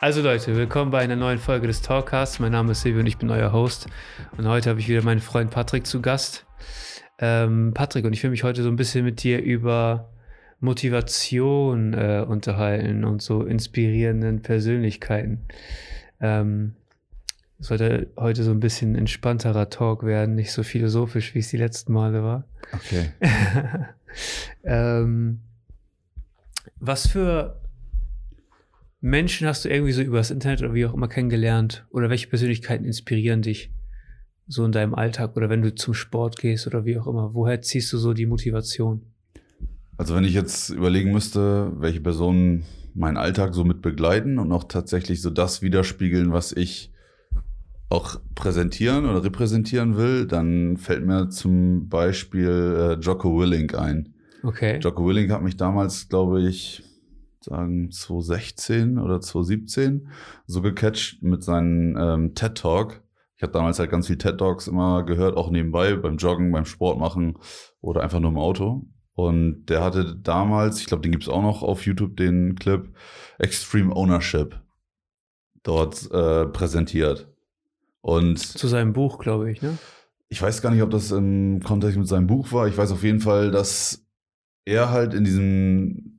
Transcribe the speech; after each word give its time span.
Also 0.00 0.22
Leute, 0.22 0.54
willkommen 0.54 0.92
bei 0.92 1.00
einer 1.00 1.16
neuen 1.16 1.40
Folge 1.40 1.66
des 1.66 1.82
Talkcasts. 1.82 2.38
Mein 2.38 2.52
Name 2.52 2.70
ist 2.70 2.82
Silvio 2.82 3.00
und 3.00 3.08
ich 3.08 3.18
bin 3.18 3.30
euer 3.30 3.52
Host. 3.52 3.88
Und 4.36 4.46
heute 4.46 4.70
habe 4.70 4.78
ich 4.78 4.88
wieder 4.88 5.02
meinen 5.02 5.20
Freund 5.20 5.50
Patrick 5.50 5.88
zu 5.88 6.00
Gast. 6.00 6.46
Ähm, 7.18 7.72
Patrick, 7.74 8.04
und 8.04 8.12
ich 8.12 8.22
will 8.22 8.30
mich 8.30 8.44
heute 8.44 8.62
so 8.62 8.68
ein 8.68 8.76
bisschen 8.76 9.04
mit 9.04 9.24
dir 9.24 9.42
über 9.42 10.08
Motivation 10.60 11.94
äh, 11.94 12.24
unterhalten 12.24 13.04
und 13.04 13.22
so 13.22 13.42
inspirierenden 13.42 14.40
Persönlichkeiten. 14.40 15.40
Ähm, 16.20 16.76
sollte 17.58 18.06
heute 18.16 18.44
so 18.44 18.52
ein 18.52 18.60
bisschen 18.60 18.94
entspannterer 18.94 19.68
Talk 19.68 20.06
werden, 20.06 20.36
nicht 20.36 20.52
so 20.52 20.62
philosophisch, 20.62 21.34
wie 21.34 21.40
es 21.40 21.48
die 21.48 21.56
letzten 21.56 21.92
Male 21.92 22.22
war. 22.22 22.44
Okay. 22.72 23.10
ähm, 24.62 25.40
was 26.78 27.08
für 27.08 27.60
Menschen 29.00 29.46
hast 29.46 29.64
du 29.64 29.68
irgendwie 29.68 29.92
so 29.92 30.02
übers 30.02 30.30
Internet 30.30 30.62
oder 30.62 30.74
wie 30.74 30.86
auch 30.86 30.94
immer 30.94 31.08
kennengelernt? 31.08 31.86
Oder 31.90 32.10
welche 32.10 32.28
Persönlichkeiten 32.28 32.84
inspirieren 32.84 33.42
dich 33.42 33.70
so 34.48 34.64
in 34.64 34.72
deinem 34.72 34.94
Alltag 34.94 35.36
oder 35.36 35.48
wenn 35.48 35.62
du 35.62 35.74
zum 35.74 35.94
Sport 35.94 36.38
gehst 36.38 36.66
oder 36.66 36.84
wie 36.84 36.98
auch 36.98 37.06
immer? 37.06 37.34
Woher 37.34 37.62
ziehst 37.62 37.92
du 37.92 37.98
so 37.98 38.12
die 38.12 38.26
Motivation? 38.26 39.02
Also 39.96 40.14
wenn 40.14 40.24
ich 40.24 40.34
jetzt 40.34 40.70
überlegen 40.70 41.12
müsste, 41.12 41.72
welche 41.78 42.00
Personen 42.00 42.64
meinen 42.94 43.16
Alltag 43.16 43.54
so 43.54 43.64
mit 43.64 43.82
begleiten 43.82 44.38
und 44.38 44.50
auch 44.52 44.64
tatsächlich 44.64 45.22
so 45.22 45.30
das 45.30 45.62
widerspiegeln, 45.62 46.32
was 46.32 46.52
ich 46.52 46.92
auch 47.90 48.20
präsentieren 48.34 49.06
oder 49.06 49.24
repräsentieren 49.24 49.96
will, 49.96 50.26
dann 50.26 50.76
fällt 50.76 51.06
mir 51.06 51.30
zum 51.30 51.88
Beispiel 51.88 52.96
äh, 52.98 53.00
Jocko 53.00 53.38
Willink 53.38 53.74
ein. 53.74 54.14
Okay. 54.42 54.78
Jocko 54.78 55.06
Willink 55.06 55.30
hat 55.30 55.42
mich 55.42 55.56
damals, 55.56 56.08
glaube 56.08 56.42
ich, 56.42 56.82
sagen 57.48 57.90
2016 57.90 58.98
oder 58.98 59.20
2017 59.20 60.08
so 60.46 60.62
gecatcht 60.62 61.22
mit 61.22 61.42
seinem 61.42 61.96
ähm, 61.96 62.34
TED 62.34 62.56
Talk. 62.56 63.02
Ich 63.36 63.42
habe 63.42 63.52
damals 63.52 63.78
halt 63.78 63.90
ganz 63.90 64.08
viel 64.08 64.18
TED 64.18 64.38
Talks 64.38 64.66
immer 64.66 65.04
gehört, 65.04 65.36
auch 65.36 65.50
nebenbei 65.50 65.94
beim 65.96 66.16
Joggen, 66.16 66.52
beim 66.52 66.64
Sport 66.64 66.98
machen 66.98 67.38
oder 67.80 68.02
einfach 68.02 68.20
nur 68.20 68.30
im 68.30 68.38
Auto. 68.38 68.86
Und 69.14 69.66
der 69.66 69.82
hatte 69.82 70.14
damals, 70.16 70.80
ich 70.80 70.86
glaube, 70.86 71.02
den 71.02 71.12
gibt's 71.12 71.28
auch 71.28 71.42
noch 71.42 71.62
auf 71.62 71.84
YouTube, 71.84 72.16
den 72.16 72.54
Clip 72.54 72.88
Extreme 73.38 73.94
Ownership 73.94 74.60
dort 75.62 76.10
äh, 76.12 76.46
präsentiert. 76.46 77.28
Und 78.00 78.38
zu 78.38 78.68
seinem 78.68 78.92
Buch, 78.92 79.18
glaube 79.18 79.50
ich, 79.50 79.60
ne? 79.60 79.76
Ich 80.28 80.40
weiß 80.40 80.62
gar 80.62 80.70
nicht, 80.70 80.82
ob 80.82 80.90
das 80.90 81.10
im 81.10 81.60
Kontext 81.64 81.98
mit 81.98 82.06
seinem 82.06 82.26
Buch 82.26 82.52
war. 82.52 82.68
Ich 82.68 82.76
weiß 82.76 82.92
auf 82.92 83.02
jeden 83.02 83.20
Fall, 83.20 83.50
dass 83.50 84.06
er 84.64 84.90
halt 84.90 85.14
in 85.14 85.24
diesem 85.24 86.17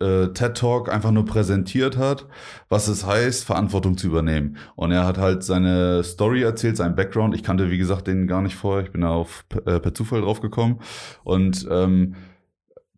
äh, 0.00 0.28
TED 0.28 0.56
Talk 0.56 0.92
einfach 0.92 1.10
nur 1.10 1.24
präsentiert 1.24 1.96
hat, 1.96 2.26
was 2.68 2.88
es 2.88 3.06
heißt, 3.06 3.44
Verantwortung 3.44 3.96
zu 3.96 4.06
übernehmen. 4.06 4.56
Und 4.76 4.92
er 4.92 5.06
hat 5.06 5.18
halt 5.18 5.42
seine 5.42 6.04
Story 6.04 6.42
erzählt, 6.42 6.76
seinen 6.76 6.94
Background. 6.94 7.34
Ich 7.34 7.42
kannte, 7.42 7.70
wie 7.70 7.78
gesagt, 7.78 8.06
den 8.06 8.26
gar 8.26 8.42
nicht 8.42 8.56
vorher. 8.56 8.84
Ich 8.84 8.92
bin 8.92 9.02
da 9.02 9.10
auf, 9.10 9.44
äh, 9.66 9.80
per 9.80 9.94
Zufall 9.94 10.20
drauf 10.20 10.40
gekommen. 10.40 10.80
Und 11.24 11.66
ähm, 11.70 12.14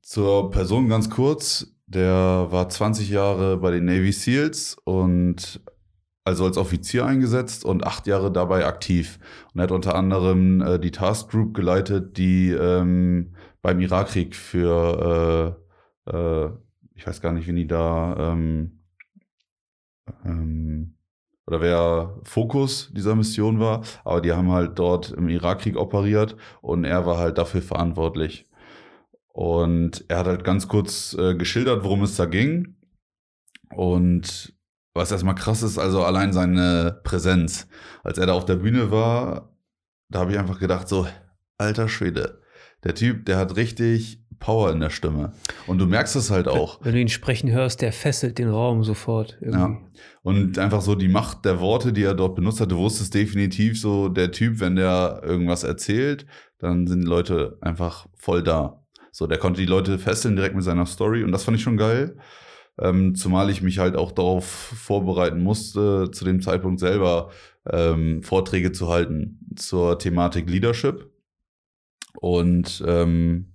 zur 0.03 0.51
Person 0.51 0.89
ganz 0.89 1.11
kurz. 1.11 1.75
Der 1.87 2.47
war 2.51 2.69
20 2.69 3.11
Jahre 3.11 3.57
bei 3.57 3.73
den 3.73 3.85
Navy 3.85 4.13
SEALs 4.13 4.77
und 4.85 5.61
also 6.25 6.45
als 6.45 6.57
Offizier 6.57 7.05
eingesetzt 7.07 7.65
und 7.65 7.85
acht 7.85 8.07
Jahre 8.07 8.31
dabei 8.31 8.67
aktiv. 8.67 9.19
Und 9.53 9.61
er 9.61 9.65
hat 9.65 9.73
unter 9.73 9.95
anderem 9.95 10.61
äh, 10.61 10.79
die 10.79 10.91
Task 10.93 11.31
Group 11.31 11.55
geleitet, 11.55 12.17
die 12.17 12.51
ähm, 12.51 13.35
beim 13.63 13.81
Irakkrieg 13.81 14.37
für, 14.37 15.57
äh, 16.07 16.11
äh, 16.17 16.51
ich 17.01 17.07
weiß 17.07 17.23
gar 17.23 17.33
nicht, 17.33 17.49
wie 17.49 17.55
die 17.55 17.67
da, 17.67 18.15
ähm, 18.33 18.83
ähm, 20.23 20.99
oder 21.47 21.63
wer 21.63 22.21
Fokus 22.25 22.93
dieser 22.93 23.17
Mission 23.17 23.59
war, 23.59 23.83
aber 24.05 24.21
die 24.21 24.33
haben 24.33 24.53
halt 24.53 24.79
dort 24.79 25.11
im 25.11 25.31
Irakkrieg 25.31 25.79
operiert 25.79 26.37
und 26.61 26.85
er 26.85 27.07
war 27.07 27.17
halt 27.17 27.39
dafür 27.39 27.63
verantwortlich. 27.63 28.47
Und 29.33 30.05
er 30.09 30.19
hat 30.19 30.27
halt 30.27 30.45
ganz 30.45 30.69
kurz 30.69 31.15
äh, 31.15 31.35
geschildert, 31.35 31.85
worum 31.85 32.03
es 32.03 32.17
da 32.17 32.27
ging. 32.27 32.77
Und 33.75 34.55
was 34.93 35.11
erstmal 35.11 35.37
krass 35.37 35.63
ist, 35.63 35.79
also 35.79 36.05
allein 36.05 36.35
seine 36.35 37.01
Präsenz. 37.03 37.67
Als 38.05 38.19
er 38.19 38.27
da 38.27 38.35
auf 38.35 38.45
der 38.45 38.57
Bühne 38.57 38.91
war, 38.91 39.57
da 40.11 40.19
habe 40.19 40.33
ich 40.33 40.39
einfach 40.39 40.59
gedacht, 40.59 40.87
so, 40.87 41.07
alter 41.57 41.89
Schwede, 41.89 42.43
der 42.85 42.95
Typ, 42.95 43.25
der 43.25 43.39
hat 43.39 43.57
richtig 43.57 44.23
Power 44.41 44.73
in 44.73 44.81
der 44.81 44.91
Stimme. 44.91 45.33
Und 45.67 45.79
du 45.79 45.87
merkst 45.87 46.17
es 46.17 46.31
halt 46.31 46.49
auch. 46.49 46.81
Wenn 46.83 46.95
du 46.95 47.01
ihn 47.01 47.09
sprechen 47.09 47.53
hörst, 47.53 47.83
der 47.83 47.93
fesselt 47.93 48.39
den 48.39 48.49
Raum 48.49 48.83
sofort. 48.83 49.39
Irgendwie. 49.41 49.59
Ja. 49.59 49.79
Und 50.23 50.59
einfach 50.59 50.81
so 50.81 50.95
die 50.95 51.09
Macht 51.09 51.45
der 51.45 51.61
Worte, 51.61 51.93
die 51.93 52.03
er 52.03 52.15
dort 52.15 52.35
benutzt 52.35 52.61
hat, 52.61 52.73
du 52.73 52.79
wusstest 52.79 53.15
definitiv 53.15 53.81
so, 53.81 54.09
der 54.09 54.33
Typ, 54.33 54.59
wenn 54.59 54.77
der 54.77 55.21
irgendwas 55.23 55.63
erzählt, 55.63 56.27
dann 56.59 56.87
sind 56.87 57.03
die 57.03 57.07
Leute 57.07 57.59
einfach 57.61 58.07
voll 58.17 58.43
da. 58.43 58.83
So, 59.13 59.27
der 59.27 59.39
konnte 59.39 59.61
die 59.61 59.67
Leute 59.67 59.99
fesseln 59.99 60.37
direkt 60.37 60.55
mit 60.55 60.65
seiner 60.65 60.87
Story 60.87 61.23
und 61.23 61.33
das 61.33 61.45
fand 61.45 61.57
ich 61.57 61.63
schon 61.63 61.77
geil. 61.77 62.17
Ähm, 62.79 63.15
zumal 63.15 63.51
ich 63.51 63.61
mich 63.61 63.79
halt 63.79 63.95
auch 63.95 64.13
darauf 64.13 64.47
vorbereiten 64.47 65.43
musste, 65.43 66.11
zu 66.13 66.25
dem 66.25 66.41
Zeitpunkt 66.41 66.81
selber 66.81 67.31
ähm, 67.71 68.23
Vorträge 68.23 68.73
zu 68.73 68.89
halten 68.89 69.39
zur 69.57 69.99
Thematik 69.99 70.49
Leadership. 70.49 71.11
Und 72.21 72.83
ähm, 72.87 73.50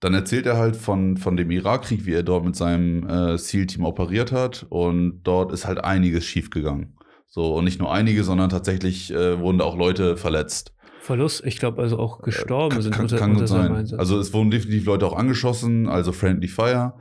dann 0.00 0.14
erzählt 0.14 0.46
er 0.46 0.56
halt 0.56 0.76
von, 0.76 1.18
von 1.18 1.36
dem 1.36 1.50
Irakkrieg, 1.50 2.06
wie 2.06 2.14
er 2.14 2.22
dort 2.22 2.44
mit 2.44 2.56
seinem 2.56 3.06
äh, 3.06 3.36
SEAL-Team 3.36 3.84
operiert 3.84 4.32
hat. 4.32 4.66
Und 4.70 5.22
dort 5.22 5.52
ist 5.52 5.66
halt 5.66 5.84
einiges 5.84 6.24
schiefgegangen. 6.24 6.96
So, 7.28 7.54
und 7.54 7.64
nicht 7.64 7.78
nur 7.78 7.92
einige, 7.92 8.24
sondern 8.24 8.48
tatsächlich 8.50 9.12
äh, 9.12 9.38
wurden 9.38 9.58
da 9.58 9.64
auch 9.64 9.76
Leute 9.76 10.16
verletzt. 10.16 10.74
Verlust, 11.00 11.44
ich 11.44 11.58
glaube 11.58 11.82
also 11.82 11.98
auch 11.98 12.22
gestorben 12.22 12.74
kann, 12.74 12.82
sind 12.82 12.92
kann, 12.92 13.02
unter, 13.02 13.18
kann 13.18 13.30
unter 13.32 13.46
sein. 13.46 13.72
Einsatz. 13.72 13.98
Also 13.98 14.18
es 14.18 14.32
wurden 14.32 14.50
definitiv 14.50 14.86
Leute 14.86 15.06
auch 15.06 15.16
angeschossen, 15.16 15.88
also 15.88 16.12
Friendly 16.12 16.48
Fire. 16.48 16.94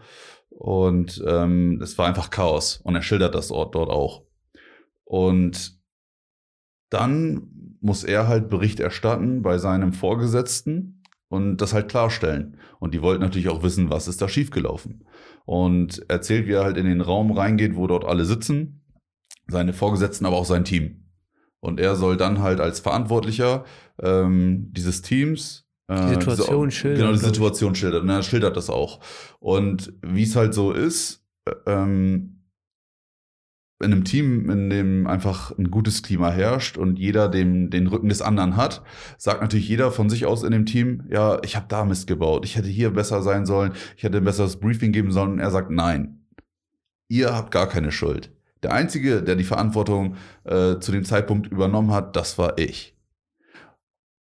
Und 0.49 1.23
ähm, 1.25 1.79
es 1.81 1.97
war 1.97 2.07
einfach 2.07 2.29
Chaos. 2.29 2.81
Und 2.83 2.95
er 2.95 3.01
schildert 3.01 3.33
das 3.33 3.49
Ort 3.49 3.75
dort 3.75 3.89
auch. 3.89 4.23
Und 5.05 5.79
dann 6.89 7.77
muss 7.81 8.03
er 8.03 8.27
halt 8.27 8.49
Bericht 8.49 8.79
erstatten 8.79 9.41
bei 9.41 9.57
seinem 9.57 9.93
Vorgesetzten 9.93 10.98
und 11.29 11.57
das 11.57 11.73
halt 11.73 11.89
klarstellen. 11.89 12.57
Und 12.79 12.93
die 12.93 13.01
wollten 13.01 13.21
natürlich 13.21 13.49
auch 13.49 13.63
wissen, 13.63 13.89
was 13.89 14.07
ist 14.07 14.21
da 14.21 14.27
schiefgelaufen. 14.27 15.05
Und 15.45 16.09
erzählt, 16.09 16.47
wie 16.47 16.53
er 16.53 16.63
halt 16.63 16.77
in 16.77 16.85
den 16.85 17.01
Raum 17.01 17.31
reingeht, 17.31 17.75
wo 17.75 17.87
dort 17.87 18.05
alle 18.05 18.25
sitzen, 18.25 18.83
seine 19.47 19.73
Vorgesetzten, 19.73 20.25
aber 20.25 20.37
auch 20.37 20.45
sein 20.45 20.65
Team. 20.65 21.05
Und 21.59 21.79
er 21.79 21.95
soll 21.95 22.17
dann 22.17 22.39
halt 22.39 22.59
als 22.59 22.79
Verantwortlicher 22.79 23.65
ähm, 24.01 24.71
dieses 24.71 25.01
Teams 25.01 25.69
die 25.91 26.13
Situation 26.13 26.69
diese, 26.69 26.79
schildern. 26.79 26.99
Genau, 26.99 27.11
die. 27.13 27.25
Situation 27.25 27.75
schildert. 27.75 28.03
Und 28.03 28.09
er 28.09 28.21
schildert 28.21 28.55
das 28.55 28.69
auch. 28.69 28.99
Und 29.39 29.93
wie 30.03 30.23
es 30.23 30.35
halt 30.35 30.53
so 30.53 30.71
ist, 30.71 31.25
äh, 31.45 31.53
ähm, 31.65 32.38
in 33.81 33.93
einem 33.93 34.03
Team, 34.03 34.49
in 34.49 34.69
dem 34.69 35.07
einfach 35.07 35.57
ein 35.57 35.71
gutes 35.71 36.03
Klima 36.03 36.29
herrscht 36.31 36.77
und 36.77 36.99
jeder 36.99 37.29
den, 37.29 37.69
den 37.69 37.87
Rücken 37.87 38.09
des 38.09 38.21
anderen 38.21 38.57
hat, 38.57 38.83
sagt 39.17 39.41
natürlich 39.41 39.69
jeder 39.69 39.91
von 39.91 40.09
sich 40.09 40.25
aus 40.25 40.43
in 40.43 40.51
dem 40.51 40.65
Team, 40.65 41.05
ja, 41.09 41.39
ich 41.43 41.55
habe 41.55 41.67
da 41.69 41.85
Mist 41.85 42.05
gebaut, 42.07 42.43
ich 42.43 42.57
hätte 42.57 42.67
hier 42.67 42.91
besser 42.91 43.21
sein 43.21 43.45
sollen, 43.45 43.71
ich 43.95 44.03
hätte 44.03 44.17
ein 44.17 44.25
besseres 44.25 44.57
Briefing 44.57 44.91
geben 44.91 45.11
sollen. 45.11 45.33
Und 45.33 45.39
er 45.39 45.51
sagt, 45.51 45.71
nein, 45.71 46.25
ihr 47.07 47.33
habt 47.33 47.51
gar 47.51 47.69
keine 47.69 47.91
Schuld. 47.91 48.31
Der 48.63 48.73
Einzige, 48.73 49.23
der 49.23 49.37
die 49.37 49.45
Verantwortung 49.45 50.15
äh, 50.43 50.79
zu 50.79 50.91
dem 50.91 51.05
Zeitpunkt 51.05 51.47
übernommen 51.47 51.91
hat, 51.91 52.17
das 52.17 52.37
war 52.37 52.57
ich. 52.57 52.97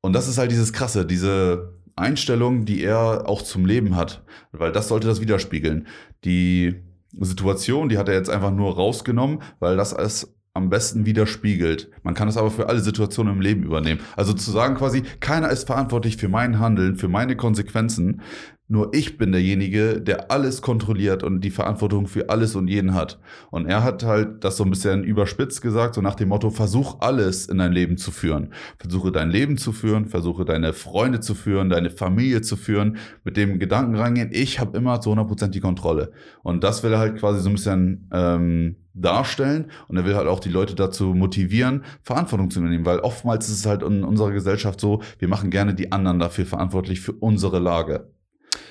Und 0.00 0.12
das 0.12 0.28
ist 0.28 0.38
halt 0.38 0.52
dieses 0.52 0.72
Krasse, 0.72 1.04
diese 1.04 1.74
Einstellung, 1.96 2.64
die 2.64 2.84
er 2.84 3.28
auch 3.28 3.42
zum 3.42 3.66
Leben 3.66 3.96
hat, 3.96 4.22
weil 4.52 4.70
das 4.70 4.86
sollte 4.86 5.08
das 5.08 5.20
widerspiegeln. 5.20 5.88
Die 6.24 6.87
Situation, 7.26 7.88
die 7.88 7.98
hat 7.98 8.08
er 8.08 8.14
jetzt 8.14 8.30
einfach 8.30 8.50
nur 8.50 8.74
rausgenommen, 8.74 9.42
weil 9.58 9.76
das 9.76 9.92
es 9.92 10.34
am 10.54 10.70
besten 10.70 11.06
widerspiegelt. 11.06 11.90
Man 12.02 12.14
kann 12.14 12.28
es 12.28 12.36
aber 12.36 12.50
für 12.50 12.68
alle 12.68 12.80
Situationen 12.80 13.34
im 13.34 13.40
Leben 13.40 13.62
übernehmen. 13.62 14.00
Also 14.16 14.32
zu 14.32 14.50
sagen 14.50 14.74
quasi, 14.74 15.02
keiner 15.20 15.50
ist 15.50 15.66
verantwortlich 15.66 16.16
für 16.16 16.28
mein 16.28 16.58
Handeln, 16.58 16.96
für 16.96 17.08
meine 17.08 17.36
Konsequenzen. 17.36 18.22
Nur 18.70 18.92
ich 18.92 19.16
bin 19.16 19.32
derjenige, 19.32 19.98
der 19.98 20.30
alles 20.30 20.60
kontrolliert 20.60 21.22
und 21.22 21.40
die 21.40 21.50
Verantwortung 21.50 22.06
für 22.06 22.28
alles 22.28 22.54
und 22.54 22.68
jeden 22.68 22.92
hat. 22.92 23.18
Und 23.50 23.64
er 23.64 23.82
hat 23.82 24.02
halt 24.02 24.44
das 24.44 24.58
so 24.58 24.64
ein 24.64 24.68
bisschen 24.68 25.04
überspitzt 25.04 25.62
gesagt, 25.62 25.94
so 25.94 26.02
nach 26.02 26.16
dem 26.16 26.28
Motto, 26.28 26.50
versuch 26.50 27.00
alles 27.00 27.46
in 27.46 27.56
dein 27.56 27.72
Leben 27.72 27.96
zu 27.96 28.10
führen. 28.10 28.52
Versuche 28.78 29.10
dein 29.10 29.30
Leben 29.30 29.56
zu 29.56 29.72
führen, 29.72 30.04
versuche 30.04 30.44
deine 30.44 30.74
Freunde 30.74 31.20
zu 31.20 31.34
führen, 31.34 31.70
deine 31.70 31.88
Familie 31.88 32.42
zu 32.42 32.56
führen, 32.56 32.98
mit 33.24 33.38
dem 33.38 33.58
Gedanken 33.58 33.96
reingehen, 33.96 34.28
ich 34.32 34.60
habe 34.60 34.76
immer 34.76 35.00
zu 35.00 35.10
100% 35.12 35.48
die 35.48 35.60
Kontrolle. 35.60 36.12
Und 36.42 36.62
das 36.62 36.82
will 36.82 36.92
er 36.92 36.98
halt 36.98 37.18
quasi 37.18 37.40
so 37.40 37.48
ein 37.48 37.54
bisschen 37.54 38.10
ähm, 38.12 38.76
darstellen 38.92 39.70
und 39.88 39.96
er 39.96 40.04
will 40.04 40.14
halt 40.14 40.28
auch 40.28 40.40
die 40.40 40.50
Leute 40.50 40.74
dazu 40.74 41.14
motivieren, 41.14 41.84
Verantwortung 42.02 42.50
zu 42.50 42.60
übernehmen, 42.60 42.84
weil 42.84 42.98
oftmals 42.98 43.48
ist 43.48 43.60
es 43.60 43.66
halt 43.66 43.82
in 43.82 44.04
unserer 44.04 44.32
Gesellschaft 44.32 44.78
so, 44.78 45.00
wir 45.18 45.28
machen 45.28 45.48
gerne 45.48 45.74
die 45.74 45.90
anderen 45.90 46.18
dafür 46.18 46.44
verantwortlich 46.44 47.00
für 47.00 47.12
unsere 47.12 47.60
Lage. 47.60 48.10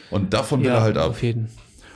Und 0.10 0.34
davon 0.34 0.62
will 0.62 0.68
ja, 0.68 0.76
er 0.76 0.82
halt 0.82 0.98
ab. 0.98 1.10
Auf 1.10 1.24
jeden. 1.24 1.50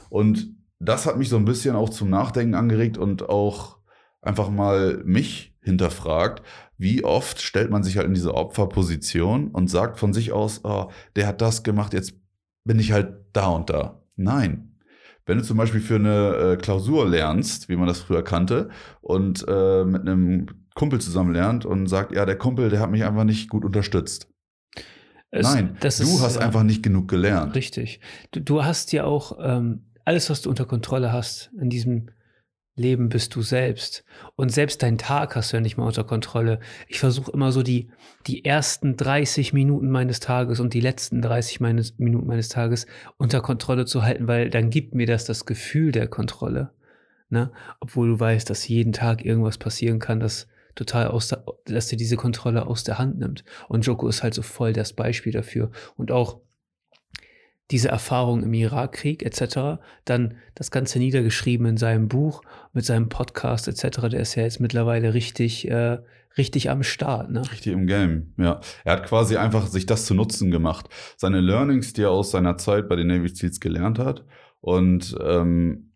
Und 0.10 0.56
das 0.80 1.06
hat 1.06 1.18
mich 1.18 1.30
so 1.30 1.38
ein 1.38 1.46
bisschen 1.46 1.75
auch 1.75 1.90
zum 1.90 2.10
Nachdenken 2.10 2.56
angeregt 2.56 2.98
und 2.98 3.30
auch 3.30 3.78
einfach 4.22 4.50
mal 4.50 5.02
mich 5.06 5.56
hinterfragt, 5.62 6.42
wie 6.78 7.04
oft 7.04 7.42
stellt 7.42 7.69
man 7.69 7.84
sich 7.84 7.98
halt 7.98 8.08
in 8.08 8.13
diese 8.13 8.34
Opferposition 8.34 9.50
und 9.50 9.69
sagt 9.69 10.00
von 10.00 10.13
sich 10.13 10.31
aus, 10.31 10.62
oh, 10.63 10.90
der 11.16 11.28
hat 11.28 11.42
das 11.42 11.63
gemacht, 11.63 11.94
jetzt 11.94 12.13
bin 12.63 12.80
ich 12.80 12.92
halt 12.92 13.13
da 13.34 13.48
und 13.48 13.69
da. 13.69 14.02
Nein. 14.16 14.75
Wenn 15.25 15.38
du 15.38 15.44
zum 15.44 15.58
Beispiel 15.58 15.81
für 15.81 15.96
eine 15.96 16.36
äh, 16.36 16.58
Klausur 16.58 17.08
lernst, 17.08 17.69
wie 17.69 17.75
man 17.75 17.88
das 17.88 18.00
früher 18.00 18.24
kannte, 18.24 18.69
und 19.02 19.46
äh, 19.48 19.86
mit 19.86 20.02
einem 20.02 20.48
Kumpel 20.74 21.00
zusammen 21.00 21.34
lernt 21.34 21.66
und 21.66 21.88
sagt, 21.88 22.13
ja, 22.13 22.25
der 22.25 22.38
Kumpel, 22.38 22.69
der 22.69 22.80
hat 22.80 22.90
mich 22.90 23.04
einfach 23.04 23.24
nicht 23.24 23.50
gut 23.50 23.63
unterstützt. 23.63 24.31
Es, 25.31 25.48
Nein, 25.48 25.78
du 25.80 25.88
ist, 25.88 26.22
hast 26.22 26.38
äh, 26.38 26.42
einfach 26.42 26.63
nicht 26.63 26.83
genug 26.83 27.07
gelernt. 27.07 27.56
Richtig. 27.56 28.01
Du, 28.31 28.42
du 28.42 28.63
hast 28.66 28.92
ja 28.92 29.06
auch 29.06 29.38
ähm, 29.42 29.86
alles, 30.04 30.30
was 30.30 30.42
du 30.42 30.50
unter 30.50 30.66
Kontrolle 30.66 31.13
hast 31.13 31.51
in 31.60 31.69
diesem 31.69 32.10
Leben 32.75 33.10
bist 33.10 33.36
du 33.36 33.42
selbst. 33.42 34.04
Und 34.36 34.51
selbst 34.51 34.81
deinen 34.83 34.98
Tag 34.98 35.36
hast 35.36 35.51
du 35.51 35.57
ja 35.57 35.62
nicht 35.62 35.78
mal 35.78 35.86
unter 35.86 36.04
Kontrolle. 36.04 36.60
Ich 36.88 37.00
versuche 37.00 37.31
immer 37.31 37.51
so 37.51 37.63
die, 37.63 37.89
die 38.28 38.45
ersten 38.45 38.98
30 38.98 39.54
Minuten 39.54 39.89
meines 39.89 40.19
Tages 40.19 40.60
und 40.60 40.74
die 40.74 40.80
letzten 40.80 41.22
30 41.22 41.60
meines, 41.60 41.98
Minuten 41.98 42.27
meines 42.27 42.50
Tages 42.50 42.88
unter 43.18 43.42
Kontrolle 43.42 43.86
zu 43.86 44.04
halten, 44.04 44.27
weil 44.27 44.50
dann 44.50 44.69
gibt 44.69 44.95
mir 44.95 45.06
das 45.06 45.25
das 45.25 45.45
Gefühl 45.45 45.92
der 45.92 46.07
Kontrolle. 46.07 46.72
Ne? 47.30 47.51
Obwohl 47.80 48.10
du 48.10 48.19
weißt, 48.19 48.50
dass 48.50 48.68
jeden 48.68 48.94
Tag 48.94 49.24
irgendwas 49.24 49.57
passieren 49.57 50.00
kann, 50.00 50.19
das 50.19 50.48
total 50.75 51.07
aus 51.07 51.29
der, 51.29 51.44
dass 51.65 51.88
dir 51.88 51.97
diese 51.97 52.18
Kontrolle 52.18 52.68
aus 52.68 52.83
der 52.83 52.97
Hand 52.97 53.19
nimmt. 53.19 53.44
Und 53.68 53.85
Joko 53.85 54.07
ist 54.07 54.23
halt 54.23 54.33
so 54.33 54.41
voll 54.41 54.73
das 54.73 54.94
Beispiel 54.94 55.31
dafür. 55.31 55.71
Und 55.95 56.12
auch 56.12 56.41
diese 57.71 57.88
Erfahrung 57.88 58.44
im 58.44 58.53
Irakkrieg 58.53 59.23
etc., 59.23 59.81
dann 60.06 60.35
das 60.56 60.71
Ganze 60.71 61.00
niedergeschrieben 61.00 61.65
in 61.65 61.77
seinem 61.77 62.09
Buch, 62.09 62.41
mit 62.73 62.85
seinem 62.85 63.09
Podcast 63.09 63.68
etc., 63.68 64.09
der 64.09 64.19
ist 64.19 64.35
ja 64.35 64.44
jetzt 64.44 64.59
mittlerweile 64.59 65.13
richtig, 65.13 65.69
äh, 65.69 66.00
richtig 66.38 66.69
am 66.69 66.83
Start. 66.83 67.31
Ne? 67.31 67.41
Richtig 67.50 67.74
im 67.74 67.88
Game, 67.88 68.33
ja. 68.38 68.59
Er 68.83 68.94
hat 68.94 69.06
quasi 69.06 69.38
einfach 69.38 69.67
sich 69.67 69.85
das 69.85 70.06
zu 70.06 70.13
Nutzen 70.13 70.51
gemacht. 70.51 70.89
Seine 71.17 71.39
Learnings, 71.39 71.94
die 71.94 72.03
er 72.03 72.12
aus 72.12 72.31
seiner 72.31 72.57
Zeit 72.57 72.89
bei 72.89 72.97
den 72.97 73.07
Navy 73.07 73.29
Seals 73.29 73.59
gelernt 73.59 74.00
hat 74.00 74.25
und 74.59 75.15
ähm, 75.21 75.94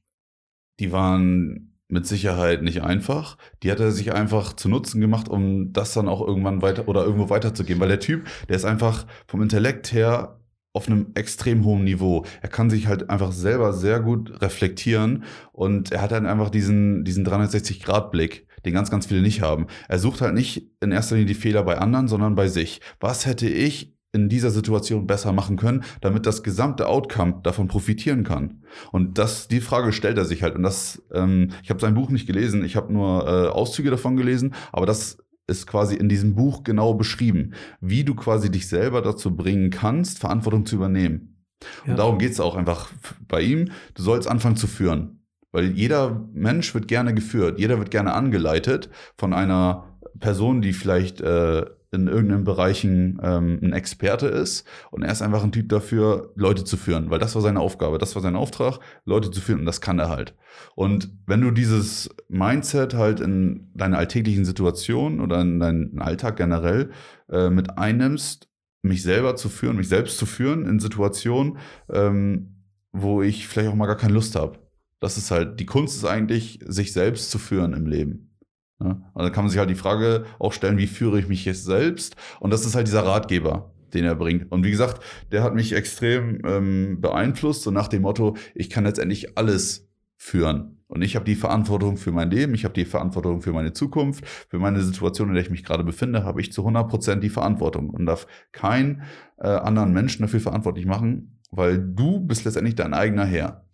die 0.80 0.92
waren 0.92 1.75
mit 1.88 2.08
Sicherheit 2.08 2.64
nicht 2.64 2.82
einfach. 2.82 3.38
Die 3.64 3.72
hat 3.72 3.80
er 3.80 3.92
sich 3.92 4.14
einfach 4.14 4.54
zu 4.54 4.70
Nutzen 4.70 5.02
gemacht, 5.02 5.30
um 5.30 5.72
das 5.72 5.94
dann 5.94 6.08
auch 6.08 6.26
irgendwann 6.26 6.62
weiter 6.62 6.88
oder 6.88 7.04
irgendwo 7.04 7.30
weiterzugeben. 7.30 7.80
Weil 7.80 7.90
der 7.90 8.00
Typ, 8.00 8.28
der 8.50 8.56
ist 8.56 8.66
einfach 8.66 9.06
vom 9.28 9.42
Intellekt 9.42 9.94
her 9.94 10.40
auf 10.74 10.88
einem 10.88 11.12
extrem 11.16 11.64
hohen 11.64 11.86
Niveau. 11.86 12.26
Er 12.42 12.50
kann 12.50 12.70
sich 12.70 12.88
halt 12.88 13.10
einfach 13.10 13.32
selber 13.32 13.72
sehr 13.72 14.02
gut 14.02 14.42
reflektieren 14.42 15.24
und 15.54 15.92
er 15.92 16.02
hat 16.02 16.12
dann 16.12 16.26
einfach 16.26 16.50
diesen, 16.50 17.06
diesen 17.06 17.26
360-Grad-Blick, 17.26 18.48
den 18.66 18.74
ganz, 18.74 18.92
ganz 18.92 19.06
viele 19.06 19.22
nicht 19.22 19.42
haben. 19.42 19.68
Er 19.88 20.00
sucht 20.00 20.20
halt 20.20 20.34
nicht 20.34 20.70
in 20.82 20.92
erster 20.92 21.16
Linie 21.16 21.34
die 21.34 21.40
Fehler 21.40 21.64
bei 21.64 21.78
anderen, 21.78 22.10
sondern 22.10 22.36
bei 22.36 22.50
sich. 22.50 22.82
Was 23.00 23.26
hätte 23.26 23.48
ich 23.48 23.95
in 24.16 24.30
dieser 24.30 24.50
Situation 24.50 25.06
besser 25.06 25.32
machen 25.34 25.58
können, 25.58 25.84
damit 26.02 26.26
das 26.26 26.42
gesamte 26.42 26.88
Outcome 26.88 27.42
davon 27.44 27.68
profitieren 27.68 28.24
kann? 28.24 28.64
Und 28.92 29.18
das, 29.18 29.48
die 29.48 29.62
Frage 29.62 29.92
stellt 29.92 30.18
er 30.18 30.26
sich 30.26 30.42
halt. 30.42 30.56
Und 30.56 30.64
das, 30.64 31.04
ähm, 31.14 31.50
ich 31.62 31.70
habe 31.70 31.80
sein 31.80 31.94
Buch 31.94 32.10
nicht 32.10 32.26
gelesen, 32.26 32.66
ich 32.66 32.76
habe 32.76 32.92
nur 32.92 33.28
äh, 33.28 33.48
Auszüge 33.50 33.92
davon 33.92 34.16
gelesen, 34.16 34.56
aber 34.72 34.86
das 34.86 35.18
ist 35.48 35.68
quasi 35.68 35.96
in 35.96 36.10
diesem 36.10 36.34
Buch 36.36 36.64
genau 36.64 36.96
beschrieben, 36.96 37.54
wie 37.80 38.04
du 38.04 38.16
quasi 38.16 38.50
dich 38.50 38.68
selber 38.68 39.02
dazu 39.02 39.36
bringen 39.36 39.70
kannst, 39.70 40.18
Verantwortung 40.18 40.66
zu 40.66 40.76
übernehmen. 40.76 41.44
Ja. 41.86 41.92
Und 41.92 42.00
darum 42.00 42.18
geht 42.18 42.32
es 42.32 42.40
auch 42.40 42.56
einfach 42.56 42.92
bei 43.28 43.42
ihm. 43.42 43.72
Du 43.94 44.02
sollst 44.02 44.28
anfangen 44.28 44.56
zu 44.56 44.68
führen. 44.68 45.20
Weil 45.52 45.72
jeder 45.72 46.28
Mensch 46.34 46.74
wird 46.74 46.90
gerne 46.90 47.14
geführt, 47.14 47.60
jeder 47.60 47.78
wird 47.80 47.90
gerne 47.90 48.14
angeleitet 48.14 48.90
von 49.18 49.32
einer 49.32 49.98
Person, 50.20 50.62
die 50.62 50.74
vielleicht 50.74 51.22
äh, 51.22 51.66
in 51.92 52.08
irgendeinen 52.08 52.44
Bereichen 52.44 53.20
ähm, 53.22 53.60
ein 53.62 53.74
Experte 53.74 54.28
ist. 54.28 54.68
Und 54.92 55.04
er 55.04 55.12
ist 55.12 55.22
einfach 55.22 55.44
ein 55.44 55.52
Typ 55.52 55.70
dafür, 55.70 56.32
Leute 56.36 56.64
zu 56.64 56.78
führen, 56.78 57.10
weil 57.10 57.20
das 57.20 57.36
war 57.36 57.42
seine 57.42 57.60
Aufgabe, 57.60 57.98
das 57.98 58.16
war 58.16 58.22
sein 58.22 58.36
Auftrag, 58.36 58.80
Leute 59.06 59.32
zu 59.32 59.42
führen 59.42 59.60
und 59.60 59.66
das 59.66 59.82
kann 59.82 60.00
er 60.00 60.10
halt. 60.10 60.36
Und 60.76 61.12
wenn 61.26 61.42
du 61.42 61.52
dieses 61.52 62.10
Mindset 62.30 62.94
halt 62.94 63.20
in 63.20 63.72
deine 63.74 63.98
alltäglichen 63.98 64.46
Situationen 64.46 65.20
oder 65.20 65.42
in 65.42 65.60
deinen 65.60 66.00
Alltag 66.00 66.38
generell 66.38 66.92
äh, 67.30 67.50
mit 67.50 67.78
einnimmst, 67.78 68.50
mich 68.82 69.04
selber 69.04 69.36
zu 69.36 69.50
führen, 69.50 69.78
mich 69.78 69.90
selbst 69.90 70.18
zu 70.18 70.26
führen 70.26 70.66
in 70.66 70.80
Situationen, 70.80 71.58
ähm, 71.90 72.64
wo 72.92 73.22
ich 73.22 73.48
vielleicht 73.48 73.70
auch 73.70 73.76
mal 73.76 73.88
gar 73.88 73.98
keine 73.98 74.14
Lust 74.14 74.36
habe. 74.36 74.60
Das 75.00 75.18
ist 75.18 75.32
halt, 75.32 75.60
die 75.60 75.66
Kunst 75.66 75.98
ist 75.98 76.06
eigentlich, 76.06 76.60
sich 76.66 76.94
selbst 76.94 77.32
zu 77.32 77.38
führen 77.38 77.74
im 77.74 77.86
Leben. 77.86 78.35
Ja? 78.82 78.90
Und 79.14 79.24
dann 79.24 79.32
kann 79.32 79.44
man 79.44 79.50
sich 79.50 79.60
halt 79.60 79.70
die 79.70 79.76
Frage 79.76 80.26
auch 80.40 80.54
stellen, 80.54 80.78
wie 80.78 80.88
führe 80.88 81.20
ich 81.20 81.28
mich 81.28 81.46
jetzt 81.46 81.66
selbst? 81.66 82.16
Und 82.40 82.52
das 82.52 82.66
ist 82.66 82.76
halt 82.76 82.88
dieser 82.88 83.06
Ratgeber, 83.06 83.74
den 83.94 84.06
er 84.06 84.16
bringt. 84.16 84.52
Und 84.52 84.66
wie 84.66 84.72
gesagt, 84.72 85.04
der 85.32 85.44
hat 85.44 85.56
mich 85.56 85.74
extrem 85.74 86.42
ähm, 86.46 87.02
beeinflusst, 87.02 87.64
so 87.64 87.72
nach 87.72 87.88
dem 87.88 88.04
Motto, 88.04 88.36
ich 88.54 88.70
kann 88.70 88.84
letztendlich 88.84 89.38
alles 89.38 89.90
führen. 90.18 90.76
Und 90.88 91.02
ich 91.02 91.16
habe 91.16 91.26
die 91.26 91.36
Verantwortung 91.36 91.98
für 91.98 92.12
mein 92.12 92.30
Leben, 92.30 92.54
ich 92.54 92.64
habe 92.64 92.74
die 92.74 92.86
Verantwortung 92.86 93.42
für 93.42 93.52
meine 93.52 93.74
Zukunft, 93.74 94.28
für 94.28 94.60
meine 94.60 94.82
Situation, 94.82 95.30
in 95.30 95.34
der 95.34 95.44
ich 95.44 95.50
mich 95.50 95.64
gerade 95.64 95.84
befinde, 95.84 96.24
habe 96.24 96.42
ich 96.42 96.52
zu 96.52 96.62
100 96.62 96.88
Prozent 96.88 97.24
die 97.24 97.30
Verantwortung 97.30 97.90
und 97.90 98.06
darf 98.06 98.28
keinen 98.52 99.02
äh, 99.38 99.48
anderen 99.48 99.94
Menschen 99.94 100.22
dafür 100.22 100.40
verantwortlich 100.40 100.86
machen, 100.86 101.42
weil 101.50 101.80
du 101.80 102.20
bist 102.20 102.46
letztendlich 102.46 102.76
dein 102.76 102.94
eigener 102.94 103.26
Herr. 103.26 103.66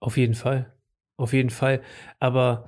Auf 0.00 0.16
jeden 0.16 0.34
Fall. 0.34 0.74
Auf 1.16 1.32
jeden 1.32 1.50
Fall. 1.50 1.80
Aber 2.18 2.66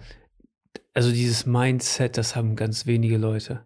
also 0.94 1.10
dieses 1.10 1.44
Mindset, 1.44 2.16
das 2.16 2.36
haben 2.36 2.56
ganz 2.56 2.86
wenige 2.86 3.18
Leute. 3.18 3.60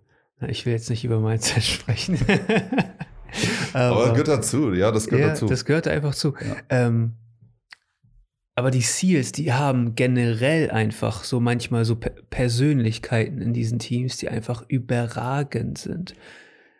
Ich 0.48 0.66
will 0.66 0.72
jetzt 0.72 0.90
nicht 0.90 1.04
über 1.04 1.20
Mindset 1.20 1.62
sprechen. 1.62 2.19
aber, 3.72 3.96
aber 3.96 4.10
gehört 4.10 4.28
dazu, 4.28 4.72
ja, 4.72 4.90
das 4.90 5.06
gehört 5.06 5.22
ja, 5.22 5.28
dazu. 5.28 5.46
Das 5.46 5.64
gehört 5.64 5.86
einfach 5.86 6.14
zu. 6.14 6.34
Ja. 6.34 6.56
Ähm, 6.70 7.12
aber 8.56 8.72
die 8.72 8.80
Seals, 8.80 9.30
die 9.30 9.52
haben 9.52 9.94
generell 9.94 10.72
einfach 10.72 11.22
so 11.22 11.38
manchmal 11.38 11.84
so 11.84 11.94
Persönlichkeiten 11.94 13.40
in 13.40 13.52
diesen 13.52 13.78
Teams, 13.78 14.16
die 14.16 14.28
einfach 14.28 14.64
überragend 14.66 15.78
sind. 15.78 16.14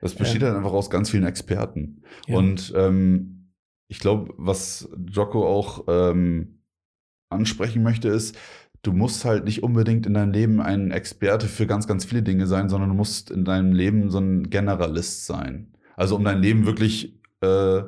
Das 0.00 0.15
besteht 0.15 0.43
ähm, 0.43 0.49
dann 0.49 0.56
einfach 0.56 0.73
aus 0.73 0.91
ganz 0.91 1.11
vielen 1.11 1.25
Experten. 1.25 2.03
Ja. 2.27 2.37
Und 2.37 2.73
ähm, 2.75 3.52
ich 3.87 4.00
glaube, 4.00 4.35
was 4.37 4.88
Jocko 5.09 5.47
auch 5.47 5.85
ähm, 5.87 6.62
ansprechen 7.31 7.83
möchte, 7.85 8.09
ist, 8.09 8.37
du 8.88 8.95
musst 8.95 9.26
halt 9.26 9.45
nicht 9.45 9.62
unbedingt 9.62 10.07
in 10.07 10.14
deinem 10.14 10.33
Leben 10.33 10.62
ein 10.62 10.90
Experte 10.90 11.47
für 11.47 11.66
ganz, 11.66 11.87
ganz 11.87 12.07
viele 12.07 12.23
Dinge 12.23 12.47
sein, 12.47 12.71
sondern 12.71 12.88
du 12.88 12.95
musst 12.95 13.30
in 13.30 13.45
deinem 13.45 13.73
Leben 13.73 14.09
so 14.09 14.18
ein 14.18 14.49
Generalist 14.49 15.26
sein. 15.26 15.75
Also 15.95 16.16
um 16.16 16.25
dein 16.25 16.40
Leben 16.40 16.64
wirklich 16.64 17.21
äh, 17.42 17.83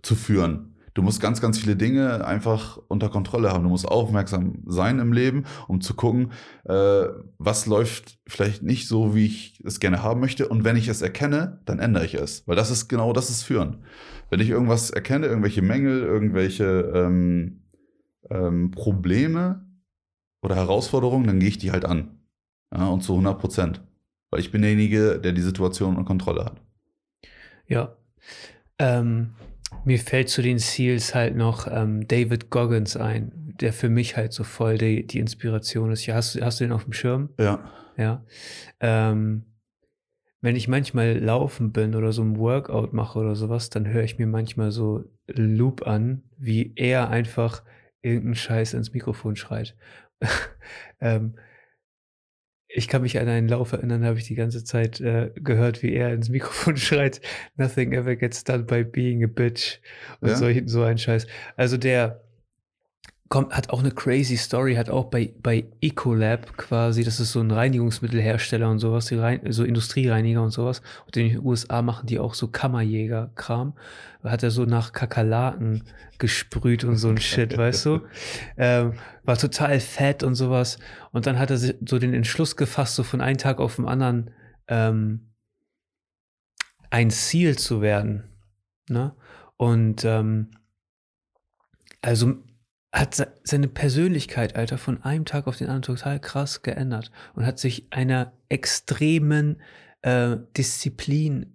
zu 0.00 0.14
führen. 0.14 0.76
Du 0.94 1.02
musst 1.02 1.20
ganz, 1.20 1.40
ganz 1.40 1.58
viele 1.58 1.74
Dinge 1.74 2.24
einfach 2.24 2.78
unter 2.86 3.08
Kontrolle 3.08 3.50
haben. 3.50 3.64
Du 3.64 3.70
musst 3.70 3.88
aufmerksam 3.88 4.62
sein 4.64 5.00
im 5.00 5.12
Leben, 5.12 5.44
um 5.66 5.80
zu 5.80 5.94
gucken, 5.94 6.30
äh, 6.66 7.06
was 7.38 7.66
läuft 7.66 8.20
vielleicht 8.28 8.62
nicht 8.62 8.86
so, 8.86 9.16
wie 9.16 9.26
ich 9.26 9.60
es 9.64 9.80
gerne 9.80 10.04
haben 10.04 10.20
möchte. 10.20 10.46
Und 10.46 10.62
wenn 10.62 10.76
ich 10.76 10.86
es 10.86 11.02
erkenne, 11.02 11.62
dann 11.64 11.80
ändere 11.80 12.04
ich 12.04 12.14
es. 12.14 12.46
Weil 12.46 12.54
das 12.54 12.70
ist 12.70 12.86
genau 12.86 13.12
das 13.12 13.28
ist 13.28 13.42
Führen. 13.42 13.78
Wenn 14.30 14.38
ich 14.38 14.50
irgendwas 14.50 14.90
erkenne, 14.90 15.26
irgendwelche 15.26 15.62
Mängel, 15.62 16.02
irgendwelche 16.02 16.92
ähm, 16.94 17.62
ähm, 18.30 18.70
Probleme, 18.70 19.66
oder 20.42 20.56
Herausforderungen, 20.56 21.26
dann 21.26 21.40
gehe 21.40 21.48
ich 21.48 21.58
die 21.58 21.72
halt 21.72 21.84
an. 21.84 22.18
Ja, 22.74 22.88
und 22.88 23.02
zu 23.02 23.12
100 23.12 23.38
Prozent. 23.38 23.80
Weil 24.30 24.40
ich 24.40 24.50
bin 24.50 24.62
derjenige, 24.62 25.18
der 25.18 25.32
die 25.32 25.42
Situation 25.42 25.96
in 25.96 26.04
Kontrolle 26.04 26.44
hat. 26.44 26.60
Ja. 27.66 27.96
Ähm, 28.78 29.34
mir 29.84 29.98
fällt 29.98 30.28
zu 30.28 30.42
den 30.42 30.58
Seals 30.58 31.14
halt 31.14 31.36
noch 31.36 31.66
ähm, 31.70 32.08
David 32.08 32.50
Goggins 32.50 32.96
ein, 32.96 33.54
der 33.60 33.72
für 33.72 33.88
mich 33.88 34.16
halt 34.16 34.32
so 34.32 34.44
voll 34.44 34.78
die, 34.78 35.06
die 35.06 35.18
Inspiration 35.18 35.92
ist. 35.92 36.06
Ja, 36.06 36.14
hast, 36.14 36.40
hast 36.40 36.60
du 36.60 36.64
den 36.64 36.72
auf 36.72 36.84
dem 36.84 36.92
Schirm? 36.92 37.30
Ja. 37.38 37.70
Ja. 37.96 38.24
Ähm, 38.80 39.44
wenn 40.40 40.56
ich 40.56 40.66
manchmal 40.66 41.18
laufen 41.18 41.72
bin 41.72 41.94
oder 41.94 42.12
so 42.12 42.22
ein 42.22 42.38
Workout 42.38 42.92
mache 42.92 43.18
oder 43.18 43.36
sowas, 43.36 43.70
dann 43.70 43.86
höre 43.86 44.02
ich 44.02 44.18
mir 44.18 44.26
manchmal 44.26 44.72
so 44.72 45.04
Loop 45.28 45.86
an, 45.86 46.22
wie 46.36 46.72
er 46.74 47.10
einfach 47.10 47.62
irgendeinen 48.02 48.34
Scheiß 48.34 48.74
ins 48.74 48.92
Mikrofon 48.92 49.36
schreit. 49.36 49.76
ähm, 51.00 51.34
ich 52.74 52.88
kann 52.88 53.02
mich 53.02 53.18
an 53.18 53.28
einen 53.28 53.48
Lauf 53.48 53.72
erinnern, 53.72 54.04
habe 54.04 54.18
ich 54.18 54.24
die 54.24 54.34
ganze 54.34 54.64
Zeit 54.64 55.00
äh, 55.00 55.30
gehört, 55.34 55.82
wie 55.82 55.92
er 55.92 56.12
ins 56.12 56.30
Mikrofon 56.30 56.76
schreit, 56.78 57.20
nothing 57.56 57.92
ever 57.92 58.16
gets 58.16 58.44
done 58.44 58.64
by 58.64 58.82
being 58.82 59.22
a 59.22 59.26
bitch 59.26 59.80
und 60.20 60.30
ja. 60.30 60.36
so, 60.36 60.50
so 60.66 60.82
ein 60.82 60.98
Scheiß. 60.98 61.26
Also 61.56 61.76
der 61.76 62.22
kommt, 63.32 63.54
hat 63.54 63.70
auch 63.70 63.80
eine 63.80 63.92
crazy 63.92 64.36
Story, 64.36 64.74
hat 64.74 64.90
auch 64.90 65.06
bei, 65.06 65.32
bei 65.42 65.64
Ecolab 65.80 66.54
quasi, 66.58 67.02
das 67.02 67.18
ist 67.18 67.32
so 67.32 67.40
ein 67.40 67.50
Reinigungsmittelhersteller 67.50 68.68
und 68.68 68.78
sowas, 68.78 69.06
die 69.06 69.14
Rein, 69.14 69.40
so 69.50 69.64
Industriereiniger 69.64 70.42
und 70.42 70.50
sowas. 70.50 70.82
Und 71.06 71.16
in 71.16 71.28
den 71.30 71.42
USA 71.42 71.80
machen 71.80 72.06
die 72.06 72.18
auch 72.18 72.34
so 72.34 72.48
Kammerjäger-Kram. 72.48 73.72
Hat 74.22 74.42
er 74.42 74.50
so 74.50 74.66
nach 74.66 74.92
Kakerlaken 74.92 75.84
gesprüht 76.18 76.84
und 76.84 76.98
so 76.98 77.08
ein 77.08 77.16
Shit, 77.16 77.56
weißt 77.56 77.86
du? 77.86 78.02
Ähm, 78.58 78.92
war 79.24 79.38
total 79.38 79.80
fett 79.80 80.22
und 80.22 80.34
sowas. 80.34 80.78
Und 81.12 81.26
dann 81.26 81.38
hat 81.38 81.50
er 81.50 81.56
so 81.56 81.98
den 81.98 82.12
Entschluss 82.12 82.56
gefasst, 82.56 82.96
so 82.96 83.02
von 83.02 83.22
einem 83.22 83.38
Tag 83.38 83.60
auf 83.60 83.76
den 83.76 83.88
anderen 83.88 84.30
ähm, 84.68 85.32
ein 86.90 87.10
Ziel 87.10 87.56
zu 87.56 87.80
werden. 87.80 88.24
Ne? 88.90 89.16
Und 89.56 90.04
ähm, 90.04 90.50
also 92.02 92.34
hat 92.92 93.26
seine 93.42 93.68
Persönlichkeit, 93.68 94.54
Alter, 94.54 94.76
von 94.76 95.02
einem 95.02 95.24
Tag 95.24 95.46
auf 95.46 95.56
den 95.56 95.68
anderen 95.68 95.82
total 95.82 96.20
krass 96.20 96.62
geändert 96.62 97.10
und 97.34 97.46
hat 97.46 97.58
sich 97.58 97.86
einer 97.90 98.32
extremen 98.50 99.62
äh, 100.02 100.36
Disziplin 100.56 101.54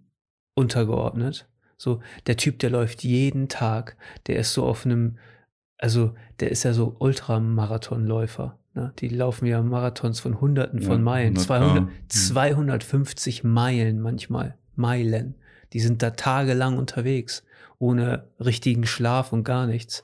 untergeordnet. 0.56 1.48
So, 1.78 2.02
der 2.26 2.38
Typ, 2.38 2.58
der 2.58 2.72
läuft 2.72 3.04
jeden 3.04 3.50
Tag, 3.50 3.98
der 4.26 4.38
ist 4.38 4.54
so 4.54 4.66
auf 4.66 4.86
einem, 4.86 5.20
also 5.78 6.16
der 6.40 6.50
ist 6.50 6.64
ja 6.64 6.74
so 6.74 6.96
Ultramarathonläufer. 6.98 8.58
Ne? 8.74 8.92
Die 8.98 9.10
laufen 9.10 9.46
ja 9.46 9.62
Marathons 9.62 10.20
von 10.20 10.42
Hunderten 10.42 10.82
von 10.82 10.98
ja, 10.98 11.04
Meilen, 11.04 11.36
200, 11.36 11.88
250 12.08 13.44
Meilen 13.44 14.02
manchmal, 14.02 14.58
Meilen. 14.76 15.36
Die 15.74 15.82
sind 15.82 16.02
da 16.02 16.12
tagelang 16.12 16.80
unterwegs, 16.80 17.44
ohne 17.78 18.28
richtigen 18.40 18.88
Schlaf 18.88 19.34
und 19.34 19.44
gar 19.44 19.68
nichts. 19.68 20.04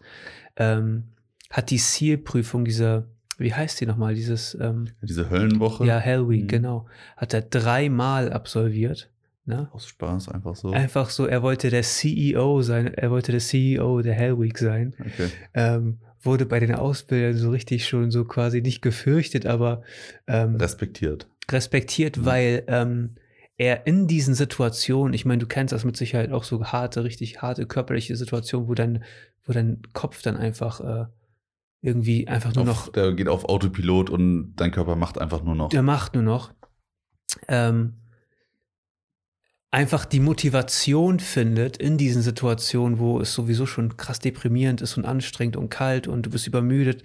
Ähm, 0.58 1.06
hat 1.54 1.70
die 1.70 1.78
Seal-Prüfung, 1.78 2.66
dieser, 2.66 3.06
wie 3.38 3.54
heißt 3.54 3.80
die 3.80 3.86
nochmal, 3.86 4.16
dieses 4.16 4.58
ähm, 4.60 4.90
Diese 5.04 5.30
Höllenwoche? 5.30 5.86
Ja, 5.86 6.00
Hell 6.00 6.28
Week, 6.28 6.44
mhm. 6.44 6.48
genau. 6.48 6.88
Hat 7.16 7.34
er 7.34 7.44
dreimal 7.44 8.34
absolviert. 8.34 9.12
Ne? 9.46 9.70
Aus 9.72 9.88
Spaß, 9.88 10.30
einfach 10.30 10.56
so. 10.56 10.72
Einfach 10.72 11.12
so, 11.12 11.28
er 11.28 11.44
wollte 11.44 11.70
der 11.70 11.84
CEO 11.84 12.64
sein, 12.64 12.88
er 12.88 13.12
wollte 13.12 13.32
der 13.32 13.42
CEO 13.42 14.02
der 14.02 14.16
Hell 14.16 14.40
Week 14.40 14.58
sein. 14.58 14.96
Okay. 15.00 15.30
Ähm, 15.54 16.00
wurde 16.22 16.48
bei 16.48 16.60
den 16.60 16.74
Ausbildern 16.74 17.38
so 17.38 17.52
richtig 17.52 17.88
schon 17.88 18.10
so 18.10 18.26
quasi 18.26 18.62
nicht 18.62 18.82
gefürchtet, 18.82 19.46
aber 19.46 19.84
ähm, 20.26 20.56
respektiert. 20.56 21.28
Respektiert, 21.52 22.18
mhm. 22.18 22.26
weil 22.26 22.64
ähm, 22.68 23.10
er 23.58 23.86
in 23.86 24.08
diesen 24.08 24.34
Situationen, 24.34 25.14
ich 25.14 25.26
meine, 25.26 25.40
du 25.40 25.46
kennst 25.46 25.72
das 25.72 25.84
mit 25.84 25.98
Sicherheit 25.98 26.32
auch 26.32 26.46
so 26.46 26.64
harte, 26.64 27.04
richtig 27.04 27.44
harte 27.44 27.68
körperliche 27.68 28.16
Situationen, 28.16 28.68
wo 28.68 28.74
dein, 28.74 29.04
wo 29.46 29.54
dein 29.54 29.82
Kopf 29.94 30.24
dann 30.24 30.38
einfach 30.38 30.80
äh, 30.80 31.06
irgendwie 31.84 32.28
einfach 32.30 32.56
nur 32.56 32.64
auf, 32.64 32.68
noch. 32.68 32.92
Der 32.94 33.12
geht 33.14 33.28
auf 33.28 33.46
Autopilot 33.46 34.10
und 34.10 34.56
dein 34.56 34.72
Körper 34.72 34.96
macht 34.96 35.20
einfach 35.20 35.44
nur 35.44 35.54
noch. 35.54 35.70
Der 35.70 35.84
macht 35.84 36.16
nur 36.16 36.24
noch. 36.24 36.54
Ähm, 37.50 37.96
einfach 39.70 40.06
die 40.06 40.22
Motivation 40.22 41.20
findet 41.20 41.76
in 41.78 41.98
diesen 41.98 42.22
Situationen, 42.22 43.00
wo 43.00 43.20
es 43.20 43.34
sowieso 43.34 43.66
schon 43.66 43.98
krass 43.98 44.20
deprimierend 44.20 44.82
ist 44.82 44.98
und 44.98 45.06
anstrengend 45.06 45.58
und 45.58 45.70
kalt 45.70 46.08
und 46.08 46.26
du 46.26 46.30
bist 46.30 46.48
übermüdet, 46.48 47.04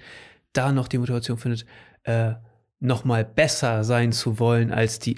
da 0.52 0.70
noch 0.70 0.86
die 0.86 0.98
Motivation 0.98 1.38
findet, 1.38 1.66
äh, 2.04 2.34
nochmal 2.78 3.24
besser 3.24 3.82
sein 3.82 4.12
zu 4.12 4.38
wollen 4.38 4.70
als 4.70 5.00
die 5.00 5.16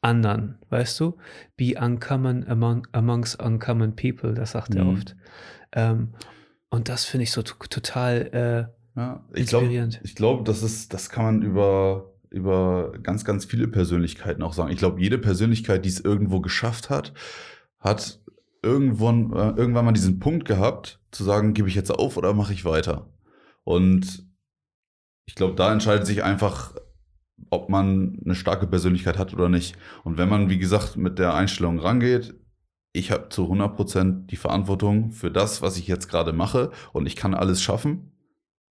anderen, 0.00 0.58
weißt 0.70 0.98
du? 0.98 1.16
Be 1.56 1.76
uncommon 1.80 2.44
among, 2.48 2.88
amongst 2.90 3.40
uncommon 3.40 3.94
people, 3.94 4.34
das 4.34 4.50
sagt 4.50 4.74
mhm. 4.74 4.80
er 4.80 4.86
oft. 4.88 5.16
Ähm, 5.72 6.14
und 6.70 6.88
das 6.88 7.04
finde 7.04 7.22
ich 7.22 7.30
so 7.30 7.42
total 7.42 8.68
äh, 8.72 8.75
ja, 8.96 9.22
ich 9.34 9.46
glaube, 9.46 9.90
glaub, 10.14 10.44
das 10.46 10.62
ist, 10.62 10.94
das 10.94 11.10
kann 11.10 11.24
man 11.24 11.42
über, 11.42 12.14
über 12.30 12.92
ganz, 13.02 13.24
ganz 13.24 13.44
viele 13.44 13.68
Persönlichkeiten 13.68 14.42
auch 14.42 14.54
sagen. 14.54 14.72
Ich 14.72 14.78
glaube, 14.78 15.00
jede 15.00 15.18
Persönlichkeit, 15.18 15.84
die 15.84 15.90
es 15.90 16.00
irgendwo 16.00 16.40
geschafft 16.40 16.88
hat, 16.88 17.12
hat 17.78 18.22
irgendwann, 18.62 19.32
äh, 19.32 19.50
irgendwann 19.50 19.84
mal 19.84 19.92
diesen 19.92 20.18
Punkt 20.18 20.46
gehabt, 20.46 21.00
zu 21.10 21.24
sagen, 21.24 21.52
gebe 21.52 21.68
ich 21.68 21.74
jetzt 21.74 21.90
auf 21.90 22.16
oder 22.16 22.32
mache 22.32 22.54
ich 22.54 22.64
weiter? 22.64 23.12
Und 23.64 24.26
ich 25.26 25.34
glaube, 25.34 25.56
da 25.56 25.72
entscheidet 25.72 26.06
sich 26.06 26.22
einfach, 26.22 26.74
ob 27.50 27.68
man 27.68 28.18
eine 28.24 28.34
starke 28.34 28.66
Persönlichkeit 28.66 29.18
hat 29.18 29.34
oder 29.34 29.50
nicht. 29.50 29.76
Und 30.04 30.16
wenn 30.16 30.28
man, 30.30 30.48
wie 30.48 30.58
gesagt, 30.58 30.96
mit 30.96 31.18
der 31.18 31.34
Einstellung 31.34 31.78
rangeht, 31.78 32.34
ich 32.92 33.10
habe 33.10 33.28
zu 33.28 33.44
100% 33.44 34.26
die 34.26 34.36
Verantwortung 34.36 35.10
für 35.10 35.30
das, 35.30 35.60
was 35.60 35.76
ich 35.76 35.86
jetzt 35.86 36.08
gerade 36.08 36.32
mache 36.32 36.70
und 36.94 37.04
ich 37.04 37.14
kann 37.14 37.34
alles 37.34 37.60
schaffen, 37.60 38.15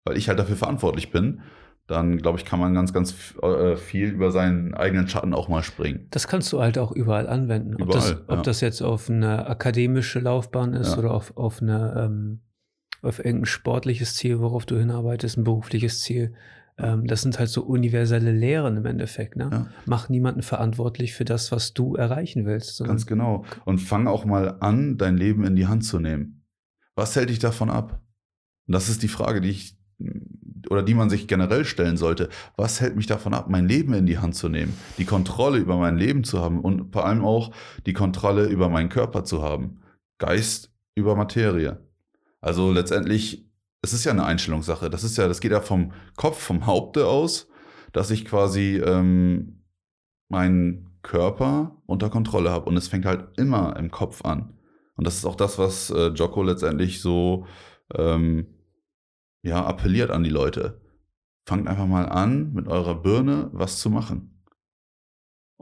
weil 0.04 0.16
ich 0.16 0.28
halt 0.28 0.38
dafür 0.38 0.56
verantwortlich 0.56 1.10
bin, 1.10 1.42
dann 1.86 2.18
glaube 2.18 2.38
ich, 2.38 2.44
kann 2.44 2.60
man 2.60 2.74
ganz, 2.74 2.92
ganz 2.92 3.34
äh, 3.42 3.76
viel 3.76 4.08
über 4.08 4.30
seinen 4.30 4.74
eigenen 4.74 5.08
Schatten 5.08 5.34
auch 5.34 5.48
mal 5.48 5.62
springen. 5.62 6.06
Das 6.10 6.28
kannst 6.28 6.52
du 6.52 6.60
halt 6.60 6.78
auch 6.78 6.92
überall 6.92 7.28
anwenden. 7.28 7.74
Überall, 7.74 7.88
ob, 7.88 7.92
das, 7.92 8.12
ob 8.28 8.36
ja. 8.36 8.42
das 8.42 8.60
jetzt 8.60 8.82
auf 8.82 9.10
eine 9.10 9.46
akademische 9.46 10.20
Laufbahn 10.20 10.74
ist 10.74 10.92
ja. 10.92 10.98
oder 10.98 11.12
auf, 11.12 11.36
auf, 11.36 11.60
eine, 11.60 11.94
ähm, 11.98 12.40
auf 13.02 13.18
irgendein 13.18 13.46
sportliches 13.46 14.14
Ziel, 14.14 14.38
worauf 14.38 14.64
du 14.64 14.78
hinarbeitest, 14.78 15.38
ein 15.38 15.44
berufliches 15.44 16.00
Ziel. 16.00 16.34
Ähm, 16.78 17.06
das 17.06 17.22
sind 17.22 17.38
halt 17.38 17.50
so 17.50 17.62
universelle 17.62 18.32
Lehren 18.32 18.76
im 18.76 18.86
Endeffekt. 18.86 19.36
Ne? 19.36 19.48
Ja. 19.50 19.66
Mach 19.84 20.08
niemanden 20.08 20.42
verantwortlich 20.42 21.14
für 21.14 21.24
das, 21.24 21.50
was 21.50 21.74
du 21.74 21.96
erreichen 21.96 22.46
willst. 22.46 22.82
Ganz 22.84 23.06
genau. 23.06 23.44
Und 23.64 23.78
fang 23.78 24.06
auch 24.06 24.24
mal 24.24 24.56
an, 24.60 24.98
dein 24.98 25.16
Leben 25.16 25.44
in 25.44 25.56
die 25.56 25.66
Hand 25.66 25.84
zu 25.84 25.98
nehmen. 25.98 26.44
Was 26.94 27.16
hält 27.16 27.28
dich 27.28 27.40
davon 27.40 27.70
ab? 27.70 28.00
Und 28.68 28.74
das 28.74 28.88
ist 28.88 29.02
die 29.02 29.08
Frage, 29.08 29.40
die 29.40 29.50
ich 29.50 29.81
oder 30.70 30.82
die 30.82 30.94
man 30.94 31.10
sich 31.10 31.28
generell 31.28 31.64
stellen 31.64 31.96
sollte. 31.96 32.28
Was 32.56 32.80
hält 32.80 32.96
mich 32.96 33.06
davon 33.06 33.34
ab, 33.34 33.48
mein 33.48 33.68
Leben 33.68 33.94
in 33.94 34.06
die 34.06 34.18
Hand 34.18 34.34
zu 34.34 34.48
nehmen, 34.48 34.76
die 34.98 35.04
Kontrolle 35.04 35.58
über 35.58 35.76
mein 35.76 35.96
Leben 35.96 36.24
zu 36.24 36.40
haben 36.40 36.60
und 36.60 36.92
vor 36.92 37.06
allem 37.06 37.24
auch 37.24 37.52
die 37.86 37.92
Kontrolle 37.92 38.46
über 38.46 38.68
meinen 38.68 38.88
Körper 38.88 39.24
zu 39.24 39.42
haben? 39.42 39.80
Geist 40.18 40.72
über 40.94 41.16
Materie. 41.16 41.80
Also 42.40 42.72
letztendlich, 42.72 43.48
es 43.82 43.92
ist 43.92 44.04
ja 44.04 44.12
eine 44.12 44.24
Einstellungssache. 44.24 44.90
Das 44.90 45.04
ist 45.04 45.16
ja, 45.16 45.28
das 45.28 45.40
geht 45.40 45.52
ja 45.52 45.60
vom 45.60 45.92
Kopf, 46.16 46.40
vom 46.40 46.66
Haupte 46.66 47.06
aus, 47.06 47.48
dass 47.92 48.10
ich 48.10 48.24
quasi 48.24 48.78
ähm, 48.84 49.62
meinen 50.28 50.90
Körper 51.02 51.76
unter 51.86 52.10
Kontrolle 52.10 52.50
habe. 52.50 52.66
Und 52.66 52.76
es 52.76 52.88
fängt 52.88 53.04
halt 53.04 53.28
immer 53.36 53.76
im 53.76 53.90
Kopf 53.90 54.24
an. 54.24 54.54
Und 54.96 55.06
das 55.06 55.16
ist 55.16 55.24
auch 55.24 55.36
das, 55.36 55.58
was 55.58 55.90
äh, 55.90 56.08
Jocko 56.08 56.42
letztendlich 56.42 57.00
so 57.00 57.46
ähm, 57.94 58.46
ja, 59.42 59.64
appelliert 59.64 60.10
an 60.10 60.24
die 60.24 60.30
Leute. 60.30 60.80
Fangt 61.46 61.68
einfach 61.68 61.86
mal 61.86 62.06
an, 62.06 62.52
mit 62.52 62.68
eurer 62.68 62.94
Birne 62.94 63.50
was 63.52 63.78
zu 63.80 63.90
machen. 63.90 64.44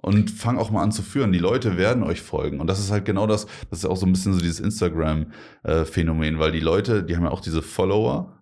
Und 0.03 0.31
fang 0.31 0.57
auch 0.57 0.71
mal 0.71 0.83
an 0.83 0.93
zu 0.93 1.03
führen. 1.03 1.33
Die 1.33 1.39
Leute 1.39 1.77
werden 1.77 2.03
euch 2.03 2.23
folgen. 2.23 2.61
Und 2.61 2.69
das 2.69 2.79
ist 2.79 2.91
halt 2.91 3.05
genau 3.05 3.27
das, 3.27 3.47
das 3.69 3.81
ist 3.81 3.85
auch 3.85 3.97
so 3.97 4.07
ein 4.07 4.13
bisschen 4.13 4.33
so 4.33 4.41
dieses 4.41 4.61
Instagram-Phänomen, 4.61 6.39
weil 6.39 6.53
die 6.53 6.61
Leute, 6.61 7.03
die 7.03 7.17
haben 7.17 7.25
ja 7.25 7.31
auch 7.31 7.43
diese 7.43 7.61
Follower, 7.61 8.39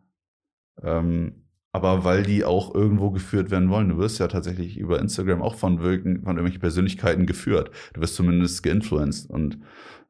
ähm, 0.83 1.49
aber 1.73 2.05
weil 2.05 2.23
die 2.23 2.45
auch 2.45 2.75
irgendwo 2.75 3.11
geführt 3.11 3.51
werden 3.51 3.71
wollen. 3.71 3.89
Du 3.89 3.99
wirst 3.99 4.19
ja 4.21 4.29
tatsächlich 4.29 4.79
über 4.79 5.01
Instagram 5.01 5.43
auch 5.43 5.57
von, 5.57 5.81
Wirken, 5.81 6.23
von 6.23 6.37
irgendwelchen 6.37 6.61
Persönlichkeiten 6.61 7.27
geführt. 7.27 7.71
Du 7.93 8.01
wirst 8.01 8.15
zumindest 8.15 8.63
geinfluenced. 8.63 9.29
Und 9.29 9.59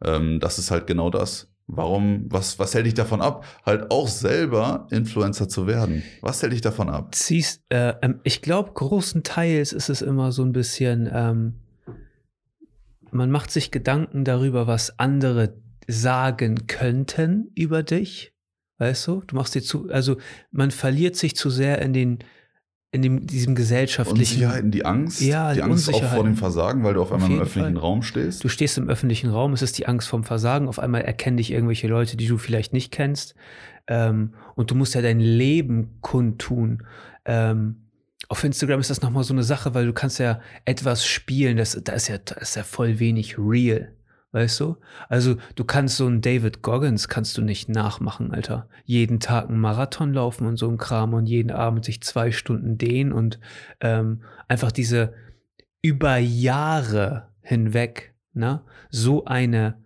ähm, 0.04 0.40
das 0.40 0.58
ist 0.58 0.70
halt 0.70 0.86
genau 0.86 1.10
das. 1.10 1.52
Warum, 1.70 2.24
was, 2.30 2.58
was 2.58 2.74
hält 2.74 2.86
dich 2.86 2.94
davon 2.94 3.20
ab, 3.20 3.44
halt 3.64 3.90
auch 3.90 4.08
selber 4.08 4.86
Influencer 4.90 5.50
zu 5.50 5.66
werden? 5.66 6.02
Was 6.22 6.42
hält 6.42 6.52
dich 6.54 6.62
davon 6.62 6.88
ab? 6.88 7.14
Siehst, 7.14 7.62
äh, 7.68 7.92
ähm, 8.00 8.20
ich 8.24 8.40
glaube, 8.40 8.72
großenteils 8.72 9.74
ist 9.74 9.90
es 9.90 10.00
immer 10.00 10.32
so 10.32 10.42
ein 10.44 10.52
bisschen, 10.52 11.10
ähm, 11.12 11.56
man 13.10 13.30
macht 13.30 13.50
sich 13.50 13.70
Gedanken 13.70 14.24
darüber, 14.24 14.66
was 14.66 14.98
andere 14.98 15.60
sagen 15.86 16.66
könnten 16.66 17.50
über 17.54 17.82
dich. 17.82 18.32
Weißt 18.78 19.06
du? 19.06 19.22
Du 19.26 19.36
machst 19.36 19.54
dir 19.54 19.62
zu, 19.62 19.90
also 19.90 20.16
man 20.50 20.70
verliert 20.70 21.16
sich 21.16 21.36
zu 21.36 21.50
sehr 21.50 21.82
in 21.82 21.92
den 21.92 22.18
in 22.90 23.02
dem, 23.02 23.26
diesem 23.26 23.54
gesellschaftlichen. 23.54 24.36
Unsicherheiten, 24.36 24.70
die 24.70 24.84
Angst. 24.84 25.20
Ja, 25.20 25.50
die, 25.50 25.56
die 25.56 25.62
Angst 25.62 25.92
auch 25.92 26.02
vor 26.04 26.24
dem 26.24 26.36
Versagen, 26.36 26.84
weil 26.84 26.94
du 26.94 27.02
auf 27.02 27.12
einmal 27.12 27.28
auf 27.30 27.36
im 27.36 27.42
öffentlichen 27.42 27.74
Fall. 27.74 27.82
Raum 27.82 28.02
stehst. 28.02 28.42
Du 28.42 28.48
stehst 28.48 28.78
im 28.78 28.88
öffentlichen 28.88 29.30
Raum, 29.30 29.52
es 29.52 29.62
ist 29.62 29.76
die 29.78 29.86
Angst 29.86 30.08
vom 30.08 30.24
Versagen. 30.24 30.68
Auf 30.68 30.78
einmal 30.78 31.02
erkennen 31.02 31.36
dich 31.36 31.50
irgendwelche 31.50 31.88
Leute, 31.88 32.16
die 32.16 32.26
du 32.26 32.38
vielleicht 32.38 32.72
nicht 32.72 32.90
kennst. 32.90 33.34
Ähm, 33.86 34.34
und 34.54 34.70
du 34.70 34.74
musst 34.74 34.94
ja 34.94 35.02
dein 35.02 35.20
Leben 35.20 35.98
kundtun. 36.00 36.84
Ähm, 37.26 37.76
auf 38.28 38.42
Instagram 38.42 38.80
ist 38.80 38.90
das 38.90 39.02
nochmal 39.02 39.24
so 39.24 39.34
eine 39.34 39.42
Sache, 39.42 39.74
weil 39.74 39.86
du 39.86 39.92
kannst 39.92 40.18
ja 40.18 40.40
etwas 40.64 41.06
spielen, 41.06 41.56
das, 41.56 41.78
das, 41.82 42.02
ist 42.02 42.08
ja, 42.08 42.18
das 42.18 42.50
ist 42.50 42.56
ja 42.56 42.62
voll 42.62 42.98
wenig 42.98 43.38
real. 43.38 43.92
Weißt 44.30 44.60
du? 44.60 44.76
Also 45.08 45.36
du 45.54 45.64
kannst 45.64 45.96
so 45.96 46.06
einen 46.06 46.20
David 46.20 46.60
Goggins 46.62 47.08
kannst 47.08 47.38
du 47.38 47.42
nicht 47.42 47.70
nachmachen, 47.70 48.30
Alter. 48.30 48.68
Jeden 48.84 49.20
Tag 49.20 49.48
einen 49.48 49.58
Marathon 49.58 50.12
laufen 50.12 50.46
und 50.46 50.58
so 50.58 50.68
ein 50.68 50.76
Kram 50.76 51.14
und 51.14 51.26
jeden 51.26 51.50
Abend 51.50 51.84
sich 51.84 52.02
zwei 52.02 52.30
Stunden 52.30 52.76
dehnen 52.76 53.12
und 53.12 53.40
ähm, 53.80 54.22
einfach 54.46 54.70
diese 54.70 55.14
über 55.80 56.18
Jahre 56.18 57.28
hinweg, 57.40 58.14
ne, 58.34 58.62
so 58.90 59.24
eine, 59.24 59.82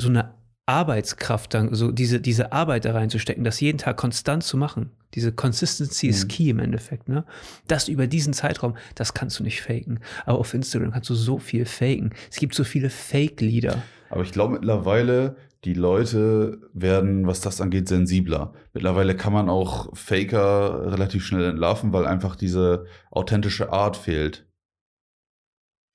so 0.00 0.08
eine 0.08 0.34
Arbeitskraft 0.64 1.52
dann, 1.52 1.74
so 1.74 1.92
diese, 1.92 2.20
diese 2.20 2.52
Arbeit 2.52 2.86
da 2.86 2.92
reinzustecken, 2.92 3.44
das 3.44 3.60
jeden 3.60 3.78
Tag 3.78 3.98
konstant 3.98 4.44
zu 4.44 4.56
machen. 4.56 4.95
Diese 5.14 5.32
Consistency 5.32 6.08
ist 6.08 6.24
Mhm. 6.24 6.28
key 6.28 6.50
im 6.50 6.58
Endeffekt, 6.58 7.08
ne? 7.08 7.24
Das 7.68 7.88
über 7.88 8.06
diesen 8.06 8.32
Zeitraum, 8.32 8.76
das 8.94 9.14
kannst 9.14 9.38
du 9.38 9.44
nicht 9.44 9.62
faken. 9.62 10.00
Aber 10.24 10.38
auf 10.38 10.52
Instagram 10.52 10.90
kannst 10.92 11.08
du 11.10 11.14
so 11.14 11.38
viel 11.38 11.64
faken. 11.64 12.12
Es 12.30 12.36
gibt 12.38 12.54
so 12.54 12.64
viele 12.64 12.90
Fake-Lieder. 12.90 13.82
Aber 14.10 14.22
ich 14.22 14.32
glaube 14.32 14.54
mittlerweile, 14.54 15.36
die 15.64 15.74
Leute 15.74 16.58
werden, 16.74 17.26
was 17.26 17.40
das 17.40 17.60
angeht, 17.60 17.88
sensibler. 17.88 18.52
Mittlerweile 18.72 19.16
kann 19.16 19.32
man 19.32 19.48
auch 19.48 19.96
Faker 19.96 20.92
relativ 20.92 21.24
schnell 21.24 21.44
entlarven, 21.50 21.92
weil 21.92 22.06
einfach 22.06 22.36
diese 22.36 22.86
authentische 23.10 23.72
Art 23.72 23.96
fehlt. 23.96 24.46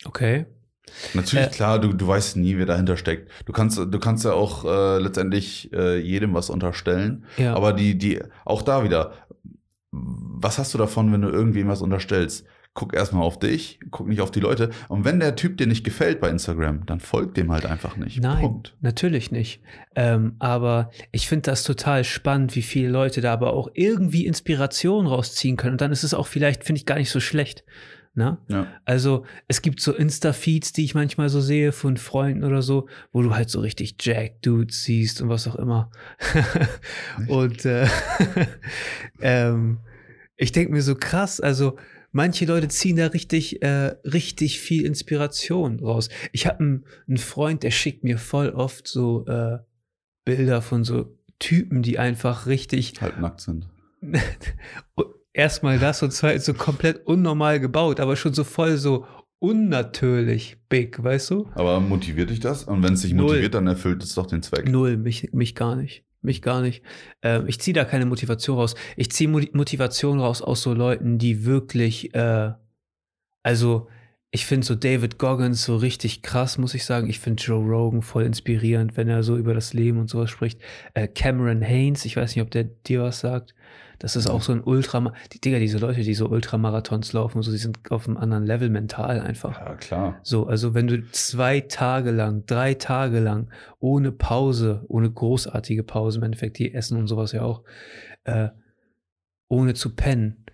Okay. 0.03 0.45
Natürlich, 1.13 1.47
Äh, 1.47 1.49
klar, 1.49 1.79
du, 1.79 1.93
du 1.93 2.07
weißt 2.07 2.37
nie, 2.37 2.57
wer 2.57 2.65
dahinter 2.65 2.97
steckt. 2.97 3.29
Du 3.45 3.53
kannst, 3.53 3.77
du 3.77 3.99
kannst 3.99 4.25
ja 4.25 4.33
auch 4.33 4.65
äh, 4.65 4.99
letztendlich 4.99 5.71
äh, 5.73 5.99
jedem 5.99 6.33
was 6.33 6.49
unterstellen. 6.49 7.25
Ja. 7.37 7.55
Aber 7.55 7.73
die, 7.73 7.97
die, 7.97 8.19
auch 8.45 8.61
da 8.61 8.83
wieder, 8.83 9.13
was 9.91 10.57
hast 10.57 10.73
du 10.73 10.77
davon, 10.77 11.11
wenn 11.11 11.21
du 11.21 11.29
irgendwem 11.29 11.67
was 11.67 11.81
unterstellst? 11.81 12.45
Guck 12.73 12.93
erstmal 12.93 13.23
auf 13.23 13.37
dich, 13.37 13.81
guck 13.91 14.07
nicht 14.07 14.21
auf 14.21 14.31
die 14.31 14.39
Leute. 14.39 14.69
Und 14.87 15.03
wenn 15.03 15.19
der 15.19 15.35
Typ 15.35 15.57
dir 15.57 15.67
nicht 15.67 15.83
gefällt 15.83 16.21
bei 16.21 16.29
Instagram, 16.29 16.85
dann 16.85 17.01
folgt 17.01 17.35
dem 17.35 17.51
halt 17.51 17.65
einfach 17.65 17.97
nicht. 17.97 18.21
Nein, 18.21 18.39
Punkt. 18.39 18.77
natürlich 18.79 19.29
nicht. 19.29 19.61
Ähm, 19.93 20.37
aber 20.39 20.89
ich 21.11 21.27
finde 21.27 21.51
das 21.51 21.65
total 21.65 22.05
spannend, 22.05 22.55
wie 22.55 22.61
viele 22.61 22.87
Leute 22.87 23.19
da 23.19 23.33
aber 23.33 23.51
auch 23.51 23.69
irgendwie 23.73 24.25
Inspiration 24.25 25.05
rausziehen 25.05 25.57
können. 25.57 25.73
Und 25.73 25.81
dann 25.81 25.91
ist 25.91 26.03
es 26.03 26.13
auch 26.13 26.27
vielleicht, 26.27 26.63
finde 26.63 26.79
ich, 26.79 26.85
gar 26.85 26.97
nicht 26.97 27.11
so 27.11 27.19
schlecht. 27.19 27.65
Ne? 28.13 28.37
Ja. 28.49 28.67
Also 28.83 29.25
es 29.47 29.61
gibt 29.61 29.79
so 29.79 29.93
Insta-Feeds, 29.93 30.73
die 30.73 30.83
ich 30.83 30.95
manchmal 30.95 31.29
so 31.29 31.39
sehe 31.39 31.71
von 31.71 31.95
Freunden 31.95 32.43
oder 32.43 32.61
so, 32.61 32.89
wo 33.13 33.21
du 33.21 33.33
halt 33.33 33.49
so 33.49 33.61
richtig 33.61 33.95
Jack-Dudes 34.01 34.83
siehst 34.83 35.21
und 35.21 35.29
was 35.29 35.47
auch 35.47 35.55
immer. 35.55 35.91
und 37.27 37.63
äh, 37.65 37.87
ähm, 39.21 39.79
ich 40.35 40.51
denke 40.51 40.73
mir 40.73 40.81
so 40.81 40.95
krass, 40.95 41.39
also 41.39 41.77
manche 42.11 42.45
Leute 42.45 42.67
ziehen 42.67 42.97
da 42.97 43.07
richtig, 43.07 43.61
äh, 43.61 43.95
richtig 44.03 44.59
viel 44.59 44.85
Inspiration 44.85 45.79
raus. 45.79 46.09
Ich 46.33 46.47
habe 46.47 46.83
einen, 47.07 47.17
Freund, 47.17 47.63
der 47.63 47.71
schickt 47.71 48.03
mir 48.03 48.17
voll 48.17 48.49
oft 48.49 48.89
so 48.89 49.25
äh, 49.25 49.59
Bilder 50.25 50.61
von 50.61 50.83
so 50.83 51.17
Typen, 51.39 51.81
die 51.81 51.97
einfach 51.97 52.45
richtig 52.45 52.99
Halbnackt 53.01 53.39
sind. 53.39 53.69
erstmal 55.33 55.79
das 55.79 56.03
und 56.03 56.11
zweitens 56.11 56.45
so 56.45 56.53
komplett 56.53 57.05
unnormal 57.05 57.59
gebaut, 57.59 57.99
aber 57.99 58.15
schon 58.15 58.33
so 58.33 58.43
voll 58.43 58.77
so 58.77 59.05
unnatürlich 59.39 60.57
big, 60.69 61.03
weißt 61.03 61.31
du? 61.31 61.49
Aber 61.55 61.79
motiviert 61.79 62.29
dich 62.29 62.39
das? 62.39 62.63
Und 62.63 62.83
wenn 62.83 62.93
es 62.93 63.01
dich 63.01 63.13
Null. 63.13 63.27
motiviert, 63.27 63.55
dann 63.55 63.67
erfüllt 63.67 64.03
es 64.03 64.13
doch 64.13 64.27
den 64.27 64.43
Zweck. 64.43 64.69
Null, 64.69 64.97
mich, 64.97 65.33
mich 65.33 65.55
gar 65.55 65.75
nicht. 65.75 66.03
Mich 66.21 66.43
gar 66.43 66.61
nicht. 66.61 66.83
Ähm, 67.23 67.45
ich 67.47 67.59
ziehe 67.59 67.73
da 67.73 67.83
keine 67.83 68.05
Motivation 68.05 68.57
raus. 68.57 68.75
Ich 68.95 69.11
ziehe 69.11 69.27
Motivation 69.27 70.19
raus 70.19 70.43
aus 70.43 70.61
so 70.61 70.73
Leuten, 70.73 71.17
die 71.17 71.45
wirklich, 71.45 72.13
äh, 72.13 72.51
also 73.41 73.87
ich 74.29 74.45
finde 74.45 74.65
so 74.65 74.75
David 74.75 75.17
Goggins 75.17 75.65
so 75.65 75.75
richtig 75.75 76.21
krass, 76.21 76.59
muss 76.59 76.75
ich 76.75 76.85
sagen. 76.85 77.09
Ich 77.09 77.19
finde 77.19 77.41
Joe 77.41 77.65
Rogan 77.65 78.03
voll 78.03 78.23
inspirierend, 78.23 78.95
wenn 78.95 79.09
er 79.09 79.23
so 79.23 79.35
über 79.35 79.55
das 79.55 79.73
Leben 79.73 79.99
und 79.99 80.09
sowas 80.09 80.29
spricht. 80.29 80.61
Äh, 80.93 81.07
Cameron 81.07 81.63
Haynes, 81.63 82.05
ich 82.05 82.15
weiß 82.15 82.35
nicht, 82.35 82.43
ob 82.43 82.51
der 82.51 82.65
dir 82.65 83.01
was 83.01 83.19
sagt. 83.21 83.55
Das 84.01 84.15
ist 84.15 84.27
auch 84.27 84.41
so 84.41 84.51
ein 84.51 84.63
Ultra, 84.63 85.13
die 85.31 85.39
Digga, 85.39 85.59
diese 85.59 85.77
Leute, 85.77 86.01
die 86.01 86.15
so 86.15 86.27
Ultramarathons 86.27 87.13
laufen, 87.13 87.43
so, 87.43 87.51
die 87.51 87.59
sind 87.59 87.91
auf 87.91 88.07
einem 88.07 88.17
anderen 88.17 88.47
Level 88.47 88.71
mental 88.71 89.19
einfach. 89.19 89.59
Ja, 89.59 89.75
klar. 89.75 90.19
So, 90.23 90.47
also 90.47 90.73
wenn 90.73 90.87
du 90.87 91.07
zwei 91.11 91.59
Tage 91.61 92.09
lang, 92.09 92.43
drei 92.47 92.73
Tage 92.73 93.19
lang, 93.19 93.51
ohne 93.77 94.11
Pause, 94.11 94.83
ohne 94.87 95.11
großartige 95.11 95.83
Pause, 95.83 96.17
im 96.17 96.23
Endeffekt, 96.23 96.57
die 96.57 96.73
essen 96.73 96.97
und 96.97 97.05
sowas 97.05 97.31
ja 97.31 97.43
auch, 97.43 97.61
äh, 98.23 98.49
ohne 99.49 99.75
zu 99.75 99.93
pennen, 99.93 100.45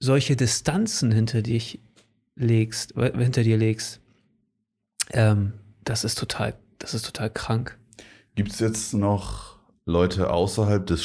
solche 0.00 0.34
Distanzen 0.34 1.12
hinter 1.12 1.42
dich 1.42 1.80
legst, 2.34 2.94
hinter 2.96 3.44
dir 3.44 3.56
legst, 3.56 4.00
ähm, 5.12 5.52
das 5.84 6.02
ist 6.02 6.18
total, 6.18 6.54
das 6.80 6.92
ist 6.92 7.06
total 7.06 7.30
krank. 7.30 7.78
Gibt 8.34 8.50
es 8.50 8.58
jetzt 8.58 8.94
noch 8.94 9.60
Leute 9.84 10.30
außerhalb 10.30 10.84
des 10.84 11.04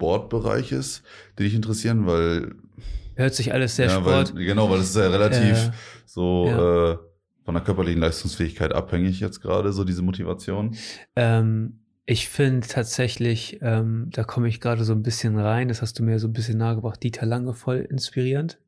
Sportbereiches, 0.00 1.02
die 1.38 1.44
dich 1.44 1.54
interessieren? 1.54 2.06
Weil, 2.06 2.52
Hört 3.16 3.34
sich 3.34 3.52
alles 3.52 3.76
sehr 3.76 3.86
ja, 3.88 4.04
weil, 4.04 4.26
Sport. 4.26 4.38
genau, 4.40 4.70
weil 4.70 4.78
das 4.78 4.90
ist 4.90 4.96
ja 4.96 5.08
relativ 5.08 5.66
Äh, 5.68 5.70
so 6.06 6.46
ja. 6.48 6.92
äh, 6.92 6.98
von 7.44 7.54
der 7.54 7.62
körperlichen 7.62 8.00
Leistungsfähigkeit 8.00 8.72
abhängig 8.72 9.20
jetzt 9.20 9.40
gerade, 9.42 9.72
so 9.72 9.84
diese 9.84 10.00
Motivation. 10.02 10.74
Ähm, 11.16 11.80
ich 12.06 12.28
finde 12.30 12.66
tatsächlich, 12.66 13.58
ähm, 13.60 14.08
da 14.10 14.24
komme 14.24 14.48
ich 14.48 14.60
gerade 14.60 14.84
so 14.84 14.94
ein 14.94 15.02
bisschen 15.02 15.38
rein, 15.38 15.68
das 15.68 15.82
hast 15.82 15.98
du 15.98 16.02
mir 16.02 16.18
so 16.18 16.28
ein 16.28 16.32
bisschen 16.32 16.56
nahegebracht, 16.58 17.02
Dieter 17.02 17.26
Lange 17.26 17.52
voll 17.52 17.86
inspirierend. 17.90 18.58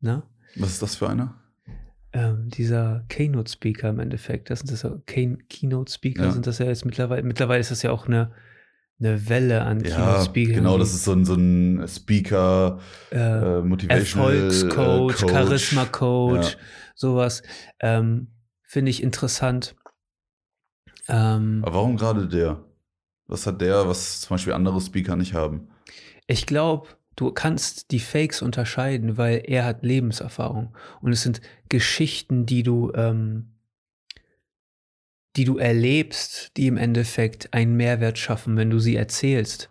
Ne? 0.00 0.22
Was 0.56 0.70
ist 0.70 0.82
das 0.82 0.94
für 0.96 1.08
einer? 1.08 1.34
Ähm, 2.14 2.48
dieser 2.50 3.04
Keynote-Speaker 3.08 3.88
im 3.90 3.98
Endeffekt, 3.98 4.48
das 4.50 4.60
sind 4.60 4.70
das 4.70 4.86
Keynote-Speaker 5.06 6.24
Ja. 6.24 6.30
sind 6.30 6.46
das 6.46 6.58
ja 6.58 6.66
jetzt 6.66 6.84
mittlerweile, 6.84 7.22
mittlerweile 7.24 7.60
ist 7.60 7.70
das 7.70 7.82
ja 7.82 7.90
auch 7.90 8.06
eine, 8.06 8.30
eine 9.04 9.28
Welle 9.28 9.62
an 9.62 9.80
Ja, 9.80 9.90
Keynote-Speakern. 9.90 10.54
genau, 10.54 10.78
das 10.78 10.94
ist 10.94 11.04
so 11.04 11.12
ein, 11.12 11.24
so 11.24 11.34
ein 11.34 11.86
Speaker, 11.88 12.80
äh, 13.10 13.16
äh, 13.18 13.62
Motivational 13.62 14.34
Erfolgscoach, 14.34 15.14
äh, 15.14 15.26
Coach. 15.26 15.32
Charisma-Coach, 15.32 16.52
Ja. 16.52 16.58
sowas. 16.94 17.42
Ähm, 17.80 18.28
Finde 18.62 18.90
ich 18.90 19.02
interessant. 19.02 19.74
Ähm, 21.08 21.62
Aber 21.64 21.74
warum 21.74 21.96
gerade 21.96 22.26
der? 22.28 22.64
Was 23.26 23.46
hat 23.46 23.60
der, 23.60 23.88
was 23.88 24.22
zum 24.22 24.34
Beispiel 24.34 24.52
andere 24.52 24.80
Speaker 24.80 25.16
nicht 25.16 25.34
haben? 25.34 25.68
Ich 26.26 26.46
glaube, 26.46 26.88
du 27.16 27.32
kannst 27.32 27.90
die 27.90 28.00
Fakes 28.00 28.40
unterscheiden, 28.42 29.16
weil 29.18 29.42
er 29.44 29.64
hat 29.64 29.82
Lebenserfahrung. 29.84 30.74
Und 31.00 31.12
es 31.12 31.22
sind 31.22 31.40
Geschichten, 31.68 32.46
die 32.46 32.62
du, 32.62 32.92
ähm, 32.94 33.51
die 35.36 35.44
du 35.44 35.58
erlebst, 35.58 36.52
die 36.56 36.66
im 36.66 36.76
Endeffekt 36.76 37.52
einen 37.54 37.76
Mehrwert 37.76 38.18
schaffen, 38.18 38.56
wenn 38.56 38.70
du 38.70 38.78
sie 38.78 38.96
erzählst. 38.96 39.70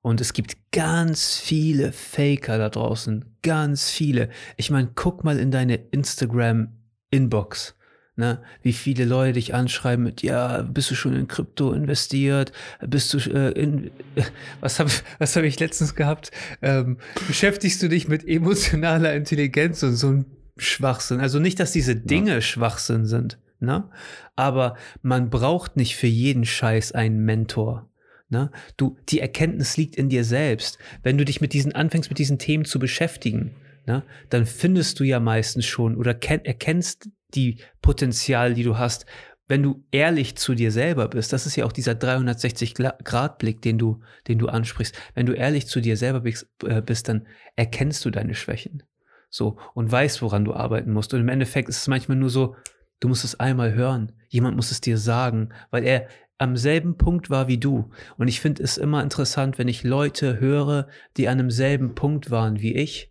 Und 0.00 0.20
es 0.20 0.32
gibt 0.32 0.56
ganz 0.72 1.38
viele 1.38 1.92
Faker 1.92 2.58
da 2.58 2.68
draußen. 2.68 3.24
Ganz 3.42 3.90
viele. 3.90 4.30
Ich 4.56 4.70
meine, 4.70 4.90
guck 4.94 5.22
mal 5.22 5.38
in 5.38 5.50
deine 5.50 5.76
Instagram-Inbox. 5.76 7.76
Ne, 8.14 8.42
wie 8.60 8.74
viele 8.74 9.06
Leute 9.06 9.34
dich 9.34 9.54
anschreiben 9.54 10.04
mit, 10.04 10.22
ja, 10.22 10.60
bist 10.60 10.90
du 10.90 10.94
schon 10.94 11.14
in 11.14 11.28
Krypto 11.28 11.72
investiert? 11.72 12.52
Bist 12.86 13.14
du 13.14 13.18
äh, 13.18 13.52
in, 13.52 13.90
was 14.60 14.80
habe 14.80 14.90
was 15.18 15.34
hab 15.34 15.44
ich 15.44 15.58
letztens 15.58 15.94
gehabt? 15.94 16.30
Ähm, 16.60 16.98
beschäftigst 17.26 17.82
du 17.82 17.88
dich 17.88 18.08
mit 18.08 18.28
emotionaler 18.28 19.14
Intelligenz 19.14 19.82
und 19.82 19.96
so 19.96 20.08
ein 20.08 20.26
Schwachsinn? 20.58 21.20
Also 21.20 21.38
nicht, 21.38 21.58
dass 21.58 21.72
diese 21.72 21.96
Dinge 21.96 22.42
Schwachsinn 22.42 23.06
sind, 23.06 23.38
ne? 23.62 23.88
Aber 24.36 24.76
man 25.02 25.30
braucht 25.30 25.76
nicht 25.76 25.96
für 25.96 26.06
jeden 26.06 26.44
Scheiß 26.44 26.92
einen 26.92 27.24
Mentor. 27.24 27.88
Ne? 28.28 28.50
Du, 28.76 28.96
die 29.08 29.20
Erkenntnis 29.20 29.76
liegt 29.76 29.96
in 29.96 30.08
dir 30.08 30.24
selbst. 30.24 30.78
Wenn 31.02 31.18
du 31.18 31.24
dich 31.24 31.40
mit 31.40 31.52
diesen 31.52 31.74
anfängst, 31.74 32.10
mit 32.10 32.18
diesen 32.18 32.38
Themen 32.38 32.64
zu 32.64 32.78
beschäftigen, 32.78 33.56
ne, 33.86 34.04
dann 34.30 34.46
findest 34.46 35.00
du 35.00 35.04
ja 35.04 35.20
meistens 35.20 35.66
schon 35.66 35.96
oder 35.96 36.14
kenn, 36.14 36.44
erkennst 36.44 37.10
die 37.34 37.58
Potenzial, 37.80 38.54
die 38.54 38.62
du 38.62 38.78
hast, 38.78 39.06
wenn 39.48 39.62
du 39.62 39.84
ehrlich 39.90 40.36
zu 40.36 40.54
dir 40.54 40.70
selber 40.70 41.08
bist. 41.08 41.32
Das 41.32 41.46
ist 41.46 41.56
ja 41.56 41.66
auch 41.66 41.72
dieser 41.72 41.92
360-Grad-Blick, 41.92 43.60
den 43.60 43.76
du, 43.76 44.00
den 44.28 44.38
du 44.38 44.48
ansprichst. 44.48 44.98
Wenn 45.14 45.26
du 45.26 45.34
ehrlich 45.34 45.66
zu 45.66 45.80
dir 45.80 45.96
selber 45.96 46.20
bist, 46.20 46.48
äh, 46.64 46.80
bist, 46.80 47.08
dann 47.08 47.26
erkennst 47.56 48.04
du 48.04 48.10
deine 48.10 48.34
Schwächen. 48.34 48.82
So, 49.28 49.58
und 49.74 49.92
weißt, 49.92 50.22
woran 50.22 50.44
du 50.44 50.54
arbeiten 50.54 50.92
musst. 50.92 51.12
Und 51.12 51.20
im 51.20 51.28
Endeffekt 51.28 51.68
ist 51.68 51.78
es 51.78 51.88
manchmal 51.88 52.16
nur 52.16 52.30
so, 52.30 52.56
du 53.02 53.08
musst 53.08 53.24
es 53.24 53.40
einmal 53.40 53.74
hören. 53.74 54.12
Jemand 54.28 54.54
muss 54.56 54.70
es 54.70 54.80
dir 54.80 54.96
sagen, 54.96 55.48
weil 55.70 55.84
er 55.84 56.06
am 56.38 56.56
selben 56.56 56.96
Punkt 56.96 57.30
war 57.30 57.48
wie 57.48 57.58
du. 57.58 57.90
Und 58.16 58.28
ich 58.28 58.40
finde 58.40 58.62
es 58.62 58.78
immer 58.78 59.02
interessant, 59.02 59.58
wenn 59.58 59.68
ich 59.68 59.82
Leute 59.82 60.38
höre, 60.40 60.88
die 61.16 61.28
an 61.28 61.38
einem 61.38 61.50
selben 61.50 61.94
Punkt 61.94 62.30
waren 62.30 62.60
wie 62.60 62.74
ich 62.74 63.10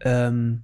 ähm, 0.00 0.62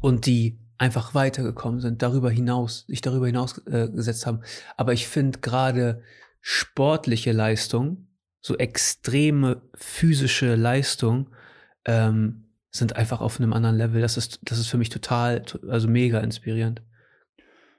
und 0.00 0.26
die 0.26 0.58
einfach 0.78 1.14
weitergekommen 1.14 1.80
sind, 1.80 2.02
darüber 2.02 2.30
hinaus, 2.30 2.86
sich 2.88 3.02
darüber 3.02 3.26
hinaus 3.26 3.58
äh, 3.66 3.88
haben. 4.24 4.40
Aber 4.76 4.92
ich 4.92 5.06
finde 5.06 5.40
gerade 5.40 6.02
sportliche 6.40 7.32
Leistung, 7.32 8.08
so 8.40 8.56
extreme 8.56 9.62
physische 9.74 10.54
Leistung, 10.54 11.30
ähm, 11.84 12.44
sind 12.70 12.96
einfach 12.96 13.20
auf 13.20 13.38
einem 13.38 13.52
anderen 13.52 13.76
Level. 13.76 14.00
Das 14.00 14.16
ist, 14.16 14.40
das 14.42 14.58
ist 14.58 14.68
für 14.68 14.78
mich 14.78 14.90
total, 14.90 15.42
also 15.68 15.88
mega 15.88 16.20
inspirierend. 16.20 16.82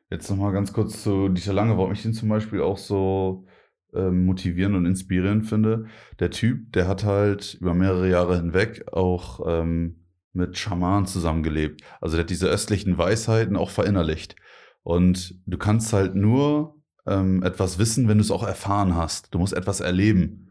Jetzt 0.10 0.30
nochmal 0.30 0.54
ganz 0.54 0.72
kurz 0.72 1.04
zu 1.04 1.28
Dieter 1.28 1.54
Lange, 1.54 1.78
warum 1.78 1.92
ich 1.92 2.02
den 2.02 2.14
zum 2.14 2.30
Beispiel 2.30 2.62
auch 2.62 2.78
so 2.78 3.46
ähm, 3.94 4.26
motivierend 4.26 4.76
und 4.76 4.86
inspirierend 4.86 5.48
finde. 5.48 5.88
Der 6.20 6.32
Typ, 6.32 6.72
der 6.72 6.88
hat 6.88 7.04
halt 7.04 7.58
über 7.60 7.74
mehrere 7.74 8.10
Jahre 8.10 8.38
hinweg 8.38 8.86
auch 8.94 9.42
ähm, 9.46 10.06
mit 10.32 10.58
Schamanen 10.58 11.08
zusammengelebt. 11.08 11.82
Also 12.00 12.16
der 12.16 12.24
hat 12.24 12.30
diese 12.30 12.48
östlichen 12.48 12.98
Weisheiten 12.98 13.58
auch 13.58 13.70
verinnerlicht. 13.70 14.36
Und 14.84 15.42
du 15.46 15.58
kannst 15.58 15.92
halt 15.92 16.16
nur 16.16 16.82
ähm, 17.06 17.44
etwas 17.44 17.78
wissen, 17.78 18.08
wenn 18.08 18.18
du 18.18 18.24
es 18.24 18.32
auch 18.32 18.44
erfahren 18.44 18.96
hast. 18.96 19.34
Du 19.34 19.40
musst 19.40 19.54
etwas 19.54 19.82
erleben. 19.82 20.47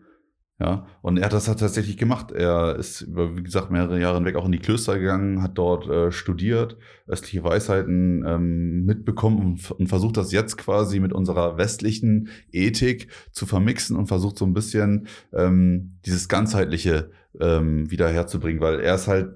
Ja, 0.59 0.87
und 1.03 1.19
er 1.19 1.27
hat 1.27 1.35
das 1.35 1.49
halt 1.49 1.61
tatsächlich 1.61 1.99
gemacht. 1.99 2.33
Er 2.33 2.77
ist 2.77 3.03
über, 3.03 3.37
wie 3.37 3.43
gesagt, 3.43 3.71
mehrere 3.71 4.01
Jahre 4.01 4.17
hinweg 4.17 4.37
auch 4.37 4.47
in 4.47 4.53
die 4.53 4.59
Klöster 4.59 4.99
gegangen, 4.99 5.43
hat 5.43 5.59
dort 5.59 5.87
äh, 5.87 6.11
studiert, 6.11 6.79
östliche 7.07 7.45
Weisheiten 7.45 8.25
ähm, 8.27 8.87
mitbekommen 8.87 9.39
und, 9.39 9.71
und, 9.73 9.89
versucht 9.89 10.17
das 10.17 10.33
jetzt 10.33 10.57
quasi 10.57 10.99
mit 10.99 11.13
unserer 11.13 11.59
westlichen 11.59 12.31
Ethik 12.53 13.09
zu 13.33 13.45
vermixen 13.45 13.97
und 13.97 14.07
versucht 14.07 14.39
so 14.39 14.47
ein 14.47 14.55
bisschen 14.55 15.09
ähm, 15.35 15.99
dieses 16.07 16.27
ganzheitliche 16.27 17.11
ähm, 17.39 17.91
wieder 17.91 18.09
herzubringen, 18.09 18.63
weil 18.63 18.81
er 18.81 18.95
ist 18.95 19.09
halt 19.09 19.35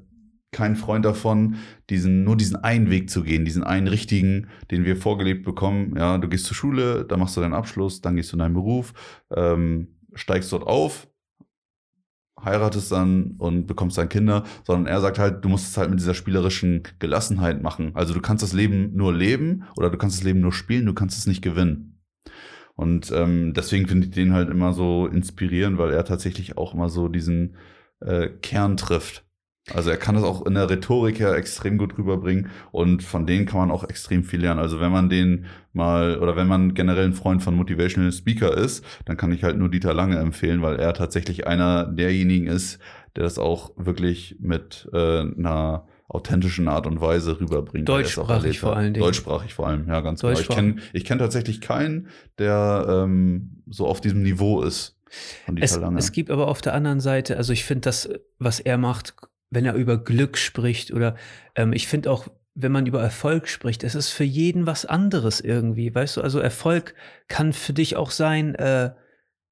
kein 0.53 0.75
Freund 0.75 1.05
davon, 1.05 1.57
diesen, 1.91 2.25
nur 2.25 2.37
diesen 2.37 2.57
einen 2.57 2.91
Weg 2.91 3.11
zu 3.11 3.23
gehen, 3.23 3.45
diesen 3.45 3.63
einen 3.63 3.89
richtigen, 3.89 4.49
den 4.71 4.87
wir 4.87 4.97
vorgelebt 4.97 5.45
bekommen. 5.45 5.95
Ja, 5.97 6.17
du 6.17 6.29
gehst 6.29 6.47
zur 6.47 6.57
Schule, 6.57 7.05
dann 7.05 7.21
machst 7.21 7.37
du 7.37 7.43
deinen 7.43 7.53
Abschluss, 7.53 8.01
dann 8.01 8.17
gehst 8.17 8.33
du 8.33 8.37
in 8.37 8.41
deinen 8.41 8.55
Beruf, 8.55 8.95
ähm, 9.35 9.89
steigst 10.15 10.51
dort 10.53 10.67
auf, 10.67 11.10
heiratest 12.45 12.93
dann 12.93 13.35
und 13.39 13.67
bekommst 13.67 13.99
dann 13.99 14.09
Kinder, 14.09 14.45
sondern 14.65 14.87
er 14.93 15.01
sagt 15.01 15.19
halt, 15.19 15.45
du 15.45 15.49
musst 15.49 15.69
es 15.69 15.77
halt 15.77 15.91
mit 15.91 16.01
dieser 16.01 16.15
spielerischen 16.15 16.83
Gelassenheit 16.99 17.63
machen. 17.63 17.93
Also 17.95 18.15
du 18.15 18.21
kannst 18.21 18.43
das 18.43 18.53
Leben 18.53 18.95
nur 18.95 19.15
leben 19.15 19.65
oder 19.77 19.91
du 19.91 19.99
kannst 19.99 20.19
das 20.19 20.25
Leben 20.25 20.41
nur 20.41 20.53
spielen, 20.53 20.87
du 20.87 20.95
kannst 20.95 21.19
es 21.19 21.27
nicht 21.27 21.43
gewinnen. 21.43 22.01
Und 22.77 23.13
ähm, 23.13 23.53
deswegen 23.55 23.87
finde 23.89 24.07
ich 24.07 24.13
den 24.13 24.33
halt 24.33 24.49
immer 24.49 24.73
so 24.73 25.07
inspirierend, 25.07 25.77
weil 25.77 25.93
er 25.93 26.05
tatsächlich 26.05 26.57
auch 26.57 26.73
immer 26.75 26.89
so 26.89 27.09
diesen 27.09 27.57
äh, 28.01 28.29
Kern 28.29 28.77
trifft. 28.77 29.25
Also 29.75 29.91
er 29.91 29.97
kann 29.97 30.15
das 30.15 30.25
auch 30.25 30.47
in 30.47 30.55
der 30.55 30.69
Rhetorik 30.69 31.19
ja 31.19 31.35
extrem 31.35 31.79
gut 31.79 31.97
rüberbringen 31.97 32.51
und 32.73 33.03
von 33.03 33.27
denen 33.27 33.47
kann 33.47 33.61
man 33.61 33.71
auch 33.71 33.85
extrem 33.85 34.25
viel 34.25 34.41
lernen. 34.41 34.61
Also 34.61 34.81
wenn 34.81 34.93
man 34.93 35.09
den 35.09 35.47
mal 35.73 36.19
oder 36.19 36.37
wenn 36.37 36.49
man 36.49 36.75
generell 36.75 37.05
ein 37.05 37.13
Freund 37.13 37.43
von 37.43 37.55
Motivational 37.55 38.13
Speaker 38.13 38.57
ist, 38.57 38.85
dann 39.05 39.17
kann 39.17 39.33
ich 39.33 39.45
halt 39.45 39.57
nur 39.57 39.69
Dieter 39.69 39.95
Lange 39.95 40.19
empfehlen, 40.19 40.63
weil 40.63 40.77
er 40.77 40.95
tatsächlich 40.95 41.47
einer 41.47 41.85
derjenigen 41.85 42.47
ist, 42.47 42.79
der 43.17 43.25
das 43.25 43.39
auch 43.39 43.73
wirklich 43.77 44.37
mit 44.41 44.89
äh, 44.93 45.21
einer 45.21 45.87
authentischen 46.11 46.67
Art 46.67 46.87
und 46.87 47.01
Weise 47.01 47.41
rüberbringt. 47.41 47.89
Deutschsprachig 47.89 48.59
vor 48.59 48.77
allen 48.77 48.95
Dingen. 48.95 49.05
Deutschsprachig 49.05 49.55
vor 49.55 49.69
allem, 49.69 49.87
ja, 49.87 50.01
ganz 50.01 50.23
genau. 50.23 50.39
Ich 50.39 50.49
kenne 50.49 50.77
ich 50.93 51.05
kenn 51.05 51.19
tatsächlich 51.19 51.61
keinen, 51.61 52.09
der 52.39 52.87
ähm, 52.89 53.63
so 53.69 53.87
auf 53.87 54.01
diesem 54.01 54.23
Niveau 54.23 54.63
ist. 54.63 54.97
Es, 55.57 55.77
es, 55.77 56.13
gibt 56.13 56.31
aber 56.31 56.47
auf 56.47 56.61
der 56.61 56.73
anderen 56.75 57.01
Seite, 57.01 57.37
also 57.37 57.53
ich 57.53 57.65
finde 57.65 57.83
das, 57.83 58.09
was 58.39 58.61
er 58.61 58.79
macht, 58.79 59.15
wenn 59.51 59.67
er 59.67 59.75
über 59.75 60.03
Glück 60.03 60.39
spricht 60.39 60.93
oder 60.93 61.17
ähm, 61.57 61.73
ich 61.73 61.89
finde 61.89 62.11
auch, 62.11 62.29
wenn 62.55 62.73
man 62.73 62.87
über 62.87 63.03
Erfolg 63.03 63.49
spricht, 63.49 63.85
es 63.85 63.95
ist 63.95 64.11
für 64.11 64.25
jeden 64.25 64.67
was 64.67 64.87
anderes 64.87 65.41
irgendwie, 65.41 65.95
weißt 65.95 66.17
du? 66.17 66.23
Also 66.23 66.39
Erfolg 66.39 66.95
kann 67.29 67.53
für 67.53 67.73
dich 67.73 67.97
auch 67.97 68.11
sein, 68.11 68.55
äh, 68.55 68.93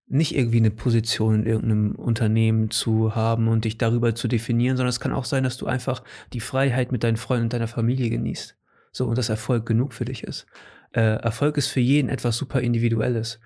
nicht 0.07 0.35
irgendwie 0.35 0.59
eine 0.59 0.71
Position 0.71 1.35
in 1.35 1.47
irgendeinem 1.47 1.95
Unternehmen 1.95 2.71
zu 2.71 3.15
haben 3.15 3.49
und 3.49 3.65
dich 3.65 3.77
darüber 3.77 4.15
zu 4.15 4.27
definieren, 4.27 4.77
sondern 4.77 4.89
es 4.89 5.01
kann 5.01 5.13
auch 5.13 5.27
sein, 5.27 5.45
dass 5.45 5.59
du 5.59 5.67
einfach 5.67 6.03
die 6.33 6.41
Freiheit 6.41 6.93
mit 6.93 7.05
deinen 7.05 7.19
Freunden 7.19 7.45
und 7.45 7.53
deiner 7.53 7.69
Familie 7.69 8.09
genießt. 8.09 8.57
So, 8.91 9.07
und 9.07 9.19
dass 9.19 9.29
Erfolg 9.29 9.67
genug 9.67 9.93
für 9.93 10.07
dich 10.07 10.25
ist. 10.25 10.47
Äh, 10.93 11.21
Erfolg 11.21 11.59
ist 11.59 11.69
für 11.69 11.81
jeden 11.81 12.09
etwas 12.09 12.39
super 12.39 12.63
Individuelles. 12.63 13.39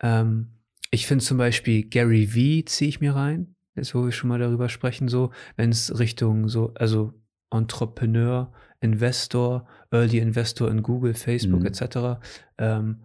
Ähm, 0.00 0.52
ich 0.92 1.06
finde 1.06 1.24
zum 1.24 1.38
Beispiel 1.38 1.88
Gary 1.88 2.34
Vee 2.34 2.64
ziehe 2.64 2.88
ich 2.88 3.00
mir 3.00 3.14
rein 3.14 3.55
jetzt 3.76 3.94
wo 3.94 4.04
wir 4.04 4.12
schon 4.12 4.28
mal 4.28 4.38
darüber 4.38 4.68
sprechen, 4.68 5.08
so, 5.08 5.30
wenn 5.56 5.70
es 5.70 5.98
Richtung 5.98 6.48
so, 6.48 6.72
also 6.74 7.12
Entrepreneur, 7.50 8.52
Investor, 8.80 9.66
Early 9.90 10.18
Investor 10.18 10.70
in 10.70 10.82
Google, 10.82 11.14
Facebook 11.14 11.60
mhm. 11.60 11.66
etc., 11.66 12.20
ähm, 12.58 13.02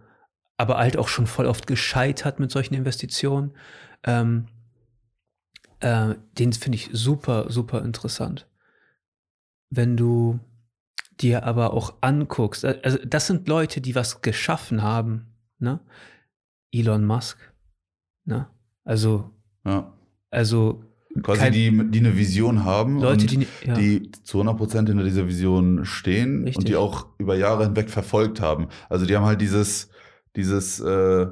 aber 0.57 0.77
halt 0.77 0.97
auch 0.97 1.07
schon 1.07 1.27
voll 1.27 1.47
oft 1.47 1.65
gescheitert 1.65 2.39
mit 2.39 2.51
solchen 2.51 2.75
Investitionen. 2.75 3.55
Ähm, 4.03 4.45
äh, 5.79 6.15
den 6.37 6.53
finde 6.53 6.75
ich 6.75 6.89
super, 6.93 7.49
super 7.49 7.83
interessant. 7.83 8.47
Wenn 9.71 9.97
du 9.97 10.39
dir 11.19 11.43
aber 11.45 11.73
auch 11.73 11.95
anguckst, 12.01 12.63
äh, 12.63 12.79
also 12.83 12.99
das 13.03 13.27
sind 13.27 13.47
Leute, 13.47 13.81
die 13.81 13.95
was 13.95 14.21
geschaffen 14.21 14.83
haben, 14.83 15.33
ne? 15.57 15.79
Elon 16.71 17.05
Musk, 17.05 17.53
ne? 18.25 18.47
Also 18.83 19.31
ja. 19.65 19.91
Also 20.31 20.83
quasi 21.21 21.41
kein, 21.41 21.53
die, 21.53 21.91
die 21.91 21.99
eine 21.99 22.17
Vision 22.17 22.63
haben 22.63 22.99
Leute, 22.99 23.25
die, 23.25 23.47
ja. 23.65 23.73
die 23.73 24.11
zu 24.23 24.41
100% 24.41 24.87
hinter 24.87 25.03
dieser 25.03 25.27
Vision 25.27 25.85
stehen 25.85 26.43
Richtig. 26.43 26.57
und 26.57 26.67
die 26.67 26.75
auch 26.75 27.07
über 27.17 27.35
Jahre 27.35 27.65
hinweg 27.65 27.89
verfolgt 27.89 28.41
haben. 28.41 28.67
Also 28.89 29.05
die 29.05 29.15
haben 29.15 29.25
halt 29.25 29.41
dieses, 29.41 29.89
dieses 30.35 30.79
äh, 30.79 31.27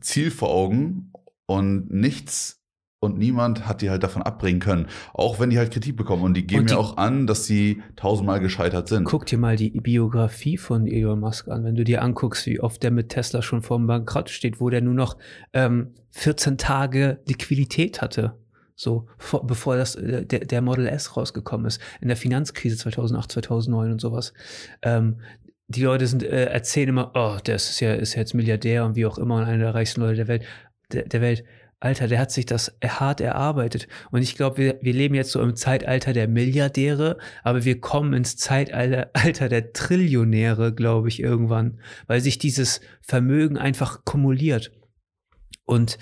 Ziel 0.00 0.30
vor 0.30 0.50
Augen 0.50 1.12
und 1.46 1.90
nichts 1.90 2.60
und 3.02 3.16
niemand 3.16 3.66
hat 3.66 3.80
die 3.80 3.88
halt 3.88 4.02
davon 4.02 4.20
abbringen 4.20 4.60
können. 4.60 4.86
Auch 5.14 5.40
wenn 5.40 5.48
die 5.48 5.56
halt 5.56 5.72
Kritik 5.72 5.96
bekommen. 5.96 6.22
Und 6.22 6.34
die 6.34 6.46
geben 6.46 6.68
ja 6.68 6.76
auch 6.76 6.98
an, 6.98 7.26
dass 7.26 7.46
sie 7.46 7.82
tausendmal 7.96 8.40
gescheitert 8.40 8.88
sind. 8.88 9.04
Guck 9.04 9.24
dir 9.24 9.38
mal 9.38 9.56
die 9.56 9.70
Biografie 9.70 10.58
von 10.58 10.86
Elon 10.86 11.18
Musk 11.18 11.48
an. 11.48 11.64
Wenn 11.64 11.76
du 11.76 11.84
dir 11.84 12.02
anguckst, 12.02 12.44
wie 12.44 12.60
oft 12.60 12.82
der 12.82 12.90
mit 12.90 13.08
Tesla 13.08 13.40
schon 13.40 13.62
vor 13.62 13.78
dem 13.78 13.86
Bankrott 13.86 14.28
steht, 14.28 14.60
wo 14.60 14.68
der 14.68 14.82
nur 14.82 14.92
noch 14.92 15.16
ähm, 15.54 15.94
14 16.10 16.58
Tage 16.58 17.20
Liquidität 17.26 18.02
hatte. 18.02 18.36
So, 18.80 19.06
vor, 19.18 19.46
bevor 19.46 19.76
das, 19.76 19.94
äh, 19.94 20.24
der, 20.24 20.40
der 20.40 20.62
Model 20.62 20.86
S 20.86 21.14
rausgekommen 21.14 21.66
ist. 21.66 21.82
In 22.00 22.08
der 22.08 22.16
Finanzkrise 22.16 22.78
2008, 22.78 23.32
2009 23.32 23.92
und 23.92 24.00
sowas. 24.00 24.32
Ähm, 24.80 25.20
die 25.68 25.82
Leute 25.82 26.06
sind, 26.06 26.22
äh, 26.22 26.46
erzählen 26.46 26.88
immer, 26.88 27.12
oh, 27.14 27.36
der 27.44 27.56
ist 27.56 27.78
ja, 27.80 27.92
ist 27.92 28.14
jetzt 28.14 28.32
Milliardär 28.32 28.86
und 28.86 28.96
wie 28.96 29.04
auch 29.04 29.18
immer 29.18 29.34
und 29.34 29.44
einer 29.44 29.64
der 29.64 29.74
reichsten 29.74 30.00
Leute 30.00 30.16
der 30.16 30.28
Welt. 30.28 30.44
Der, 30.92 31.02
der 31.02 31.20
Welt 31.20 31.44
Alter, 31.78 32.08
der 32.08 32.20
hat 32.20 32.30
sich 32.30 32.46
das 32.46 32.74
hart 32.82 33.20
erarbeitet. 33.20 33.86
Und 34.10 34.22
ich 34.22 34.34
glaube, 34.34 34.56
wir, 34.56 34.78
wir 34.80 34.94
leben 34.94 35.14
jetzt 35.14 35.32
so 35.32 35.42
im 35.42 35.56
Zeitalter 35.56 36.14
der 36.14 36.26
Milliardäre, 36.26 37.18
aber 37.42 37.66
wir 37.66 37.80
kommen 37.80 38.14
ins 38.14 38.38
Zeitalter 38.38 39.10
der 39.50 39.72
Trillionäre, 39.74 40.74
glaube 40.74 41.08
ich, 41.08 41.20
irgendwann, 41.20 41.80
weil 42.06 42.22
sich 42.22 42.38
dieses 42.38 42.80
Vermögen 43.02 43.58
einfach 43.58 44.06
kumuliert. 44.06 44.72
Und 45.66 45.98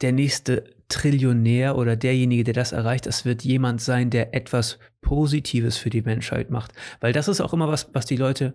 der 0.00 0.12
nächste 0.12 0.79
Trillionär 0.90 1.76
oder 1.76 1.96
derjenige, 1.96 2.44
der 2.44 2.54
das 2.54 2.72
erreicht, 2.72 3.06
das 3.06 3.24
wird 3.24 3.42
jemand 3.42 3.80
sein, 3.80 4.10
der 4.10 4.34
etwas 4.34 4.78
Positives 5.00 5.78
für 5.78 5.90
die 5.90 6.02
Menschheit 6.02 6.50
macht. 6.50 6.72
Weil 7.00 7.12
das 7.12 7.28
ist 7.28 7.40
auch 7.40 7.54
immer 7.54 7.68
was, 7.68 7.88
was 7.94 8.04
die 8.04 8.16
Leute 8.16 8.54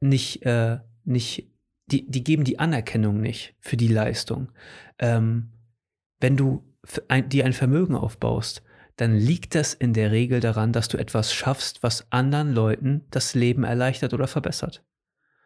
nicht, 0.00 0.44
äh, 0.44 0.78
nicht 1.04 1.48
die, 1.86 2.10
die 2.10 2.24
geben 2.24 2.44
die 2.44 2.58
Anerkennung 2.58 3.20
nicht 3.20 3.54
für 3.60 3.76
die 3.76 3.88
Leistung. 3.88 4.50
Ähm, 4.98 5.50
wenn 6.20 6.36
du 6.36 6.64
ein, 7.08 7.28
dir 7.28 7.44
ein 7.44 7.52
Vermögen 7.52 7.94
aufbaust, 7.94 8.62
dann 8.96 9.16
liegt 9.16 9.54
das 9.54 9.74
in 9.74 9.92
der 9.94 10.10
Regel 10.10 10.40
daran, 10.40 10.72
dass 10.72 10.88
du 10.88 10.98
etwas 10.98 11.32
schaffst, 11.32 11.82
was 11.82 12.06
anderen 12.10 12.52
Leuten 12.52 13.02
das 13.10 13.34
Leben 13.34 13.64
erleichtert 13.64 14.14
oder 14.14 14.26
verbessert. 14.26 14.84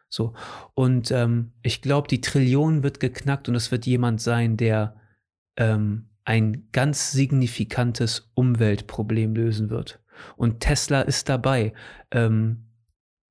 So. 0.09 0.33
Und 0.73 1.11
ähm, 1.11 1.51
ich 1.61 1.81
glaube, 1.81 2.07
die 2.07 2.21
Trillion 2.21 2.83
wird 2.83 2.99
geknackt 2.99 3.49
und 3.49 3.55
es 3.55 3.71
wird 3.71 3.85
jemand 3.85 4.21
sein, 4.21 4.57
der 4.57 4.95
ähm, 5.57 6.05
ein 6.23 6.67
ganz 6.71 7.11
signifikantes 7.11 8.29
Umweltproblem 8.33 9.35
lösen 9.35 9.69
wird. 9.69 9.99
Und 10.35 10.59
Tesla 10.59 11.01
ist 11.01 11.29
dabei. 11.29 11.73
Ähm, 12.11 12.67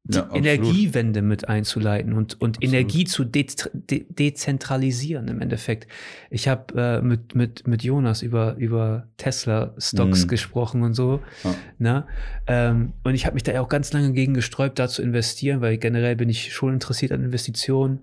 die 0.09 0.19
ja, 0.19 0.31
Energiewende 0.33 1.21
mit 1.21 1.49
einzuleiten 1.49 2.13
und, 2.13 2.41
und 2.41 2.63
Energie 2.63 3.05
zu 3.05 3.25
de 3.25 3.47
de 3.73 4.07
dezentralisieren 4.09 5.27
im 5.27 5.41
Endeffekt. 5.41 5.89
Ich 6.31 6.47
habe 6.47 6.75
äh, 6.81 7.03
mit, 7.03 7.35
mit, 7.35 7.67
mit 7.67 7.83
Jonas 7.83 8.23
über, 8.23 8.55
über 8.57 9.09
Tesla-Stocks 9.17 10.25
mhm. 10.25 10.29
gesprochen 10.29 10.83
und 10.85 10.95
so. 10.95 11.23
Ja. 11.43 11.55
Ne? 11.79 12.07
Ähm, 12.47 12.93
und 13.03 13.15
ich 13.15 13.27
habe 13.27 13.35
mich 13.35 13.43
da 13.43 13.53
ja 13.53 13.61
auch 13.61 13.69
ganz 13.69 13.93
lange 13.93 14.13
gegen 14.13 14.35
gesträubt, 14.35 14.79
da 14.79 14.87
zu 14.87 15.03
investieren, 15.03 15.61
weil 15.61 15.77
generell 15.77 16.15
bin 16.15 16.29
ich 16.29 16.55
schon 16.55 16.75
interessiert 16.75 17.11
an 17.11 17.25
Investitionen. 17.25 18.03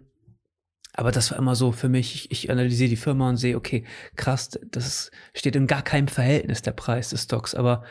Aber 0.96 1.12
das 1.12 1.32
war 1.32 1.40
immer 1.40 1.56
so 1.56 1.72
für 1.72 1.90
mich, 1.90 2.16
ich, 2.16 2.32
ich 2.32 2.52
analysiere 2.52 2.90
die 2.90 2.96
Firma 2.96 3.30
und 3.30 3.38
sehe, 3.38 3.58
okay, 3.58 3.84
krass, 4.16 4.52
das 4.70 5.10
steht 5.34 5.56
in 5.56 5.68
gar 5.68 5.82
keinem 5.82 6.08
Verhältnis 6.08 6.62
der 6.62 6.72
Preis 6.72 7.10
des 7.10 7.24
Stocks. 7.24 7.56
Aber 7.56 7.84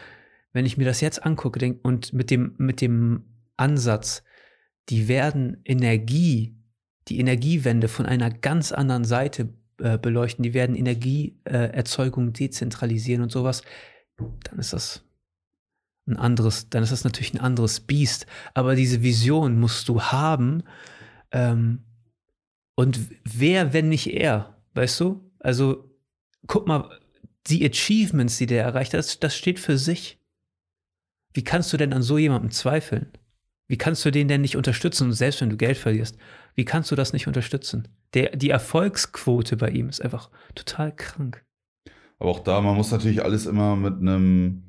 wenn 0.53 0.67
ich 0.67 0.77
mir 0.77 0.85
das 0.85 1.01
jetzt 1.01 1.25
angucke 1.25 1.59
denk, 1.59 1.85
und 1.85 2.13
mit 2.13 2.31
dem, 2.31 2.55
mit 2.59 2.81
dem 2.81 3.25
Ansatz, 3.57 4.23
die 4.89 5.09
werden 5.09 5.61
Energie, 5.65 6.57
die 7.09 7.19
Energiewende 7.19 7.89
von 7.89 8.07
einer 8.07 8.31
ganz 8.31 8.71
anderen 8.71 9.05
Seite 9.05 9.53
äh, 9.79 9.99
beleuchten, 9.99 10.45
die 10.45 10.55
werden 10.55 10.77
Energieerzeugung 10.77 12.29
äh, 12.29 12.33
dezentralisieren 12.33 13.23
und 13.23 13.33
sowas, 13.33 13.63
dann 14.17 14.59
ist 14.59 14.73
das 14.73 15.05
ein 16.07 16.17
anderes, 16.17 16.69
dann 16.69 16.83
ist 16.83 16.93
das 16.93 17.05
natürlich 17.05 17.35
ein 17.35 17.41
anderes 17.41 17.81
Biest. 17.81 18.27
Aber 18.55 18.77
diese 18.77 19.03
Vision 19.03 19.59
musst 19.59 19.89
du 19.89 20.03
haben. 20.03 20.63
Ähm, 21.33 21.85
und 22.75 23.01
wer, 23.25 23.73
wenn 23.73 23.89
nicht 23.89 24.13
er, 24.13 24.57
weißt 24.75 25.01
du? 25.01 25.31
Also 25.39 25.91
guck 26.47 26.67
mal, 26.67 26.99
die 27.47 27.65
Achievements, 27.65 28.39
die 28.39 28.47
der 28.47 28.65
erreicht 28.65 28.95
hat, 28.95 29.23
das, 29.23 29.37
steht 29.37 29.59
für 29.59 29.79
sich. 29.79 30.19
Wie 31.35 31.45
kannst 31.45 31.73
du 31.73 31.77
denn 31.77 31.93
an 31.93 32.03
so 32.03 32.19
jemandem 32.19 32.51
zweifeln? 32.51 33.11
Wie 33.67 33.79
kannst 33.79 34.05
du 34.05 34.11
den 34.11 34.29
denn 34.29 34.43
nicht 34.43 34.57
unterstützen? 34.57 35.13
Selbst 35.13 35.41
wenn 35.41 35.51
du 35.51 35.57
Geld 35.57 35.79
verlierst, 35.79 36.19
wie 36.55 36.65
kannst 36.65 36.91
du 36.91 36.95
das 36.95 37.13
nicht 37.13 37.27
unterstützen? 37.27 37.89
Der, 38.15 38.37
die 38.37 38.51
Erfolgsquote 38.51 39.57
bei 39.57 39.71
ihm 39.71 39.89
ist 39.89 40.03
einfach 40.03 40.31
total 40.55 40.95
krank. 40.95 41.45
Aber 42.19 42.31
auch 42.31 42.41
da, 42.41 42.61
man 42.61 42.77
muss 42.77 42.91
natürlich 42.91 43.25
alles 43.25 43.47
immer 43.47 43.75
mit 43.77 43.95
einem 43.95 44.63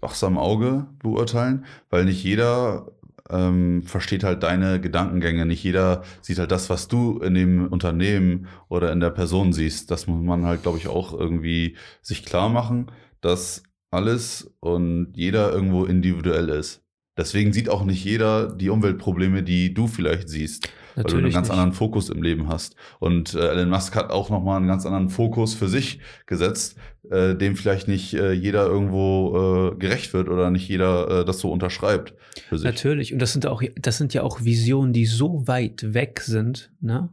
wachsamen 0.00 0.38
Auge 0.38 0.86
beurteilen, 0.98 1.64
weil 1.88 2.04
nicht 2.04 2.24
jeder 2.24 2.92
ähm, 3.30 3.82
versteht 3.84 4.24
halt 4.24 4.42
deine 4.42 4.80
Gedankengänge. 4.80 5.46
Nicht 5.46 5.62
jeder 5.64 6.02
sieht 6.20 6.38
halt 6.38 6.50
das, 6.50 6.70
was 6.70 6.88
du 6.88 7.18
in 7.18 7.34
dem 7.34 7.68
Unternehmen 7.68 8.48
oder 8.68 8.92
in 8.92 9.00
der 9.00 9.10
Person 9.10 9.52
siehst. 9.52 9.90
Das 9.90 10.06
muss 10.06 10.22
man 10.22 10.46
halt, 10.46 10.62
glaube 10.62 10.78
ich, 10.78 10.88
auch 10.88 11.12
irgendwie 11.12 11.76
sich 12.02 12.24
klar 12.24 12.48
machen, 12.48 12.90
dass 13.20 13.62
alles 13.90 14.54
und 14.60 15.12
jeder 15.14 15.52
irgendwo 15.52 15.84
individuell 15.84 16.48
ist. 16.48 16.82
Deswegen 17.16 17.52
sieht 17.52 17.68
auch 17.68 17.84
nicht 17.84 18.04
jeder 18.04 18.52
die 18.52 18.70
Umweltprobleme, 18.70 19.42
die 19.42 19.74
du 19.74 19.88
vielleicht 19.88 20.28
siehst. 20.28 20.68
Natürlich 20.96 21.14
weil 21.14 21.20
du 21.20 21.26
einen 21.26 21.32
ganz 21.32 21.48
nicht. 21.48 21.52
anderen 21.52 21.72
Fokus 21.72 22.08
im 22.08 22.22
Leben 22.22 22.48
hast. 22.48 22.76
Und 22.98 23.34
äh, 23.34 23.48
Elon 23.48 23.68
Musk 23.68 23.94
hat 23.96 24.10
auch 24.10 24.30
nochmal 24.30 24.56
einen 24.56 24.68
ganz 24.68 24.86
anderen 24.86 25.08
Fokus 25.08 25.54
für 25.54 25.68
sich 25.68 26.00
gesetzt, 26.26 26.78
äh, 27.10 27.34
dem 27.34 27.56
vielleicht 27.56 27.88
nicht 27.88 28.14
äh, 28.14 28.32
jeder 28.32 28.66
irgendwo 28.66 29.72
äh, 29.72 29.76
gerecht 29.76 30.12
wird 30.12 30.28
oder 30.28 30.50
nicht 30.50 30.68
jeder 30.68 31.20
äh, 31.20 31.24
das 31.24 31.38
so 31.38 31.50
unterschreibt. 31.50 32.14
Für 32.48 32.58
sich. 32.58 32.64
Natürlich. 32.64 33.12
Und 33.12 33.20
das 33.20 33.32
sind 33.32 33.46
auch, 33.46 33.62
das 33.76 33.98
sind 33.98 34.14
ja 34.14 34.22
auch 34.22 34.44
Visionen, 34.44 34.92
die 34.92 35.06
so 35.06 35.46
weit 35.46 35.94
weg 35.94 36.20
sind, 36.20 36.72
ne? 36.80 37.10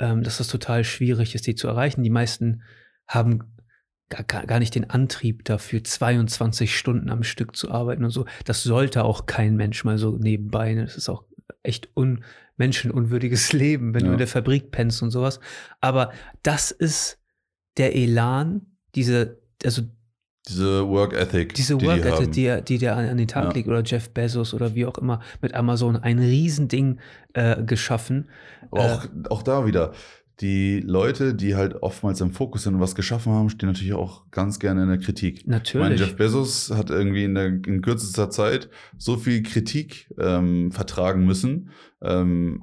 Ähm, 0.00 0.22
dass 0.22 0.38
das 0.38 0.46
total 0.46 0.84
schwierig 0.84 1.34
ist, 1.34 1.46
die 1.48 1.56
zu 1.56 1.66
erreichen. 1.66 2.04
Die 2.04 2.10
meisten 2.10 2.62
haben 3.08 3.42
gar, 4.08 4.46
gar 4.46 4.58
nicht 4.58 4.74
den 4.74 4.88
Antrieb 4.90 5.44
dafür, 5.44 5.82
22 5.84 6.76
Stunden 6.76 7.10
am 7.10 7.22
Stück 7.22 7.56
zu 7.56 7.70
arbeiten 7.70 8.04
und 8.04 8.10
so. 8.10 8.26
Das 8.44 8.62
sollte 8.62 9.04
auch 9.04 9.26
kein 9.26 9.56
Mensch 9.56 9.84
mal 9.84 9.98
so 9.98 10.16
nebenbei. 10.16 10.74
Ne? 10.74 10.84
Das 10.84 10.96
ist 10.96 11.08
auch 11.08 11.24
echt 11.62 11.90
un, 11.96 12.24
menschenunwürdiges 12.58 13.52
Leben, 13.54 13.94
wenn 13.94 14.02
ja. 14.02 14.06
du 14.08 14.12
in 14.12 14.18
der 14.18 14.28
Fabrik 14.28 14.70
pennst 14.70 15.02
und 15.02 15.10
sowas. 15.10 15.40
Aber 15.80 16.12
das 16.42 16.70
ist 16.70 17.18
der 17.76 17.94
Elan, 17.94 18.66
diese, 18.94 19.40
also 19.64 19.82
diese 20.48 20.88
Work 20.88 21.12
Ethic. 21.12 21.54
Diese 21.54 21.76
die 21.76 21.86
Work 21.86 22.04
Ethic, 22.04 22.32
die, 22.32 22.60
die 22.66 22.78
der 22.78 22.96
an, 22.96 23.16
den 23.16 23.28
Tag 23.28 23.44
ja. 23.44 23.52
legt, 23.52 23.68
oder 23.68 23.82
Jeff 23.82 24.10
Bezos 24.10 24.54
oder 24.54 24.74
wie 24.74 24.86
auch 24.86 24.96
immer 24.98 25.20
mit 25.42 25.54
Amazon 25.54 25.96
ein 25.96 26.18
Riesending 26.18 27.00
äh, 27.34 27.62
geschaffen. 27.62 28.30
auch, 28.70 29.04
äh, 29.04 29.08
auch 29.28 29.42
da 29.42 29.66
wieder 29.66 29.92
die 30.40 30.80
Leute, 30.80 31.34
die 31.34 31.56
halt 31.56 31.82
oftmals 31.82 32.20
im 32.20 32.30
Fokus 32.30 32.62
sind 32.62 32.74
und 32.74 32.80
was 32.80 32.94
geschaffen 32.94 33.32
haben, 33.32 33.50
stehen 33.50 33.68
natürlich 33.68 33.94
auch 33.94 34.30
ganz 34.30 34.60
gerne 34.60 34.84
in 34.84 34.88
der 34.88 34.98
Kritik. 34.98 35.46
Natürlich. 35.46 35.74
Ich 35.74 35.90
meine, 35.90 35.94
Jeff 35.96 36.16
Bezos 36.16 36.70
hat 36.70 36.90
irgendwie 36.90 37.24
in, 37.24 37.34
der, 37.34 37.46
in 37.46 37.82
kürzester 37.82 38.30
Zeit 38.30 38.68
so 38.96 39.16
viel 39.16 39.42
Kritik 39.42 40.12
ähm, 40.18 40.70
vertragen 40.70 41.24
müssen. 41.24 41.70
Ähm, 42.02 42.62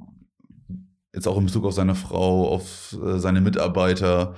jetzt 1.14 1.28
auch 1.28 1.38
in 1.38 1.46
Bezug 1.46 1.66
auf 1.66 1.74
seine 1.74 1.96
Frau, 1.96 2.50
auf 2.50 2.98
äh, 3.04 3.20
seine 3.20 3.42
Mitarbeiter. 3.42 4.36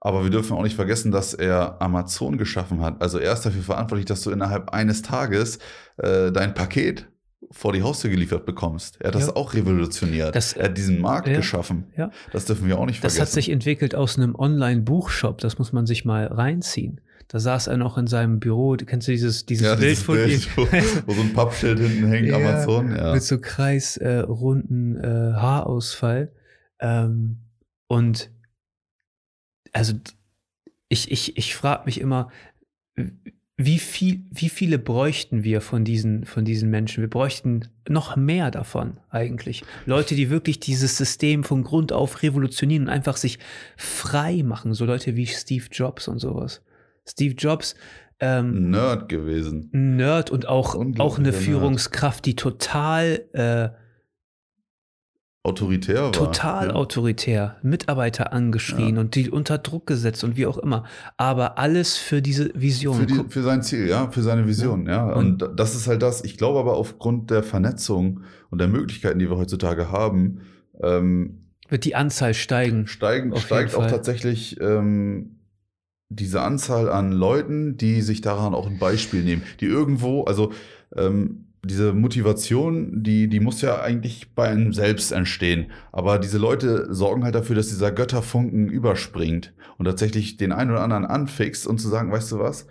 Aber 0.00 0.24
wir 0.24 0.30
dürfen 0.30 0.56
auch 0.56 0.62
nicht 0.62 0.76
vergessen, 0.76 1.12
dass 1.12 1.34
er 1.34 1.80
Amazon 1.80 2.38
geschaffen 2.38 2.80
hat. 2.80 3.00
Also 3.02 3.18
er 3.18 3.34
ist 3.34 3.42
dafür 3.42 3.62
verantwortlich, 3.62 4.06
dass 4.06 4.22
du 4.22 4.30
innerhalb 4.30 4.70
eines 4.70 5.02
Tages 5.02 5.58
äh, 5.98 6.32
dein 6.32 6.54
Paket 6.54 7.06
vor 7.52 7.72
die 7.72 7.82
Haustür 7.82 8.10
geliefert 8.10 8.46
bekommst. 8.46 9.00
Er 9.00 9.08
hat 9.08 9.14
ja. 9.14 9.20
das 9.20 9.36
auch 9.36 9.54
revolutioniert. 9.54 10.36
Das, 10.36 10.52
er 10.52 10.66
hat 10.66 10.78
diesen 10.78 11.00
Markt 11.00 11.28
ja. 11.28 11.36
geschaffen. 11.36 11.86
Ja. 11.96 12.10
Das 12.32 12.44
dürfen 12.44 12.68
wir 12.68 12.78
auch 12.78 12.86
nicht 12.86 13.00
vergessen. 13.00 13.18
Das 13.18 13.28
hat 13.28 13.34
sich 13.34 13.50
entwickelt 13.50 13.94
aus 13.94 14.16
einem 14.16 14.34
Online-Buchshop. 14.36 15.38
Das 15.38 15.58
muss 15.58 15.72
man 15.72 15.86
sich 15.86 16.04
mal 16.04 16.26
reinziehen. 16.26 17.00
Da 17.26 17.38
saß 17.38 17.68
er 17.68 17.76
noch 17.76 17.98
in 17.98 18.06
seinem 18.06 18.40
Büro. 18.40 18.76
Kennst 18.76 19.08
du 19.08 19.12
dieses, 19.12 19.46
dieses 19.46 19.66
ja, 19.66 19.74
Bild 19.74 19.98
von 19.98 20.16
Bild, 20.16 20.32
ihm? 20.32 20.50
Wo, 20.56 20.66
wo, 21.06 21.12
so 21.12 21.20
ein 21.20 21.32
Pappschild 21.32 21.78
hinten 21.78 22.08
hängt, 22.08 22.32
Amazon. 22.32 22.94
Ja. 22.94 23.12
Mit 23.12 23.22
so 23.22 23.40
kreisrunden 23.40 24.96
äh, 24.96 25.30
äh, 25.30 25.34
Haarausfall. 25.34 26.32
Ähm, 26.80 27.38
und 27.88 28.30
also 29.72 29.94
ich, 30.88 31.10
ich, 31.10 31.36
ich 31.36 31.54
frage 31.54 31.84
mich 31.86 32.00
immer, 32.00 32.30
wie, 33.64 33.78
viel, 33.78 34.22
wie 34.30 34.48
viele 34.48 34.78
bräuchten 34.78 35.44
wir 35.44 35.60
von 35.60 35.84
diesen, 35.84 36.24
von 36.24 36.44
diesen 36.44 36.70
Menschen? 36.70 37.02
Wir 37.02 37.10
bräuchten 37.10 37.68
noch 37.88 38.16
mehr 38.16 38.50
davon 38.50 38.96
eigentlich. 39.10 39.64
Leute, 39.84 40.14
die 40.14 40.30
wirklich 40.30 40.60
dieses 40.60 40.96
System 40.96 41.44
von 41.44 41.62
Grund 41.62 41.92
auf 41.92 42.22
revolutionieren 42.22 42.84
und 42.84 42.88
einfach 42.88 43.16
sich 43.16 43.38
frei 43.76 44.42
machen. 44.42 44.72
So 44.72 44.84
Leute 44.86 45.16
wie 45.16 45.26
Steve 45.26 45.66
Jobs 45.70 46.08
und 46.08 46.18
sowas. 46.20 46.62
Steve 47.06 47.34
Jobs. 47.34 47.74
Ähm, 48.18 48.70
Nerd 48.70 49.08
gewesen. 49.08 49.68
Nerd 49.72 50.30
und 50.30 50.48
auch, 50.48 50.74
auch 50.98 51.18
eine 51.18 51.32
Führungskraft, 51.32 52.24
die 52.26 52.36
total 52.36 53.24
äh, 53.32 53.70
autoritär 55.50 56.04
war. 56.04 56.12
Total 56.12 56.68
ja. 56.68 56.74
autoritär, 56.74 57.56
Mitarbeiter 57.62 58.32
angeschrien 58.32 58.94
ja. 58.94 59.00
und 59.00 59.14
die 59.14 59.30
unter 59.30 59.58
Druck 59.58 59.86
gesetzt 59.86 60.24
und 60.24 60.36
wie 60.36 60.46
auch 60.46 60.58
immer. 60.58 60.84
Aber 61.16 61.58
alles 61.58 61.96
für 61.96 62.22
diese 62.22 62.50
Vision. 62.54 62.96
Für, 62.96 63.06
die, 63.06 63.24
für 63.28 63.42
sein 63.42 63.62
Ziel, 63.62 63.86
ja, 63.86 64.10
für 64.10 64.22
seine 64.22 64.46
Vision, 64.46 64.86
ja. 64.86 65.08
ja. 65.08 65.14
Und, 65.14 65.42
und, 65.42 65.58
das 65.58 65.74
ist 65.74 65.86
halt 65.86 66.02
das. 66.02 66.24
Ich 66.24 66.38
glaube 66.38 66.58
aber 66.58 66.74
aufgrund 66.74 67.30
der 67.30 67.42
Vernetzung 67.42 68.22
und 68.50 68.58
der 68.60 68.68
Möglichkeiten, 68.68 69.18
die 69.18 69.28
wir 69.28 69.36
heutzutage 69.36 69.90
haben, 69.90 70.40
ähm, 70.82 71.50
wird 71.68 71.84
die 71.84 71.94
Anzahl 71.94 72.34
steigen. 72.34 72.86
Steigen, 72.86 73.36
steigt 73.36 73.74
auch 73.74 73.86
tatsächlich 73.86 74.60
ähm, 74.60 75.36
diese 76.08 76.42
Anzahl 76.42 76.88
an 76.88 77.12
Leuten, 77.12 77.76
die 77.76 78.02
sich 78.02 78.20
daran 78.20 78.54
auch 78.54 78.66
ein 78.66 78.78
Beispiel 78.78 79.22
nehmen, 79.22 79.42
die 79.60 79.66
irgendwo, 79.66 80.24
also 80.24 80.52
ähm, 80.96 81.49
diese 81.64 81.92
Motivation, 81.92 83.02
die, 83.02 83.28
die 83.28 83.40
muss 83.40 83.60
ja 83.60 83.80
eigentlich 83.80 84.34
bei 84.34 84.48
einem 84.48 84.72
selbst 84.72 85.12
entstehen. 85.12 85.70
Aber 85.92 86.18
diese 86.18 86.38
Leute 86.38 86.92
sorgen 86.92 87.24
halt 87.24 87.34
dafür, 87.34 87.56
dass 87.56 87.68
dieser 87.68 87.92
Götterfunken 87.92 88.68
überspringt 88.68 89.52
und 89.76 89.84
tatsächlich 89.84 90.36
den 90.36 90.52
einen 90.52 90.70
oder 90.70 90.82
anderen 90.82 91.04
anfixt 91.04 91.66
und 91.66 91.78
zu 91.78 91.88
sagen, 91.88 92.12
weißt 92.12 92.32
du 92.32 92.38
was? 92.38 92.66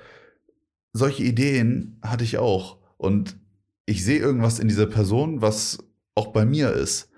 Solche 0.94 1.24
Ideen 1.24 2.00
hatte 2.02 2.24
ich 2.24 2.40
auch. 2.40 2.78
Und 2.98 3.38
ich 3.86 4.04
sehe 4.04 4.20
irgendwas 4.20 4.60
in 4.60 4.68
dieser 4.68 4.88
Person, 4.88 5.42
was 5.42 5.80
auch 6.16 6.28
bei 6.28 6.46
mir 6.46 6.72
ist. 6.72 7.10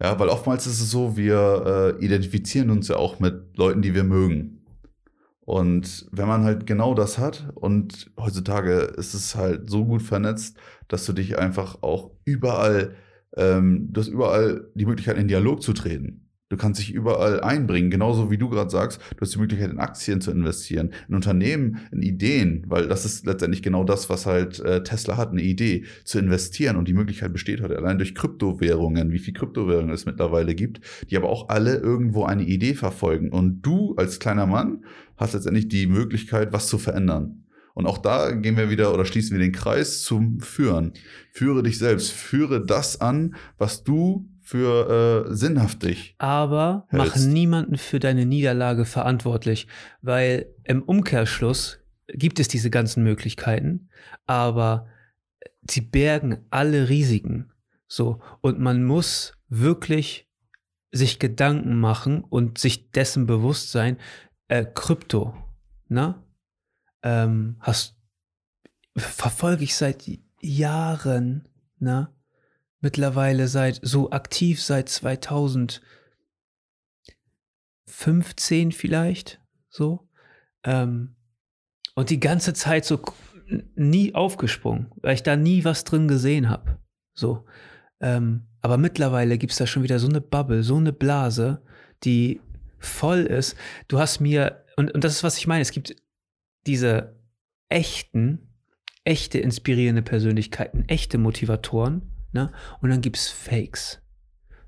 Ja, 0.00 0.18
weil 0.18 0.28
oftmals 0.28 0.66
ist 0.66 0.80
es 0.80 0.90
so, 0.90 1.16
wir 1.16 1.96
äh, 1.98 2.04
identifizieren 2.04 2.70
uns 2.70 2.88
ja 2.88 2.96
auch 2.96 3.18
mit 3.18 3.56
Leuten, 3.56 3.80
die 3.80 3.94
wir 3.94 4.04
mögen. 4.04 4.55
Und 5.46 6.08
wenn 6.10 6.26
man 6.26 6.42
halt 6.42 6.66
genau 6.66 6.92
das 6.94 7.18
hat 7.18 7.48
und 7.54 8.10
heutzutage 8.18 8.80
ist 8.80 9.14
es 9.14 9.36
halt 9.36 9.70
so 9.70 9.84
gut 9.84 10.02
vernetzt, 10.02 10.58
dass 10.88 11.06
du 11.06 11.12
dich 11.12 11.38
einfach 11.38 11.82
auch 11.82 12.10
überall, 12.24 12.96
ähm, 13.36 13.88
du 13.92 14.00
hast 14.00 14.08
überall 14.08 14.68
die 14.74 14.86
Möglichkeit, 14.86 15.18
in 15.18 15.28
Dialog 15.28 15.62
zu 15.62 15.72
treten. 15.72 16.25
Du 16.48 16.56
kannst 16.56 16.80
dich 16.80 16.94
überall 16.94 17.40
einbringen, 17.40 17.90
genauso 17.90 18.30
wie 18.30 18.38
du 18.38 18.48
gerade 18.48 18.70
sagst, 18.70 19.00
du 19.16 19.20
hast 19.20 19.34
die 19.34 19.40
Möglichkeit, 19.40 19.68
in 19.68 19.80
Aktien 19.80 20.20
zu 20.20 20.30
investieren, 20.30 20.92
in 21.08 21.16
Unternehmen, 21.16 21.80
in 21.90 22.02
Ideen, 22.02 22.62
weil 22.68 22.86
das 22.86 23.04
ist 23.04 23.26
letztendlich 23.26 23.64
genau 23.64 23.82
das, 23.82 24.08
was 24.10 24.26
halt 24.26 24.60
äh, 24.60 24.84
Tesla 24.84 25.16
hat, 25.16 25.32
eine 25.32 25.42
Idee, 25.42 25.86
zu 26.04 26.20
investieren 26.20 26.76
und 26.76 26.86
die 26.86 26.94
Möglichkeit 26.94 27.32
besteht 27.32 27.60
heute 27.62 27.76
allein 27.76 27.98
durch 27.98 28.14
Kryptowährungen, 28.14 29.10
wie 29.10 29.18
viel 29.18 29.34
Kryptowährungen 29.34 29.92
es 29.92 30.06
mittlerweile 30.06 30.54
gibt, 30.54 30.80
die 31.10 31.16
aber 31.16 31.30
auch 31.30 31.48
alle 31.48 31.78
irgendwo 31.78 32.24
eine 32.24 32.44
Idee 32.44 32.74
verfolgen. 32.74 33.32
Und 33.32 33.62
du 33.62 33.96
als 33.96 34.20
kleiner 34.20 34.46
Mann 34.46 34.84
hast 35.16 35.34
letztendlich 35.34 35.66
die 35.66 35.88
Möglichkeit, 35.88 36.52
was 36.52 36.68
zu 36.68 36.78
verändern. 36.78 37.42
Und 37.74 37.86
auch 37.86 37.98
da 37.98 38.30
gehen 38.30 38.56
wir 38.56 38.70
wieder 38.70 38.94
oder 38.94 39.04
schließen 39.04 39.36
wir 39.36 39.44
den 39.44 39.52
Kreis 39.52 40.02
zum 40.02 40.38
Führen. 40.38 40.92
Führe 41.32 41.64
dich 41.64 41.78
selbst, 41.78 42.12
führe 42.12 42.64
das 42.64 43.00
an, 43.00 43.34
was 43.58 43.82
du 43.82 44.28
für 44.46 45.26
äh, 45.26 45.34
sinnhaftig. 45.34 46.14
Aber 46.18 46.86
hältst. 46.90 47.16
mach 47.16 47.24
niemanden 47.26 47.76
für 47.78 47.98
deine 47.98 48.26
Niederlage 48.26 48.84
verantwortlich, 48.84 49.66
weil 50.02 50.46
im 50.62 50.84
Umkehrschluss 50.84 51.80
gibt 52.06 52.38
es 52.38 52.46
diese 52.46 52.70
ganzen 52.70 53.02
Möglichkeiten, 53.02 53.88
aber 54.24 54.86
sie 55.68 55.80
bergen 55.80 56.46
alle 56.50 56.88
Risiken. 56.88 57.50
So 57.88 58.20
und 58.40 58.60
man 58.60 58.84
muss 58.84 59.32
wirklich 59.48 60.28
sich 60.92 61.18
Gedanken 61.18 61.80
machen 61.80 62.22
und 62.22 62.58
sich 62.58 62.92
dessen 62.92 63.26
bewusst 63.26 63.72
sein. 63.72 63.96
Äh, 64.46 64.64
Krypto, 64.64 65.34
ne? 65.88 66.22
Ähm, 67.02 67.56
hast 67.58 67.96
verfolge 68.96 69.64
ich 69.64 69.74
seit 69.74 70.04
Jahren, 70.40 71.48
ne? 71.80 72.15
Mittlerweile 72.80 73.48
seit 73.48 73.80
so 73.82 74.10
aktiv 74.10 74.62
seit 74.62 74.88
2015 74.88 75.82
vielleicht 78.72 79.40
so 79.68 80.08
ähm, 80.64 81.16
und 81.94 82.10
die 82.10 82.20
ganze 82.20 82.52
Zeit 82.54 82.84
so 82.84 83.00
nie 83.74 84.14
aufgesprungen, 84.14 84.92
weil 85.02 85.14
ich 85.14 85.22
da 85.22 85.36
nie 85.36 85.64
was 85.64 85.84
drin 85.84 86.08
gesehen 86.08 86.48
habe. 86.48 86.78
So, 87.14 87.44
ähm, 88.00 88.48
aber 88.60 88.76
mittlerweile 88.76 89.38
gibt 89.38 89.52
es 89.52 89.58
da 89.58 89.66
schon 89.66 89.82
wieder 89.82 89.98
so 89.98 90.08
eine 90.08 90.20
Bubble, 90.20 90.62
so 90.62 90.76
eine 90.76 90.92
Blase, 90.92 91.62
die 92.04 92.40
voll 92.78 93.20
ist. 93.20 93.56
Du 93.88 93.98
hast 93.98 94.20
mir 94.20 94.64
und, 94.76 94.92
und 94.92 95.04
das 95.04 95.14
ist 95.14 95.24
was 95.24 95.38
ich 95.38 95.46
meine. 95.46 95.62
Es 95.62 95.70
gibt 95.70 95.96
diese 96.66 97.16
echten, 97.68 98.48
echte 99.04 99.38
inspirierende 99.38 100.02
Persönlichkeiten, 100.02 100.84
echte 100.88 101.16
Motivatoren 101.16 102.15
Ne? 102.32 102.52
Und 102.80 102.90
dann 102.90 103.00
gibt 103.00 103.16
es 103.16 103.28
Fakes. 103.28 104.00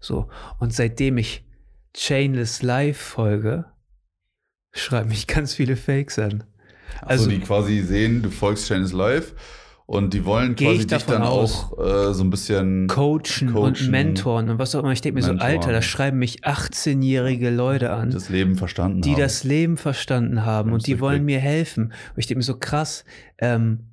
So. 0.00 0.28
Und 0.58 0.72
seitdem 0.72 1.18
ich 1.18 1.44
Chainless 1.94 2.62
Live 2.62 2.98
folge, 2.98 3.66
schreiben 4.72 5.08
mich 5.08 5.26
ganz 5.26 5.54
viele 5.54 5.76
Fakes 5.76 6.18
an. 6.18 6.44
Also, 7.02 7.24
also 7.24 7.30
die 7.30 7.40
quasi 7.40 7.80
sehen, 7.82 8.22
du 8.22 8.30
folgst 8.30 8.68
Chainless 8.68 8.92
Live 8.92 9.34
und 9.86 10.12
die 10.12 10.26
wollen 10.26 10.54
quasi 10.54 10.86
dich 10.86 11.04
dann 11.04 11.22
aus, 11.22 11.72
auch 11.72 12.10
äh, 12.10 12.14
so 12.14 12.22
ein 12.22 12.28
bisschen 12.28 12.88
coachen, 12.88 13.52
coachen, 13.52 13.56
und 13.56 13.88
mentoren 13.88 14.50
und 14.50 14.58
was 14.58 14.74
auch 14.74 14.80
immer. 14.80 14.92
Ich 14.92 15.00
denke 15.00 15.20
mir 15.20 15.26
mentoren. 15.26 15.40
so, 15.40 15.46
Alter, 15.46 15.72
da 15.72 15.80
schreiben 15.80 16.18
mich 16.18 16.44
18-jährige 16.44 17.48
Leute 17.48 17.90
an. 17.90 18.10
Die 18.10 18.14
das 18.14 18.28
Leben 18.28 18.56
verstanden 18.56 19.00
die 19.00 19.10
haben. 19.10 19.16
Die 19.16 19.22
das 19.22 19.44
Leben 19.44 19.76
verstanden 19.78 20.44
haben 20.44 20.72
und 20.72 20.86
die 20.86 21.00
wollen 21.00 21.24
mir 21.24 21.38
helfen. 21.38 21.84
Und 21.86 22.18
ich 22.18 22.26
denke 22.26 22.40
mir 22.40 22.44
so, 22.44 22.58
krass, 22.58 23.04
ähm, 23.38 23.87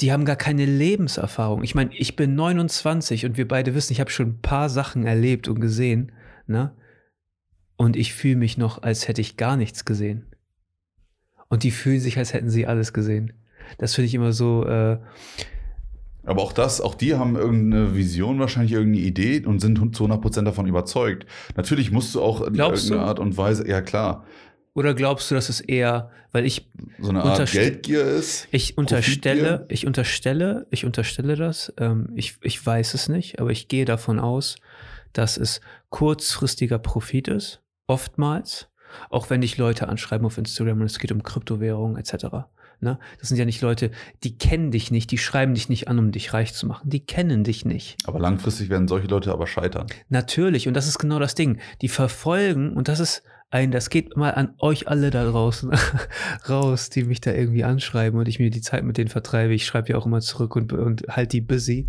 die 0.00 0.12
haben 0.12 0.24
gar 0.24 0.36
keine 0.36 0.64
Lebenserfahrung. 0.64 1.62
Ich 1.62 1.74
meine, 1.74 1.94
ich 1.94 2.16
bin 2.16 2.34
29 2.34 3.26
und 3.26 3.36
wir 3.36 3.46
beide 3.46 3.74
wissen, 3.74 3.92
ich 3.92 4.00
habe 4.00 4.10
schon 4.10 4.28
ein 4.28 4.40
paar 4.40 4.68
Sachen 4.68 5.06
erlebt 5.06 5.48
und 5.48 5.60
gesehen, 5.60 6.12
ne? 6.46 6.74
Und 7.76 7.96
ich 7.96 8.14
fühle 8.14 8.36
mich 8.36 8.56
noch, 8.56 8.82
als 8.82 9.08
hätte 9.08 9.20
ich 9.20 9.36
gar 9.36 9.56
nichts 9.56 9.84
gesehen. 9.84 10.26
Und 11.48 11.64
die 11.64 11.70
fühlen 11.70 12.00
sich, 12.00 12.18
als 12.18 12.32
hätten 12.32 12.50
sie 12.50 12.66
alles 12.66 12.92
gesehen. 12.92 13.32
Das 13.78 13.94
finde 13.94 14.06
ich 14.06 14.14
immer 14.14 14.32
so. 14.32 14.64
Äh, 14.64 14.98
aber 16.24 16.42
auch 16.42 16.52
das, 16.52 16.80
auch 16.80 16.94
die 16.94 17.14
haben 17.14 17.36
irgendeine 17.36 17.94
Vision, 17.94 18.38
wahrscheinlich 18.38 18.72
irgendeine 18.72 19.04
Idee 19.04 19.44
und 19.44 19.60
sind 19.60 19.94
zu 19.94 20.04
100% 20.06 20.42
davon 20.42 20.66
überzeugt. 20.66 21.26
Natürlich 21.56 21.90
musst 21.90 22.14
du 22.14 22.22
auch 22.22 22.40
in 22.40 22.54
irgendeiner? 22.54 23.02
Art 23.02 23.18
und 23.18 23.36
Weise, 23.36 23.68
ja 23.68 23.82
klar. 23.82 24.24
Oder 24.74 24.94
glaubst 24.94 25.30
du, 25.30 25.36
dass 25.36 25.48
es 25.48 25.60
eher, 25.60 26.10
weil 26.32 26.44
ich 26.44 26.68
so 26.98 27.10
eine 27.10 27.22
Art 27.22 27.50
Geldgier 27.50 28.02
ist? 28.02 28.48
Ich 28.50 28.76
unterstelle, 28.76 29.66
ich 29.68 29.86
unterstelle, 29.86 30.66
ich 30.70 30.84
unterstelle 30.84 31.36
das. 31.36 31.72
Ähm, 31.78 32.10
ich, 32.16 32.36
ich 32.42 32.64
weiß 32.64 32.94
es 32.94 33.08
nicht, 33.08 33.38
aber 33.38 33.50
ich 33.50 33.68
gehe 33.68 33.84
davon 33.84 34.18
aus, 34.18 34.56
dass 35.12 35.36
es 35.36 35.60
kurzfristiger 35.90 36.78
Profit 36.78 37.28
ist, 37.28 37.62
oftmals. 37.86 38.68
Auch 39.10 39.30
wenn 39.30 39.40
dich 39.40 39.58
Leute 39.58 39.88
anschreiben 39.88 40.26
auf 40.26 40.38
Instagram 40.38 40.80
und 40.80 40.86
es 40.86 40.98
geht 40.98 41.10
um 41.10 41.22
Kryptowährungen 41.22 41.96
etc. 41.96 42.26
Ne? 42.80 42.98
Das 43.18 43.28
sind 43.28 43.38
ja 43.38 43.44
nicht 43.44 43.60
Leute, 43.60 43.90
die 44.22 44.38
kennen 44.38 44.70
dich 44.70 44.90
nicht, 44.90 45.10
die 45.10 45.18
schreiben 45.18 45.54
dich 45.54 45.68
nicht 45.68 45.88
an, 45.88 45.98
um 45.98 46.12
dich 46.12 46.32
reich 46.32 46.52
zu 46.54 46.66
machen. 46.66 46.90
Die 46.90 47.04
kennen 47.04 47.42
dich 47.42 47.64
nicht. 47.64 47.96
Aber 48.06 48.20
langfristig 48.20 48.68
werden 48.68 48.86
solche 48.86 49.08
Leute 49.08 49.32
aber 49.32 49.46
scheitern. 49.46 49.86
Natürlich, 50.08 50.68
und 50.68 50.74
das 50.74 50.86
ist 50.86 50.98
genau 50.98 51.18
das 51.18 51.34
Ding. 51.34 51.58
Die 51.80 51.88
verfolgen, 51.88 52.72
und 52.74 52.88
das 52.88 53.00
ist 53.00 53.22
ein, 53.54 53.70
das 53.70 53.88
geht 53.88 54.16
mal 54.16 54.30
an 54.30 54.54
euch 54.58 54.88
alle 54.88 55.10
da 55.10 55.24
draußen 55.24 55.70
raus, 56.48 56.90
die 56.90 57.04
mich 57.04 57.20
da 57.20 57.32
irgendwie 57.32 57.62
anschreiben 57.62 58.18
und 58.18 58.26
ich 58.26 58.40
mir 58.40 58.50
die 58.50 58.60
Zeit 58.60 58.82
mit 58.82 58.98
denen 58.98 59.08
vertreibe. 59.08 59.54
Ich 59.54 59.64
schreibe 59.64 59.90
ja 59.90 59.96
auch 59.96 60.06
immer 60.06 60.20
zurück 60.20 60.56
und, 60.56 60.72
und 60.72 61.04
halt 61.08 61.32
die 61.32 61.40
busy. 61.40 61.86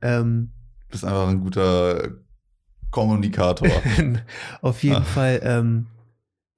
Ähm, 0.00 0.52
du 0.86 0.92
bist 0.92 1.04
einfach 1.04 1.28
ein 1.28 1.40
guter 1.40 2.12
Kommunikator. 2.90 3.68
Auf 4.62 4.82
jeden 4.82 4.96
ah. 4.96 5.02
Fall. 5.02 5.40
Ähm, 5.44 5.86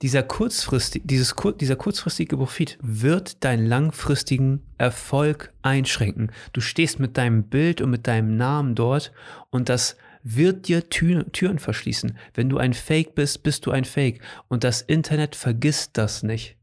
dieser, 0.03 0.23
kurzfristig, 0.23 1.03
dieses, 1.05 1.35
dieser 1.59 1.77
kurzfristige 1.77 2.37
Profit 2.37 2.79
wird 2.81 3.43
deinen 3.43 3.67
langfristigen 3.67 4.63
Erfolg 4.79 5.53
einschränken. 5.63 6.31
Du 6.53 6.61
stehst 6.61 7.01
mit 7.01 7.17
deinem 7.17 7.45
Bild 7.45 7.81
und 7.81 7.91
mit 7.91 8.07
deinem 8.07 8.37
Namen 8.37 8.77
dort 8.77 9.13
und 9.51 9.69
das 9.69 9.97
wird 10.25 10.67
dir 10.69 10.89
Tür, 10.89 11.31
Türen 11.31 11.59
verschließen. 11.59 12.19
Wenn 12.33 12.49
du 12.49 12.59
ein 12.59 12.73
Fake 12.73 13.15
bist, 13.15 13.43
bist 13.43 13.67
du 13.67 13.71
ein 13.71 13.85
Fake. 13.85 14.21
Und 14.49 14.65
das 14.65 14.81
Internet 14.81 15.37
vergisst 15.37 15.97
das 15.97 16.23
nicht. 16.23 16.57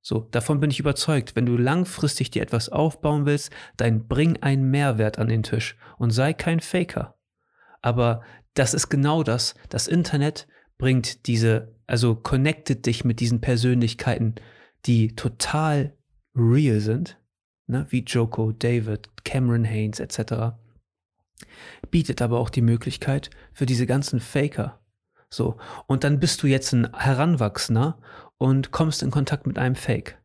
So, 0.00 0.20
davon 0.30 0.60
bin 0.60 0.70
ich 0.70 0.80
überzeugt. 0.80 1.36
Wenn 1.36 1.44
du 1.44 1.56
langfristig 1.56 2.30
dir 2.30 2.40
etwas 2.40 2.70
aufbauen 2.70 3.26
willst, 3.26 3.50
dann 3.76 4.06
bring 4.06 4.40
einen 4.40 4.70
Mehrwert 4.70 5.18
an 5.18 5.28
den 5.28 5.42
Tisch 5.42 5.76
und 5.98 6.12
sei 6.12 6.32
kein 6.32 6.60
Faker. 6.60 7.18
Aber 7.82 8.22
das 8.54 8.72
ist 8.72 8.88
genau 8.88 9.22
das. 9.22 9.54
Das 9.68 9.88
Internet 9.88 10.46
bringt 10.78 11.26
diese, 11.26 11.74
also 11.86 12.14
connectet 12.14 12.86
dich 12.86 13.04
mit 13.04 13.20
diesen 13.20 13.40
Persönlichkeiten, 13.40 14.36
die 14.86 15.14
total 15.16 15.96
real 16.34 16.80
sind, 16.80 17.20
ne? 17.66 17.86
wie 17.90 18.04
Joko, 18.04 18.52
David, 18.52 19.08
Cameron 19.24 19.64
Haynes 19.64 19.98
etc. 19.98 20.56
Bietet 21.90 22.22
aber 22.22 22.38
auch 22.38 22.50
die 22.50 22.62
Möglichkeit 22.62 23.30
für 23.52 23.66
diese 23.66 23.86
ganzen 23.86 24.20
Faker. 24.20 24.80
So, 25.30 25.56
und 25.86 26.04
dann 26.04 26.20
bist 26.20 26.42
du 26.42 26.46
jetzt 26.46 26.72
ein 26.72 26.88
Heranwachsender 26.96 27.98
und 28.38 28.70
kommst 28.70 29.02
in 29.02 29.10
Kontakt 29.10 29.46
mit 29.46 29.58
einem 29.58 29.74
Fake. 29.74 30.18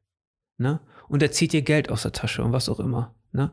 Ne? 0.57 0.79
Und 1.09 1.21
er 1.21 1.31
zieht 1.31 1.53
dir 1.53 1.61
Geld 1.61 1.89
aus 1.89 2.03
der 2.03 2.13
Tasche 2.13 2.43
und 2.43 2.53
was 2.53 2.69
auch 2.69 2.79
immer. 2.79 3.15
Ne? 3.31 3.51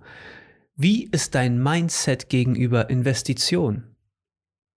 Wie 0.76 1.04
ist 1.04 1.34
dein 1.34 1.62
Mindset 1.62 2.28
gegenüber 2.28 2.88
Investitionen? 2.88 3.96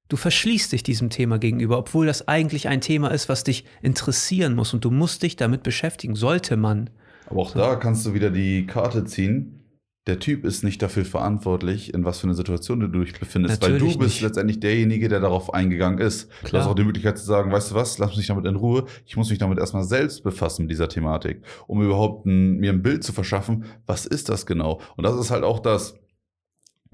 Du 0.08 0.16
verschließt 0.16 0.72
dich 0.72 0.82
diesem 0.82 1.10
Thema 1.10 1.38
gegenüber, 1.38 1.78
obwohl 1.78 2.06
das 2.06 2.28
eigentlich 2.28 2.68
ein 2.68 2.80
Thema 2.80 3.08
ist, 3.08 3.28
was 3.28 3.44
dich 3.44 3.64
interessieren 3.82 4.54
muss 4.54 4.74
und 4.74 4.84
du 4.84 4.90
musst 4.90 5.22
dich 5.22 5.36
damit 5.36 5.62
beschäftigen, 5.62 6.14
sollte 6.14 6.56
man. 6.56 6.90
Aber 7.26 7.40
auch 7.40 7.50
so. 7.50 7.58
da 7.58 7.76
kannst 7.76 8.04
du 8.04 8.14
wieder 8.14 8.30
die 8.30 8.66
Karte 8.66 9.04
ziehen. 9.04 9.61
Der 10.08 10.18
Typ 10.18 10.44
ist 10.44 10.64
nicht 10.64 10.82
dafür 10.82 11.04
verantwortlich, 11.04 11.94
in 11.94 12.04
was 12.04 12.18
für 12.18 12.26
eine 12.26 12.34
Situation 12.34 12.80
du 12.80 12.88
dich 12.88 13.18
befindest, 13.18 13.60
Natürlich 13.60 13.82
weil 13.82 13.92
du 13.92 13.98
bist 13.98 14.14
nicht. 14.14 14.22
letztendlich 14.22 14.58
derjenige, 14.58 15.08
der 15.08 15.20
darauf 15.20 15.54
eingegangen 15.54 16.00
ist. 16.00 16.28
Klar. 16.40 16.50
Du 16.50 16.58
hast 16.58 16.66
auch 16.66 16.74
die 16.74 16.82
Möglichkeit 16.82 17.18
zu 17.18 17.24
sagen, 17.24 17.52
weißt 17.52 17.70
du 17.70 17.74
was, 17.76 17.98
lass 17.98 18.16
mich 18.16 18.26
damit 18.26 18.44
in 18.46 18.56
Ruhe. 18.56 18.86
Ich 19.06 19.16
muss 19.16 19.30
mich 19.30 19.38
damit 19.38 19.60
erstmal 19.60 19.84
selbst 19.84 20.24
befassen 20.24 20.62
mit 20.62 20.72
dieser 20.72 20.88
Thematik, 20.88 21.42
um 21.68 21.80
überhaupt 21.82 22.26
ein, 22.26 22.56
mir 22.56 22.72
ein 22.72 22.82
Bild 22.82 23.04
zu 23.04 23.12
verschaffen, 23.12 23.64
was 23.86 24.04
ist 24.04 24.28
das 24.28 24.44
genau? 24.44 24.80
Und 24.96 25.04
das 25.04 25.16
ist 25.16 25.30
halt 25.30 25.44
auch 25.44 25.60
das, 25.60 25.94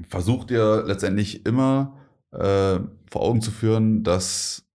versuch 0.07 0.45
dir 0.45 0.85
letztendlich 0.87 1.47
immer 1.47 1.97
äh, 2.33 2.79
vor 3.11 3.23
Augen 3.23 3.41
zu 3.41 3.51
führen, 3.51 4.05
dass 4.05 4.67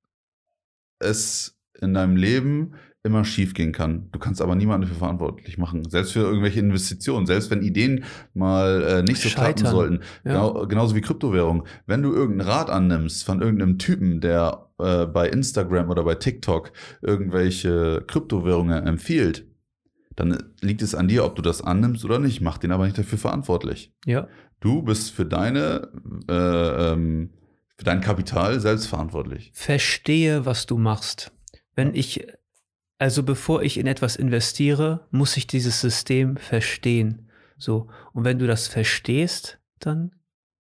es 0.97 1.55
in 1.79 1.93
deinem 1.93 2.15
Leben 2.15 2.73
immer 3.03 3.25
schief 3.25 3.53
gehen 3.53 3.73
kann. 3.73 4.07
Du 4.11 4.19
kannst 4.19 4.41
aber 4.41 4.55
niemanden 4.55 4.83
dafür 4.83 4.97
verantwortlich 4.97 5.57
machen. 5.57 5.87
Selbst 5.89 6.13
für 6.13 6.19
irgendwelche 6.21 6.61
Investitionen, 6.61 7.25
selbst 7.25 7.51
wenn 7.51 7.61
Ideen 7.61 8.05
mal 8.33 8.81
äh, 8.83 9.03
nicht 9.03 9.21
so 9.21 9.27
Scheitern. 9.27 9.55
klappen 9.55 9.71
sollten. 9.71 9.99
Ja. 10.23 10.33
Genau, 10.33 10.67
genauso 10.67 10.95
wie 10.95 11.01
Kryptowährung. 11.01 11.65
Wenn 11.85 12.01
du 12.01 12.13
irgendeinen 12.13 12.49
Rat 12.49 12.69
annimmst 12.69 13.25
von 13.25 13.41
irgendeinem 13.41 13.77
Typen, 13.77 14.21
der 14.21 14.69
äh, 14.79 15.05
bei 15.05 15.27
Instagram 15.27 15.89
oder 15.89 16.03
bei 16.03 16.15
TikTok 16.15 16.71
irgendwelche 17.01 18.03
Kryptowährungen 18.07 18.87
empfiehlt, 18.87 19.45
dann 20.15 20.41
liegt 20.61 20.81
es 20.81 20.95
an 20.95 21.07
dir, 21.07 21.25
ob 21.25 21.35
du 21.35 21.41
das 21.41 21.61
annimmst 21.61 22.05
oder 22.05 22.19
nicht. 22.19 22.39
Mach 22.39 22.57
den 22.57 22.71
aber 22.71 22.85
nicht 22.85 22.97
dafür 22.97 23.17
verantwortlich. 23.17 23.93
Ja. 24.05 24.27
Du 24.61 24.81
bist 24.81 25.11
für 25.11 25.25
deine 25.25 25.89
äh, 26.29 26.93
ähm, 26.93 27.31
für 27.75 27.85
dein 27.85 28.01
Kapital 28.01 28.59
selbst 28.59 28.87
verantwortlich. 28.87 29.51
Verstehe, 29.53 30.45
was 30.45 30.65
du 30.65 30.77
machst. 30.77 31.31
Wenn 31.75 31.95
ich, 31.95 32.25
also 33.03 33.21
bevor 33.21 33.63
ich 33.63 33.77
in 33.77 33.85
etwas 33.85 34.15
investiere, 34.15 35.05
muss 35.11 35.35
ich 35.35 35.45
dieses 35.45 35.81
System 35.81 36.37
verstehen. 36.37 37.27
So. 37.57 37.89
Und 38.13 38.23
wenn 38.23 38.39
du 38.39 38.47
das 38.47 38.69
verstehst, 38.69 39.59
dann 39.79 40.13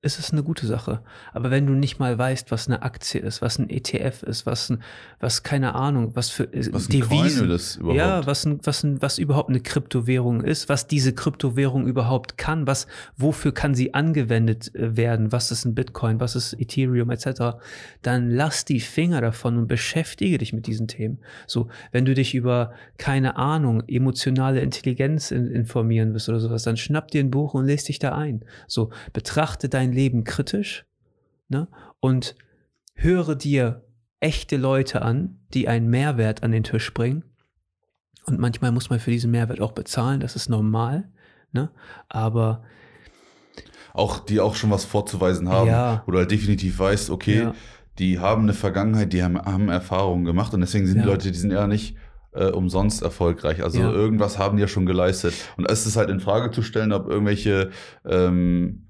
ist 0.05 0.19
es 0.19 0.33
eine 0.33 0.43
gute 0.43 0.67
Sache. 0.67 1.01
Aber 1.33 1.53
wenn 1.53 1.65
du 1.65 1.75
nicht 1.75 2.01
mal 2.01 2.19
weißt, 2.19 2.51
was 2.51 2.67
eine 2.67 2.83
Aktie 2.83 3.21
ist, 3.21 3.41
was 3.41 3.61
ein 3.61 3.71
ETF 3.71 4.25
ist, 4.25 4.47
was 4.47 4.69
ein, 4.69 4.83
was 5.21 5.45
keine 5.45 5.77
Ahnung, 5.77 6.11
was 6.15 6.29
für 6.29 6.53
äh, 6.53 6.73
was 6.73 6.89
Devisen, 6.89 7.49
ist 7.51 7.77
überhaupt? 7.77 7.97
ja, 7.97 8.27
was 8.27 8.45
ein, 8.45 8.59
was 8.65 8.83
ein, 8.83 9.01
was 9.01 9.19
überhaupt 9.19 9.51
eine 9.51 9.61
Kryptowährung 9.61 10.43
ist, 10.43 10.69
was 10.69 10.89
diese 10.89 11.13
Kryptowährung 11.13 11.87
überhaupt 11.87 12.37
kann, 12.37 12.67
was, 12.67 12.89
wofür 13.17 13.55
kann 13.55 13.77
sie 13.77 13.95
angewendet 13.95 14.75
äh, 14.75 14.97
werden, 14.97 15.31
was 15.31 15.53
ist 15.53 15.65
ein 15.65 15.77
Bitcoin, 15.77 16.19
was 16.19 16.35
ist 16.35 16.55
Ethereum 16.55 17.11
etc., 17.11 17.59
dann 18.03 18.29
lass 18.29 18.65
die 18.65 18.81
Finger 18.81 19.21
davon 19.21 19.57
und 19.57 19.69
beschäftige 19.69 20.39
dich 20.39 20.53
mit 20.53 20.67
diesen 20.67 20.89
Themen. 20.89 21.19
So, 21.47 21.69
wenn 21.93 22.05
du 22.05 22.15
dich 22.15 22.35
über 22.35 22.73
keine 22.99 23.37
Ahnung 23.37 23.85
emotionale 23.87 24.63
Intelligenz 24.63 25.31
in, 25.31 25.47
informieren 25.47 26.13
willst 26.13 26.29
oder 26.29 26.41
sowas, 26.41 26.65
dann 26.65 26.77
schnapp 26.77 27.13
dir 27.13 27.23
ein 27.23 27.31
Buch 27.31 27.55
und 27.55 27.67
lest 27.67 27.89
dich 27.89 28.01
da 28.01 28.17
ein. 28.17 28.45
So, 28.67 28.91
betrachte 29.13 29.69
dein 29.69 29.92
Leben 29.93 30.25
kritisch 30.25 30.85
ne? 31.49 31.69
und 32.01 32.35
höre 32.95 33.35
dir 33.35 33.85
echte 34.21 34.57
Leute 34.57 35.03
an, 35.03 35.41
die 35.55 35.69
einen 35.69 35.89
Mehrwert 35.89 36.43
an 36.43 36.53
den 36.53 36.65
Tisch 36.65 36.93
bringen. 36.95 37.25
Und 38.25 38.39
manchmal 38.39 38.71
muss 38.71 38.89
man 38.89 39.01
für 39.01 39.11
diesen 39.11 39.31
Mehrwert 39.31 39.61
auch 39.61 39.73
bezahlen, 39.73 40.21
das 40.21 40.37
ist 40.37 40.49
normal. 40.49 41.11
Ne? 41.53 41.71
Aber 42.09 42.63
auch 43.95 44.21
die 44.21 44.41
auch 44.41 44.55
schon 44.55 44.71
was 44.71 44.85
vorzuweisen 44.85 45.49
haben, 45.49 45.69
ja. 45.69 46.03
wo 46.07 46.13
du 46.13 46.19
halt 46.19 46.31
definitiv 46.31 46.79
weißt, 46.79 47.11
okay, 47.11 47.43
ja. 47.43 47.55
die 47.99 48.19
haben 48.19 48.45
eine 48.45 48.55
Vergangenheit, 48.55 49.13
die 49.13 49.23
haben, 49.23 49.39
haben 49.39 49.69
Erfahrungen 49.69 50.25
gemacht 50.25 50.55
und 50.55 50.61
deswegen 50.61 50.87
sind 50.87 50.99
ja. 50.99 51.03
die 51.03 51.09
Leute, 51.09 51.31
die 51.31 51.39
sind 51.39 51.51
ja 51.51 51.67
nicht 51.67 51.97
äh, 52.33 52.47
umsonst 52.47 53.03
erfolgreich. 53.03 53.63
Also 53.63 53.81
irgendwas 53.81 54.39
haben 54.39 54.57
die 54.57 54.63
ja 54.63 54.69
schon 54.69 54.87
geleistet. 54.87 55.35
Und 55.57 55.71
es 55.71 55.87
ist 55.87 55.97
halt 55.97 56.09
in 56.09 56.21
Frage 56.21 56.51
zu 56.51 56.63
stellen, 56.63 56.93
ob 56.93 57.07
irgendwelche 57.07 57.71
ähm, 58.07 58.87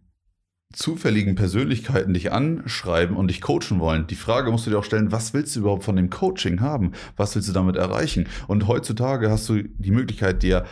zufälligen 0.72 1.34
Persönlichkeiten 1.34 2.14
dich 2.14 2.32
anschreiben 2.32 3.16
und 3.16 3.28
dich 3.28 3.40
coachen 3.40 3.78
wollen. 3.78 4.06
Die 4.06 4.16
Frage 4.16 4.50
musst 4.50 4.66
du 4.66 4.70
dir 4.70 4.78
auch 4.78 4.84
stellen, 4.84 5.12
was 5.12 5.34
willst 5.34 5.54
du 5.54 5.60
überhaupt 5.60 5.84
von 5.84 5.96
dem 5.96 6.10
Coaching 6.10 6.60
haben? 6.60 6.92
Was 7.16 7.34
willst 7.34 7.48
du 7.48 7.52
damit 7.52 7.76
erreichen? 7.76 8.26
Und 8.48 8.66
heutzutage 8.66 9.30
hast 9.30 9.48
du 9.48 9.62
die 9.62 9.90
Möglichkeit, 9.90 10.42
dir 10.42 10.64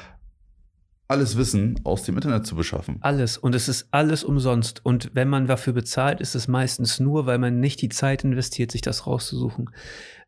alles 1.11 1.36
Wissen 1.36 1.80
aus 1.82 2.05
dem 2.05 2.14
Internet 2.14 2.46
zu 2.46 2.55
beschaffen. 2.55 2.98
Alles. 3.01 3.36
Und 3.36 3.57
es 3.57 3.68
ist 3.68 3.88
alles 3.90 4.22
umsonst. 4.22 4.84
Und 4.86 5.11
wenn 5.14 5.28
man 5.28 5.48
dafür 5.48 5.72
bezahlt, 5.72 6.20
ist 6.20 6.36
es 6.36 6.46
meistens 6.46 7.01
nur, 7.01 7.26
weil 7.26 7.38
man 7.38 7.59
nicht 7.59 7.82
die 7.82 7.88
Zeit 7.88 8.22
investiert, 8.22 8.70
sich 8.70 8.80
das 8.80 9.09
rauszusuchen. 9.09 9.70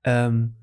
Ähm, 0.02 0.56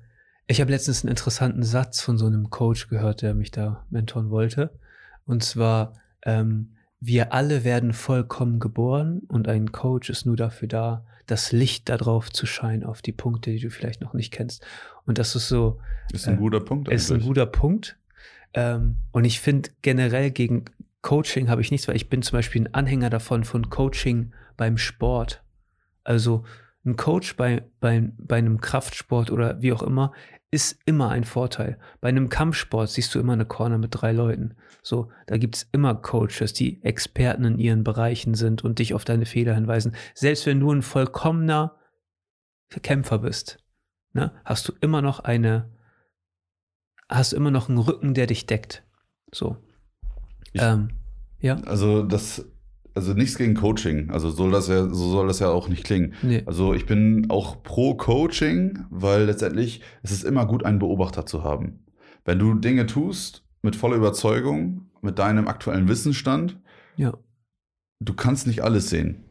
ich 0.46 0.60
habe 0.60 0.72
letztens 0.72 1.02
einen 1.02 1.10
interessanten 1.10 1.62
Satz 1.62 2.02
von 2.02 2.18
so 2.18 2.26
einem 2.26 2.50
Coach 2.50 2.88
gehört, 2.88 3.22
der 3.22 3.34
mich 3.34 3.50
da 3.50 3.86
mentoren 3.88 4.28
wollte. 4.28 4.78
Und 5.24 5.42
zwar, 5.42 5.94
ähm, 6.22 6.74
wir 7.00 7.32
alle 7.32 7.64
werden 7.64 7.92
vollkommen 7.92 8.60
geboren 8.60 9.22
und 9.28 9.48
ein 9.48 9.72
Coach 9.72 10.10
ist 10.10 10.26
nur 10.26 10.36
dafür 10.36 10.68
da, 10.68 11.04
das 11.26 11.50
Licht 11.50 11.88
darauf 11.88 12.30
zu 12.30 12.44
scheinen, 12.44 12.84
auf 12.84 13.00
die 13.00 13.12
Punkte, 13.12 13.50
die 13.50 13.60
du 13.60 13.70
vielleicht 13.70 14.02
noch 14.02 14.12
nicht 14.12 14.32
kennst. 14.32 14.64
Und 15.06 15.18
das 15.18 15.34
ist 15.34 15.48
so. 15.48 15.80
Ist 16.12 16.28
ein 16.28 16.34
äh, 16.34 16.38
guter 16.38 16.60
Punkt. 16.60 16.88
Ist 16.88 17.10
ein 17.10 17.22
guter 17.22 17.46
Punkt. 17.46 17.96
Ähm, 18.52 18.96
und 19.12 19.24
ich 19.24 19.40
finde 19.40 19.70
generell 19.80 20.30
gegen 20.30 20.66
Coaching 21.02 21.48
habe 21.48 21.62
ich 21.62 21.70
nichts, 21.70 21.88
weil 21.88 21.96
ich 21.96 22.10
bin 22.10 22.20
zum 22.20 22.36
Beispiel 22.36 22.62
ein 22.62 22.74
Anhänger 22.74 23.08
davon 23.08 23.44
von 23.44 23.70
Coaching 23.70 24.32
beim 24.56 24.76
Sport. 24.76 25.42
Also 26.04 26.44
ein 26.84 26.96
Coach 26.96 27.36
bei, 27.36 27.62
bei, 27.80 28.10
bei 28.18 28.38
einem 28.38 28.60
Kraftsport 28.60 29.30
oder 29.30 29.60
wie 29.60 29.72
auch 29.72 29.82
immer 29.82 30.12
ist 30.52 30.80
immer 30.84 31.10
ein 31.10 31.24
Vorteil. 31.24 31.78
Bei 32.00 32.08
einem 32.08 32.28
Kampfsport 32.28 32.90
siehst 32.90 33.14
du 33.14 33.20
immer 33.20 33.34
eine 33.34 33.46
Corner 33.46 33.78
mit 33.78 33.90
drei 33.92 34.10
Leuten. 34.10 34.56
So, 34.82 35.10
da 35.26 35.36
gibt 35.36 35.56
es 35.56 35.68
immer 35.70 35.94
Coaches, 35.94 36.52
die 36.52 36.82
Experten 36.82 37.44
in 37.44 37.58
ihren 37.58 37.84
Bereichen 37.84 38.34
sind 38.34 38.64
und 38.64 38.80
dich 38.80 38.94
auf 38.94 39.04
deine 39.04 39.26
Fehler 39.26 39.54
hinweisen. 39.54 39.94
Selbst 40.14 40.46
wenn 40.46 40.58
du 40.58 40.72
ein 40.72 40.82
vollkommener 40.82 41.76
Kämpfer 42.82 43.18
bist, 43.18 43.58
ne, 44.12 44.32
hast 44.44 44.68
du 44.68 44.72
immer 44.80 45.02
noch 45.02 45.20
eine, 45.20 45.70
hast 47.08 47.32
du 47.32 47.36
immer 47.36 47.52
noch 47.52 47.68
einen 47.68 47.78
Rücken, 47.78 48.14
der 48.14 48.26
dich 48.26 48.46
deckt. 48.46 48.82
So. 49.32 49.56
Ich, 50.52 50.62
ähm, 50.62 50.90
ja. 51.38 51.56
Also 51.66 52.02
das, 52.02 52.44
also 53.00 53.14
nichts 53.14 53.36
gegen 53.36 53.54
Coaching. 53.54 54.10
Also 54.10 54.30
soll 54.30 54.50
das 54.50 54.68
ja, 54.68 54.84
so 54.88 55.10
soll 55.10 55.26
das 55.26 55.38
ja 55.40 55.48
auch 55.48 55.68
nicht 55.68 55.84
klingen. 55.84 56.14
Nee. 56.22 56.42
Also 56.46 56.74
ich 56.74 56.86
bin 56.86 57.26
auch 57.30 57.62
pro 57.62 57.94
Coaching, 57.94 58.78
weil 58.90 59.24
letztendlich 59.24 59.80
es 60.02 60.10
ist 60.12 60.24
immer 60.24 60.46
gut, 60.46 60.64
einen 60.64 60.78
Beobachter 60.78 61.26
zu 61.26 61.42
haben. 61.44 61.84
Wenn 62.24 62.38
du 62.38 62.54
Dinge 62.54 62.86
tust 62.86 63.44
mit 63.62 63.76
voller 63.76 63.96
Überzeugung, 63.96 64.90
mit 65.02 65.18
deinem 65.18 65.48
aktuellen 65.48 65.88
Wissensstand, 65.88 66.58
Ja. 66.96 67.14
du 68.00 68.14
kannst 68.14 68.46
nicht 68.46 68.62
alles 68.62 68.90
sehen. 68.90 69.24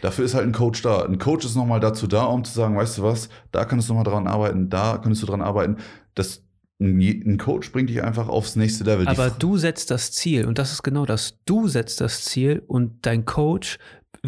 Dafür 0.00 0.24
ist 0.24 0.34
halt 0.34 0.46
ein 0.46 0.52
Coach 0.52 0.82
da. 0.82 1.04
Ein 1.04 1.18
Coach 1.18 1.44
ist 1.44 1.56
nochmal 1.56 1.80
dazu 1.80 2.06
da, 2.06 2.24
um 2.24 2.44
zu 2.44 2.52
sagen, 2.52 2.76
weißt 2.76 2.98
du 2.98 3.02
was, 3.02 3.28
da 3.50 3.64
kannst 3.64 3.88
du 3.88 3.94
nochmal 3.94 4.12
dran 4.12 4.26
arbeiten, 4.28 4.68
da 4.68 4.98
könntest 4.98 5.22
du 5.22 5.26
dran 5.26 5.42
arbeiten. 5.42 5.76
Das, 6.14 6.41
ein, 6.82 7.38
Coach 7.38 7.72
bringt 7.72 7.90
dich 7.90 8.02
einfach 8.02 8.28
aufs 8.28 8.56
nächste 8.56 8.84
Level. 8.84 9.08
Aber 9.08 9.30
du 9.30 9.56
setzt 9.56 9.90
das 9.90 10.12
Ziel 10.12 10.46
und 10.46 10.58
das 10.58 10.72
ist 10.72 10.82
genau 10.82 11.06
das. 11.06 11.38
Du 11.44 11.68
setzt 11.68 12.00
das 12.00 12.24
Ziel 12.24 12.62
und 12.66 13.06
dein 13.06 13.24
Coach 13.24 13.78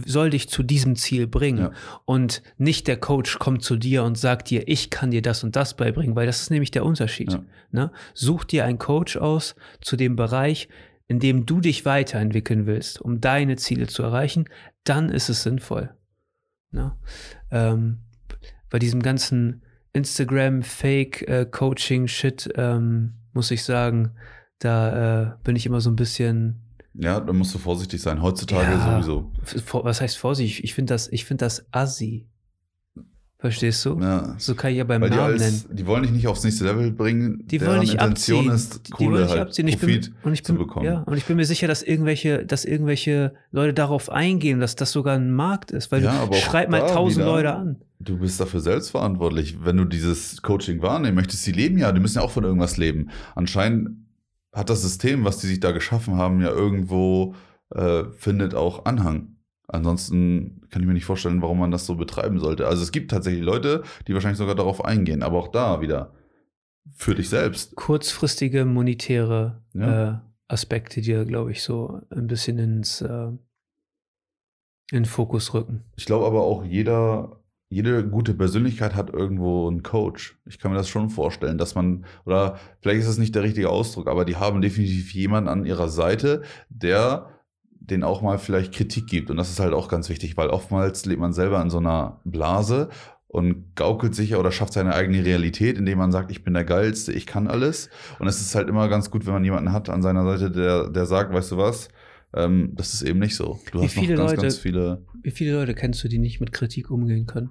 soll 0.04 0.30
dich 0.30 0.48
zu 0.48 0.62
diesem 0.62 0.96
Ziel 0.96 1.26
bringen. 1.26 1.58
Ja. 1.58 1.72
Und 2.04 2.42
nicht 2.58 2.88
der 2.88 2.96
Coach 2.96 3.38
kommt 3.38 3.62
zu 3.62 3.76
dir 3.76 4.02
und 4.02 4.18
sagt 4.18 4.50
dir, 4.50 4.66
ich 4.66 4.90
kann 4.90 5.10
dir 5.10 5.22
das 5.22 5.44
und 5.44 5.54
das 5.56 5.76
beibringen, 5.76 6.16
weil 6.16 6.26
das 6.26 6.40
ist 6.40 6.50
nämlich 6.50 6.70
der 6.70 6.84
Unterschied. 6.84 7.32
Ja. 7.32 7.44
Ne? 7.70 7.92
Such 8.12 8.44
dir 8.44 8.64
einen 8.64 8.78
Coach 8.78 9.16
aus 9.16 9.54
zu 9.80 9.96
dem 9.96 10.16
Bereich, 10.16 10.68
in 11.06 11.20
dem 11.20 11.46
du 11.46 11.60
dich 11.60 11.84
weiterentwickeln 11.84 12.66
willst, 12.66 13.00
um 13.00 13.20
deine 13.20 13.56
Ziele 13.56 13.86
zu 13.86 14.02
erreichen, 14.02 14.48
dann 14.84 15.10
ist 15.10 15.28
es 15.28 15.42
sinnvoll. 15.42 15.94
Ne? 16.70 16.96
Ähm, 17.50 17.98
bei 18.70 18.78
diesem 18.78 19.00
ganzen 19.00 19.62
Instagram-Fake-Coaching-Shit 19.94 22.50
ähm, 22.56 23.14
muss 23.32 23.50
ich 23.50 23.64
sagen, 23.64 24.10
da 24.58 25.22
äh, 25.22 25.32
bin 25.42 25.56
ich 25.56 25.64
immer 25.66 25.80
so 25.80 25.90
ein 25.90 25.96
bisschen 25.96 26.60
ja, 26.96 27.18
da 27.18 27.32
musst 27.32 27.52
du 27.52 27.58
vorsichtig 27.58 28.00
sein. 28.00 28.22
Heutzutage 28.22 28.70
Ja. 28.70 29.02
sowieso. 29.02 29.32
was 29.82 30.00
heißt 30.00 30.16
Vorsicht? 30.16 30.62
Ich 30.62 30.74
finde 30.74 30.94
das, 30.94 31.08
ich 31.08 31.24
finde 31.24 31.44
das 31.44 31.66
assi. 31.72 32.28
Verstehst 33.44 33.84
du? 33.84 34.00
Ja. 34.00 34.34
So 34.38 34.54
kann 34.54 34.70
ich 34.70 34.78
ja 34.78 34.84
beim 34.84 35.02
Weil 35.02 35.10
die, 35.10 35.16
Namen 35.16 35.32
als, 35.34 35.42
nennen. 35.42 35.76
die 35.76 35.86
wollen 35.86 36.02
dich 36.02 36.12
nicht 36.12 36.26
aufs 36.28 36.44
nächste 36.44 36.64
Level 36.64 36.90
bringen. 36.92 37.42
Die 37.46 37.60
wollen 37.60 37.80
nicht 37.80 37.92
Intention 37.92 38.38
abziehen. 38.48 38.54
ist, 38.54 38.74
Die- 38.78 38.82
die 38.84 38.90
Kohle 38.92 39.10
wollen 39.10 39.22
nicht 39.24 39.30
halt, 39.32 39.40
abziehen. 39.42 39.68
Ich 39.68 39.78
Profit 39.78 40.02
bin, 40.06 40.14
und 40.22 40.32
ich 40.32 40.44
zu 40.46 40.54
bin, 40.54 40.62
bekommen. 40.66 40.86
Ja, 40.86 41.00
und 41.02 41.14
ich 41.18 41.26
bin 41.26 41.36
mir 41.36 41.44
sicher, 41.44 41.68
dass 41.68 41.82
irgendwelche, 41.82 42.46
dass 42.46 42.64
irgendwelche 42.64 43.34
Leute 43.52 43.74
darauf 43.74 44.08
eingehen, 44.10 44.60
dass 44.60 44.76
das 44.76 44.92
sogar 44.92 45.16
ein 45.16 45.30
Markt 45.30 45.72
ist. 45.72 45.92
Weil 45.92 46.02
Ja, 46.04 46.24
du 46.24 46.32
schreib 46.38 46.70
mal 46.70 46.86
tausend 46.86 47.26
Leute 47.26 47.54
an. 47.54 47.76
Du 48.00 48.16
bist 48.16 48.40
dafür 48.40 48.60
selbst 48.60 48.88
verantwortlich. 48.92 49.58
Wenn 49.62 49.76
du 49.76 49.84
dieses 49.84 50.40
Coaching 50.40 50.80
wahrnehmen 50.80 51.16
möchtest, 51.16 51.46
die 51.46 51.52
leben 51.52 51.76
ja, 51.76 51.92
die 51.92 52.00
müssen 52.00 52.16
ja 52.16 52.22
auch 52.24 52.30
von 52.30 52.44
irgendwas 52.44 52.78
leben. 52.78 53.10
Anscheinend 53.34 53.90
hat 54.54 54.70
das 54.70 54.80
System, 54.80 55.24
was 55.26 55.36
die 55.36 55.48
sich 55.48 55.60
da 55.60 55.72
geschaffen 55.72 56.16
haben, 56.16 56.40
ja 56.40 56.48
irgendwo 56.48 57.34
äh, 57.74 58.04
findet 58.16 58.54
auch 58.54 58.86
Anhang. 58.86 59.33
Ansonsten 59.66 60.60
kann 60.70 60.82
ich 60.82 60.86
mir 60.88 60.94
nicht 60.94 61.04
vorstellen, 61.06 61.40
warum 61.42 61.58
man 61.58 61.70
das 61.70 61.86
so 61.86 61.94
betreiben 61.96 62.38
sollte. 62.38 62.66
Also 62.66 62.82
es 62.82 62.92
gibt 62.92 63.10
tatsächlich 63.10 63.42
Leute, 63.42 63.82
die 64.06 64.14
wahrscheinlich 64.14 64.38
sogar 64.38 64.54
darauf 64.54 64.84
eingehen, 64.84 65.22
aber 65.22 65.38
auch 65.38 65.48
da 65.48 65.80
wieder 65.80 66.12
für 66.94 67.14
dich 67.14 67.28
selbst. 67.30 67.74
Kurzfristige 67.76 68.64
monetäre 68.66 69.62
Ja. 69.72 70.12
äh, 70.12 70.18
Aspekte, 70.48 71.00
die 71.00 71.12
da, 71.12 71.24
glaube 71.24 71.50
ich, 71.52 71.62
so 71.62 72.02
ein 72.10 72.26
bisschen 72.26 72.58
ins 72.58 73.00
äh, 73.00 73.28
in 74.92 75.06
Fokus 75.06 75.54
rücken. 75.54 75.82
Ich 75.96 76.04
glaube 76.04 76.26
aber 76.26 76.42
auch 76.42 76.62
jeder, 76.64 77.40
jede 77.70 78.06
gute 78.06 78.34
Persönlichkeit 78.34 78.94
hat 78.94 79.10
irgendwo 79.10 79.66
einen 79.66 79.82
Coach. 79.82 80.38
Ich 80.44 80.58
kann 80.58 80.70
mir 80.70 80.76
das 80.76 80.90
schon 80.90 81.08
vorstellen, 81.08 81.56
dass 81.56 81.74
man, 81.74 82.04
oder 82.26 82.58
vielleicht 82.80 83.00
ist 83.00 83.08
es 83.08 83.18
nicht 83.18 83.34
der 83.34 83.42
richtige 83.44 83.70
Ausdruck, 83.70 84.06
aber 84.08 84.26
die 84.26 84.36
haben 84.36 84.60
definitiv 84.60 85.14
jemanden 85.14 85.48
an 85.48 85.64
ihrer 85.64 85.88
Seite, 85.88 86.42
der 86.68 87.30
den 87.90 88.02
auch 88.02 88.22
mal 88.22 88.38
vielleicht 88.38 88.72
Kritik 88.74 89.06
gibt. 89.06 89.30
Und 89.30 89.36
das 89.36 89.50
ist 89.50 89.60
halt 89.60 89.72
auch 89.74 89.88
ganz 89.88 90.08
wichtig, 90.08 90.36
weil 90.36 90.48
oftmals 90.48 91.04
lebt 91.06 91.20
man 91.20 91.32
selber 91.32 91.60
in 91.62 91.70
so 91.70 91.78
einer 91.78 92.20
Blase 92.24 92.88
und 93.28 93.74
gaukelt 93.74 94.14
sich 94.14 94.36
oder 94.36 94.52
schafft 94.52 94.72
seine 94.74 94.94
eigene 94.94 95.24
Realität, 95.24 95.76
indem 95.76 95.98
man 95.98 96.12
sagt, 96.12 96.30
ich 96.30 96.44
bin 96.44 96.54
der 96.54 96.64
Geilste, 96.64 97.12
ich 97.12 97.26
kann 97.26 97.46
alles. 97.48 97.90
Und 98.18 98.28
es 98.28 98.40
ist 98.40 98.54
halt 98.54 98.68
immer 98.68 98.88
ganz 98.88 99.10
gut, 99.10 99.26
wenn 99.26 99.32
man 99.34 99.44
jemanden 99.44 99.72
hat 99.72 99.88
an 99.90 100.02
seiner 100.02 100.24
Seite, 100.24 100.50
der, 100.50 100.88
der 100.88 101.06
sagt, 101.06 101.32
weißt 101.34 101.52
du 101.52 101.56
was, 101.56 101.88
ähm, 102.34 102.72
das 102.74 102.94
ist 102.94 103.02
eben 103.02 103.18
nicht 103.18 103.36
so. 103.36 103.58
Du 103.72 103.80
Wie 103.80 103.84
hast 103.86 103.96
noch 103.96 104.06
ganz, 104.06 104.18
Leute- 104.18 104.42
ganz 104.42 104.58
viele. 104.58 105.02
Wie 105.22 105.30
viele 105.30 105.52
Leute 105.54 105.74
kennst 105.74 106.02
du, 106.04 106.08
die 106.08 106.18
nicht 106.18 106.40
mit 106.40 106.52
Kritik 106.52 106.90
umgehen 106.90 107.26
können? 107.26 107.50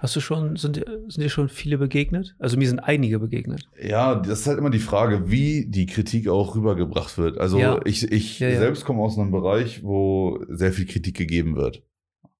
Hast 0.00 0.16
du 0.16 0.20
schon, 0.20 0.56
sind, 0.56 0.76
dir- 0.76 0.86
sind 1.08 1.22
dir 1.22 1.28
schon 1.28 1.48
viele 1.48 1.76
begegnet? 1.78 2.34
Also 2.38 2.56
mir 2.56 2.66
sind 2.68 2.80
einige 2.80 3.18
begegnet. 3.18 3.68
Ja, 3.80 4.14
das 4.16 4.40
ist 4.40 4.46
halt 4.46 4.58
immer 4.58 4.70
die 4.70 4.78
Frage, 4.78 5.30
wie 5.30 5.66
die 5.68 5.86
Kritik 5.86 6.28
auch 6.28 6.56
rübergebracht 6.56 7.18
wird. 7.18 7.38
Also 7.38 7.58
Ja. 7.58 7.80
ich, 7.84 8.10
ich 8.10 8.40
Ja, 8.40 8.48
ja. 8.48 8.58
selbst 8.58 8.84
komme 8.84 9.02
aus 9.02 9.18
einem 9.18 9.30
Bereich, 9.30 9.82
wo 9.84 10.38
sehr 10.48 10.72
viel 10.72 10.86
Kritik 10.86 11.16
gegeben 11.16 11.54
wird. 11.56 11.82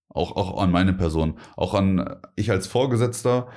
Auch, 0.08 0.34
auch 0.36 0.60
an 0.62 0.70
meine 0.72 0.92
Person. 0.94 1.34
Auch 1.56 1.74
an, 1.74 2.16
ich 2.34 2.50
als 2.50 2.66
Vorgesetzter 2.66 3.48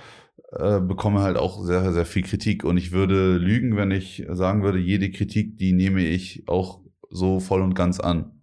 äh, 0.52 0.80
bekomme 0.82 1.22
halt 1.22 1.38
auch 1.38 1.64
sehr, 1.64 1.94
sehr 1.94 2.06
viel 2.06 2.24
Kritik. 2.24 2.64
Und 2.64 2.78
ich 2.78 2.92
würde 2.92 3.38
lügen, 3.38 3.76
wenn 3.78 3.90
ich 3.92 4.26
sagen 4.30 4.64
würde, 4.64 4.78
jede 4.80 5.10
Kritik, 5.12 5.58
die 5.58 5.74
nehme 5.74 6.04
ich 6.06 6.44
auch 6.48 6.82
so 7.10 7.40
voll 7.40 7.62
und 7.62 7.74
ganz 7.74 8.00
an. 8.00 8.43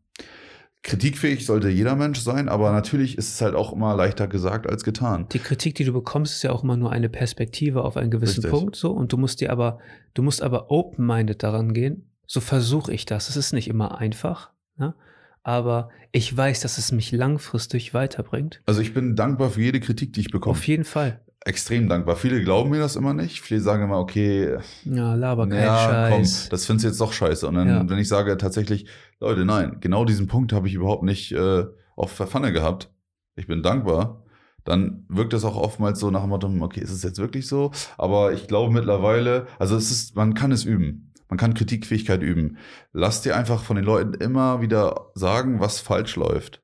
Kritikfähig 0.83 1.45
sollte 1.45 1.69
jeder 1.69 1.95
Mensch 1.95 2.21
sein, 2.21 2.49
aber 2.49 2.73
natürlich 2.73 3.19
ist 3.19 3.35
es 3.35 3.41
halt 3.43 3.55
auch 3.55 3.73
immer 3.73 3.95
leichter 3.95 4.29
gesagt 4.29 4.67
als 4.67 4.83
getan. 4.83 5.27
Die 5.31 5.39
Kritik, 5.39 5.75
die 5.75 5.85
du 5.85 5.93
bekommst, 5.93 6.35
ist 6.35 6.43
ja 6.43 6.53
auch 6.53 6.65
immer 6.65 6.77
nur 6.77 6.91
eine 6.91 7.11
Perspektive 7.11 7.85
auf 7.85 7.99
einen 7.99 8.11
gewissen 8.11 8.43
Richtig. 8.43 8.51
Punkt 8.51 8.77
so 8.77 8.93
und 8.93 9.13
du 9.13 9.19
musst 9.19 9.41
dir 9.41 9.53
aber, 9.53 9.79
du 10.15 10.23
musst 10.23 10.43
aber 10.43 10.71
open-minded 10.71 11.43
daran 11.43 11.75
gehen. 11.75 12.11
So 12.27 12.41
versuche 12.41 12.95
ich 12.95 13.05
das. 13.05 13.29
Es 13.29 13.37
ist 13.37 13.53
nicht 13.53 13.69
immer 13.69 13.99
einfach, 13.99 14.51
ne? 14.77 14.95
aber 15.43 15.91
ich 16.13 16.35
weiß, 16.35 16.61
dass 16.61 16.79
es 16.79 16.93
mich 16.93 17.13
langfristig 17.13 17.93
weiterbringt. 17.93 18.63
Also 18.65 18.81
ich 18.81 18.95
bin 18.95 19.17
dankbar 19.17 19.51
für 19.51 19.61
jede 19.61 19.81
Kritik, 19.81 20.15
die 20.15 20.21
ich 20.21 20.31
bekomme. 20.31 20.53
Auf 20.53 20.67
jeden 20.67 20.85
Fall. 20.85 21.21
Extrem 21.45 21.89
dankbar. 21.89 22.17
Viele 22.17 22.43
glauben 22.43 22.71
mir 22.71 22.79
das 22.81 22.97
immer 22.97 23.15
nicht. 23.15 23.41
Viele 23.41 23.61
sagen 23.61 23.85
immer, 23.85 23.99
okay, 23.99 24.59
Ja, 24.85 25.15
laber 25.15 25.49
kein 25.49 25.63
ja, 25.63 26.09
komm, 26.11 26.19
Scheiß. 26.25 26.49
das 26.51 26.67
findest 26.67 26.85
du 26.85 26.89
jetzt 26.89 27.01
doch 27.01 27.13
scheiße. 27.13 27.49
Und 27.49 27.55
dann, 27.55 27.69
Ja. 27.69 27.89
wenn 27.89 27.99
ich 27.99 28.09
sage 28.09 28.37
tatsächlich, 28.37 28.87
Leute, 29.21 29.45
nein, 29.45 29.79
genau 29.81 30.05
diesen 30.05 30.27
Punkt 30.27 30.53
habe 30.53 30.69
ich 30.69 30.75
überhaupt 30.75 31.03
nicht 31.03 31.33
äh, 31.33 31.65
auf 31.97 32.17
der 32.17 32.27
Pfanne 32.27 32.53
gehabt. 32.53 32.91
Ich 33.37 33.47
bin 33.47 33.63
dankbar. 33.63 34.25
Dann 34.65 35.07
wirkt 35.09 35.33
es 35.33 35.45
auch 35.45 35.57
oftmals 35.57 35.99
so 36.01 36.11
nach 36.11 36.21
dem 36.21 36.29
Motto, 36.29 36.51
okay, 36.61 36.81
ist 36.81 36.91
es 36.93 37.03
jetzt 37.03 37.19
wirklich 37.19 37.49
so? 37.49 37.71
Aber 37.97 38.33
ich 38.35 38.47
glaube 38.47 38.73
mittlerweile, 38.73 39.47
also 39.59 39.75
es 39.77 39.91
ist, 39.91 40.17
man 40.17 40.35
kann 40.35 40.53
es 40.53 40.65
üben. 40.65 41.13
Man 41.31 41.39
kann 41.39 41.55
Kritikfähigkeit 41.55 42.23
üben. 42.23 42.59
Lass 42.93 43.23
dir 43.23 43.37
einfach 43.37 43.63
von 43.63 43.77
den 43.77 43.85
Leuten 43.85 44.15
immer 44.15 44.61
wieder 44.61 45.07
sagen, 45.15 45.61
was 45.61 45.81
falsch 45.81 46.17
läuft. 46.17 46.60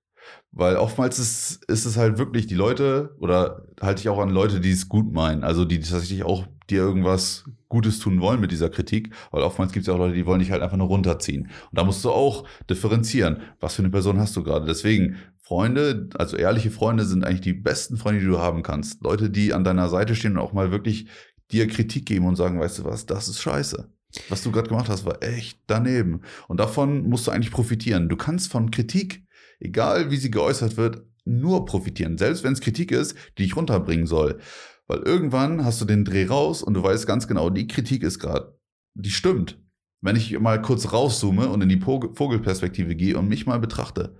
Weil 0.56 0.76
oftmals 0.76 1.18
ist, 1.18 1.62
ist 1.66 1.84
es 1.84 1.98
halt 1.98 2.16
wirklich 2.16 2.46
die 2.46 2.54
Leute, 2.54 3.14
oder 3.18 3.66
halte 3.78 4.00
ich 4.00 4.08
auch 4.08 4.18
an 4.18 4.30
Leute, 4.30 4.58
die 4.58 4.70
es 4.70 4.88
gut 4.88 5.12
meinen, 5.12 5.44
also 5.44 5.66
die 5.66 5.80
tatsächlich 5.80 6.24
auch 6.24 6.46
dir 6.70 6.78
irgendwas 6.78 7.44
Gutes 7.68 7.98
tun 7.98 8.22
wollen 8.22 8.40
mit 8.40 8.52
dieser 8.52 8.70
Kritik, 8.70 9.12
weil 9.32 9.42
oftmals 9.42 9.72
gibt 9.72 9.82
es 9.82 9.88
ja 9.88 9.92
auch 9.92 9.98
Leute, 9.98 10.14
die 10.14 10.24
wollen 10.24 10.38
dich 10.38 10.50
halt 10.50 10.62
einfach 10.62 10.78
nur 10.78 10.86
runterziehen. 10.86 11.42
Und 11.42 11.78
da 11.78 11.84
musst 11.84 12.02
du 12.06 12.10
auch 12.10 12.48
differenzieren, 12.70 13.42
was 13.60 13.74
für 13.74 13.82
eine 13.82 13.90
Person 13.90 14.18
hast 14.18 14.34
du 14.34 14.42
gerade. 14.42 14.64
Deswegen, 14.64 15.16
Freunde, 15.42 16.08
also 16.16 16.38
ehrliche 16.38 16.70
Freunde 16.70 17.04
sind 17.04 17.26
eigentlich 17.26 17.42
die 17.42 17.52
besten 17.52 17.98
Freunde, 17.98 18.20
die 18.20 18.26
du 18.26 18.38
haben 18.38 18.62
kannst. 18.62 19.02
Leute, 19.02 19.28
die 19.28 19.52
an 19.52 19.62
deiner 19.62 19.90
Seite 19.90 20.14
stehen 20.14 20.32
und 20.32 20.38
auch 20.38 20.54
mal 20.54 20.70
wirklich 20.70 21.06
dir 21.52 21.68
Kritik 21.68 22.06
geben 22.06 22.24
und 22.24 22.36
sagen, 22.36 22.58
weißt 22.58 22.78
du 22.78 22.84
was, 22.84 23.04
das 23.04 23.28
ist 23.28 23.42
scheiße. 23.42 23.90
Was 24.30 24.42
du 24.42 24.50
gerade 24.52 24.70
gemacht 24.70 24.88
hast, 24.88 25.04
war 25.04 25.22
echt 25.22 25.60
daneben. 25.66 26.22
Und 26.48 26.60
davon 26.60 27.10
musst 27.10 27.26
du 27.26 27.30
eigentlich 27.30 27.52
profitieren. 27.52 28.08
Du 28.08 28.16
kannst 28.16 28.50
von 28.50 28.70
Kritik, 28.70 29.25
egal 29.60 30.10
wie 30.10 30.16
sie 30.16 30.30
geäußert 30.30 30.76
wird, 30.76 31.02
nur 31.24 31.64
profitieren. 31.64 32.18
Selbst 32.18 32.44
wenn 32.44 32.52
es 32.52 32.60
Kritik 32.60 32.92
ist, 32.92 33.16
die 33.36 33.42
dich 33.42 33.56
runterbringen 33.56 34.06
soll. 34.06 34.38
Weil 34.86 35.00
irgendwann 35.00 35.64
hast 35.64 35.80
du 35.80 35.84
den 35.84 36.04
Dreh 36.04 36.26
raus 36.26 36.62
und 36.62 36.74
du 36.74 36.82
weißt 36.82 37.06
ganz 37.06 37.26
genau, 37.26 37.50
die 37.50 37.66
Kritik 37.66 38.02
ist 38.02 38.18
gerade, 38.18 38.56
die 38.94 39.10
stimmt. 39.10 39.60
Wenn 40.00 40.14
ich 40.14 40.38
mal 40.38 40.62
kurz 40.62 40.92
rauszoome 40.92 41.48
und 41.48 41.62
in 41.62 41.68
die 41.68 41.80
Vogelperspektive 41.80 42.94
gehe 42.94 43.18
und 43.18 43.28
mich 43.28 43.46
mal 43.46 43.58
betrachte 43.58 44.14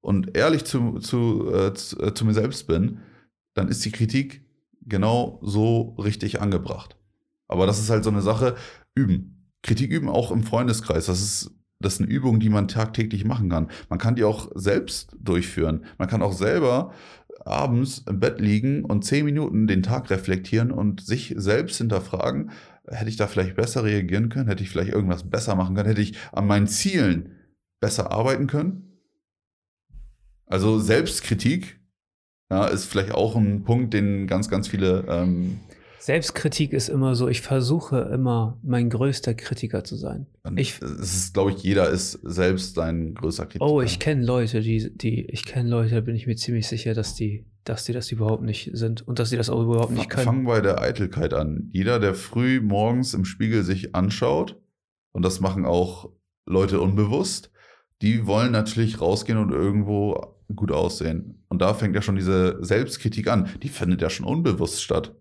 und 0.00 0.36
ehrlich 0.36 0.64
zu, 0.64 0.98
zu, 0.98 1.50
äh, 1.52 1.72
zu, 1.74 2.00
äh, 2.00 2.14
zu 2.14 2.24
mir 2.24 2.34
selbst 2.34 2.66
bin, 2.66 2.98
dann 3.54 3.68
ist 3.68 3.84
die 3.84 3.92
Kritik 3.92 4.44
genau 4.82 5.40
so 5.42 5.94
richtig 5.98 6.40
angebracht. 6.40 6.96
Aber 7.48 7.66
das 7.66 7.78
ist 7.78 7.90
halt 7.90 8.04
so 8.04 8.10
eine 8.10 8.22
Sache, 8.22 8.56
üben. 8.94 9.50
Kritik 9.62 9.90
üben 9.90 10.08
auch 10.08 10.30
im 10.30 10.42
Freundeskreis. 10.42 11.06
Das 11.06 11.20
ist, 11.20 11.54
das 11.84 11.94
ist 11.94 12.00
eine 12.00 12.10
Übung, 12.10 12.40
die 12.40 12.48
man 12.48 12.68
tagtäglich 12.68 13.24
machen 13.24 13.50
kann. 13.50 13.68
Man 13.88 13.98
kann 13.98 14.14
die 14.14 14.24
auch 14.24 14.50
selbst 14.54 15.16
durchführen. 15.20 15.84
Man 15.98 16.08
kann 16.08 16.22
auch 16.22 16.32
selber 16.32 16.92
abends 17.44 18.04
im 18.08 18.20
Bett 18.20 18.40
liegen 18.40 18.84
und 18.84 19.04
zehn 19.04 19.24
Minuten 19.24 19.66
den 19.66 19.82
Tag 19.82 20.10
reflektieren 20.10 20.70
und 20.70 21.00
sich 21.00 21.34
selbst 21.36 21.78
hinterfragen, 21.78 22.50
hätte 22.88 23.10
ich 23.10 23.16
da 23.16 23.26
vielleicht 23.26 23.56
besser 23.56 23.84
reagieren 23.84 24.28
können? 24.28 24.48
Hätte 24.48 24.62
ich 24.62 24.70
vielleicht 24.70 24.92
irgendwas 24.92 25.28
besser 25.28 25.54
machen 25.54 25.74
können? 25.74 25.88
Hätte 25.88 26.02
ich 26.02 26.16
an 26.32 26.46
meinen 26.46 26.66
Zielen 26.66 27.32
besser 27.80 28.12
arbeiten 28.12 28.46
können? 28.46 29.00
Also 30.46 30.78
Selbstkritik 30.78 31.80
ja, 32.50 32.66
ist 32.66 32.84
vielleicht 32.84 33.12
auch 33.12 33.36
ein 33.36 33.64
Punkt, 33.64 33.94
den 33.94 34.26
ganz, 34.26 34.48
ganz 34.48 34.68
viele 34.68 35.04
ähm, 35.08 35.60
Selbstkritik 36.04 36.74
ist 36.74 36.90
immer 36.90 37.14
so, 37.14 37.28
ich 37.28 37.40
versuche 37.40 38.10
immer, 38.12 38.58
mein 38.62 38.90
größter 38.90 39.32
Kritiker 39.32 39.84
zu 39.84 39.96
sein. 39.96 40.26
Ich, 40.54 40.82
es 40.82 41.16
ist, 41.16 41.32
glaube 41.32 41.52
ich, 41.52 41.62
jeder 41.62 41.88
ist 41.88 42.18
selbst 42.22 42.74
sein 42.74 43.14
größter 43.14 43.46
Kritiker. 43.46 43.64
Oh, 43.64 43.80
ich 43.80 44.00
kenne 44.00 44.22
Leute, 44.22 44.60
die, 44.60 44.94
die, 44.94 45.22
ich 45.24 45.46
kenne 45.46 45.70
Leute, 45.70 45.94
da 45.94 46.00
bin 46.02 46.14
ich 46.14 46.26
mir 46.26 46.36
ziemlich 46.36 46.68
sicher, 46.68 46.92
dass 46.92 47.14
die, 47.14 47.46
dass 47.64 47.86
die 47.86 47.94
das 47.94 48.12
überhaupt 48.12 48.42
nicht 48.42 48.68
sind 48.74 49.00
und 49.08 49.18
dass 49.18 49.30
sie 49.30 49.38
das 49.38 49.48
auch 49.48 49.62
überhaupt 49.62 49.92
nicht 49.92 50.10
können. 50.10 50.26
Fangen 50.26 50.44
bei 50.44 50.60
der 50.60 50.78
Eitelkeit 50.82 51.32
an. 51.32 51.70
Jeder, 51.72 51.98
der 51.98 52.14
früh 52.14 52.60
morgens 52.60 53.14
im 53.14 53.24
Spiegel 53.24 53.62
sich 53.62 53.94
anschaut, 53.94 54.60
und 55.12 55.24
das 55.24 55.40
machen 55.40 55.64
auch 55.64 56.10
Leute 56.44 56.82
unbewusst, 56.82 57.50
die 58.02 58.26
wollen 58.26 58.52
natürlich 58.52 59.00
rausgehen 59.00 59.38
und 59.38 59.52
irgendwo 59.52 60.36
gut 60.54 60.70
aussehen. 60.70 61.42
Und 61.48 61.62
da 61.62 61.72
fängt 61.72 61.94
ja 61.94 62.02
schon 62.02 62.16
diese 62.16 62.58
Selbstkritik 62.62 63.26
an. 63.28 63.48
Die 63.62 63.70
findet 63.70 64.02
ja 64.02 64.10
schon 64.10 64.26
unbewusst 64.26 64.82
statt. 64.82 65.14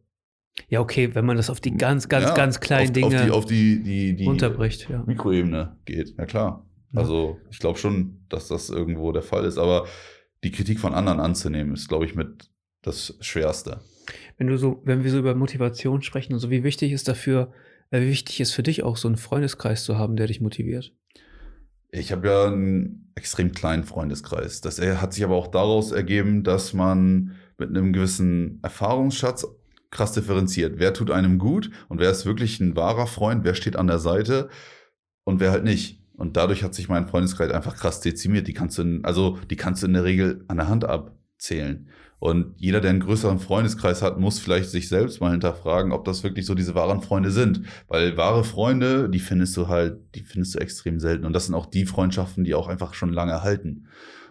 Ja, 0.69 0.81
okay, 0.81 1.15
wenn 1.15 1.25
man 1.25 1.37
das 1.37 1.49
auf 1.49 1.59
die 1.59 1.71
ganz, 1.71 2.09
ganz, 2.09 2.25
ja, 2.25 2.33
ganz 2.35 2.59
kleinen 2.59 2.89
auf, 2.89 2.93
Dinge 2.93 3.17
auf 3.17 3.25
die, 3.25 3.31
auf 3.31 3.45
die, 3.83 4.15
die, 4.15 4.25
unterbricht, 4.27 4.87
ja. 4.89 5.03
Mikroebene 5.05 5.77
geht. 5.85 6.15
Ja 6.17 6.25
klar. 6.25 6.65
Also 6.95 7.39
ich 7.49 7.59
glaube 7.59 7.79
schon, 7.79 8.23
dass 8.29 8.47
das 8.47 8.69
irgendwo 8.69 9.11
der 9.11 9.23
Fall 9.23 9.45
ist. 9.45 9.57
Aber 9.57 9.87
die 10.43 10.51
Kritik 10.51 10.79
von 10.79 10.93
anderen 10.93 11.19
anzunehmen, 11.19 11.73
ist, 11.73 11.87
glaube 11.87 12.05
ich, 12.05 12.15
mit 12.15 12.49
das 12.81 13.17
Schwerste. 13.21 13.81
Wenn 14.37 14.47
du 14.47 14.57
so, 14.57 14.81
wenn 14.83 15.03
wir 15.03 15.11
so 15.11 15.17
über 15.17 15.35
Motivation 15.35 16.01
sprechen 16.01 16.33
und 16.33 16.39
so, 16.39 16.49
wie 16.49 16.63
wichtig 16.63 16.91
ist 16.91 17.07
dafür, 17.07 17.51
äh, 17.91 18.01
wie 18.01 18.09
wichtig 18.09 18.41
ist 18.41 18.51
für 18.51 18.63
dich 18.63 18.83
auch 18.83 18.97
so 18.97 19.07
einen 19.07 19.17
Freundeskreis 19.17 19.83
zu 19.83 19.97
haben, 19.97 20.15
der 20.15 20.27
dich 20.27 20.41
motiviert? 20.41 20.93
Ich 21.91 22.11
habe 22.11 22.27
ja 22.27 22.47
einen 22.47 23.11
extrem 23.15 23.51
kleinen 23.51 23.83
Freundeskreis. 23.83 24.61
Das 24.61 24.79
hat 24.81 25.13
sich 25.13 25.23
aber 25.23 25.35
auch 25.35 25.47
daraus 25.47 25.91
ergeben, 25.91 26.43
dass 26.43 26.73
man 26.73 27.35
mit 27.57 27.69
einem 27.69 27.93
gewissen 27.93 28.59
Erfahrungsschatz 28.63 29.47
krass 29.93 30.11
differenziert. 30.11 30.75
Wer 30.77 30.93
tut 30.93 31.11
einem 31.11 31.37
gut 31.39 31.69
und 31.87 31.99
wer 31.99 32.11
ist 32.11 32.25
wirklich 32.25 32.59
ein 32.59 32.75
wahrer 32.75 33.07
Freund, 33.07 33.45
wer 33.45 33.55
steht 33.55 33.77
an 33.77 33.87
der 33.87 33.99
Seite 33.99 34.49
und 35.23 35.39
wer 35.39 35.51
halt 35.51 35.63
nicht. 35.63 36.01
Und 36.15 36.35
dadurch 36.35 36.63
hat 36.63 36.73
sich 36.75 36.89
mein 36.89 37.07
Freundeskreis 37.07 37.51
einfach 37.51 37.75
krass 37.75 38.01
dezimiert. 38.01 38.47
Die 38.47 38.53
kannst 38.53 38.77
du, 38.77 38.81
in, 38.81 39.05
also 39.05 39.37
die 39.49 39.55
kannst 39.55 39.81
du 39.81 39.87
in 39.87 39.93
der 39.93 40.03
Regel 40.03 40.43
an 40.47 40.57
der 40.57 40.67
Hand 40.67 40.83
abzählen. 40.85 41.87
Und 42.19 42.53
jeder, 42.57 42.79
der 42.79 42.91
einen 42.91 43.01
größeren 43.01 43.39
Freundeskreis 43.39 44.01
hat, 44.01 44.19
muss 44.19 44.39
vielleicht 44.39 44.69
sich 44.69 44.87
selbst 44.87 45.19
mal 45.19 45.31
hinterfragen, 45.31 45.91
ob 45.91 46.05
das 46.05 46.23
wirklich 46.23 46.45
so 46.45 46.55
diese 46.55 46.73
wahren 46.73 47.01
Freunde 47.01 47.31
sind. 47.31 47.63
Weil 47.87 48.15
wahre 48.15 48.43
Freunde, 48.43 49.09
die 49.09 49.19
findest 49.19 49.57
du 49.57 49.67
halt, 49.67 49.99
die 50.15 50.23
findest 50.23 50.55
du 50.55 50.59
extrem 50.59 50.99
selten. 50.99 51.25
Und 51.25 51.33
das 51.33 51.47
sind 51.47 51.55
auch 51.55 51.65
die 51.65 51.85
Freundschaften, 51.85 52.43
die 52.45 52.55
auch 52.55 52.67
einfach 52.67 52.93
schon 52.93 53.11
lange 53.11 53.41
halten. 53.41 53.87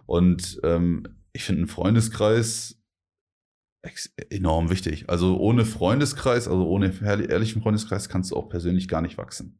Und 0.06 0.60
ähm, 0.64 1.06
ich 1.32 1.44
finde, 1.44 1.62
ein 1.62 1.68
Freundeskreis 1.68 2.81
enorm 4.30 4.70
wichtig. 4.70 5.08
Also 5.08 5.38
ohne 5.38 5.64
Freundeskreis, 5.64 6.48
also 6.48 6.66
ohne 6.66 6.92
ehrlichen 7.02 7.62
Freundeskreis 7.62 8.08
kannst 8.08 8.30
du 8.30 8.36
auch 8.36 8.48
persönlich 8.48 8.88
gar 8.88 9.02
nicht 9.02 9.18
wachsen. 9.18 9.58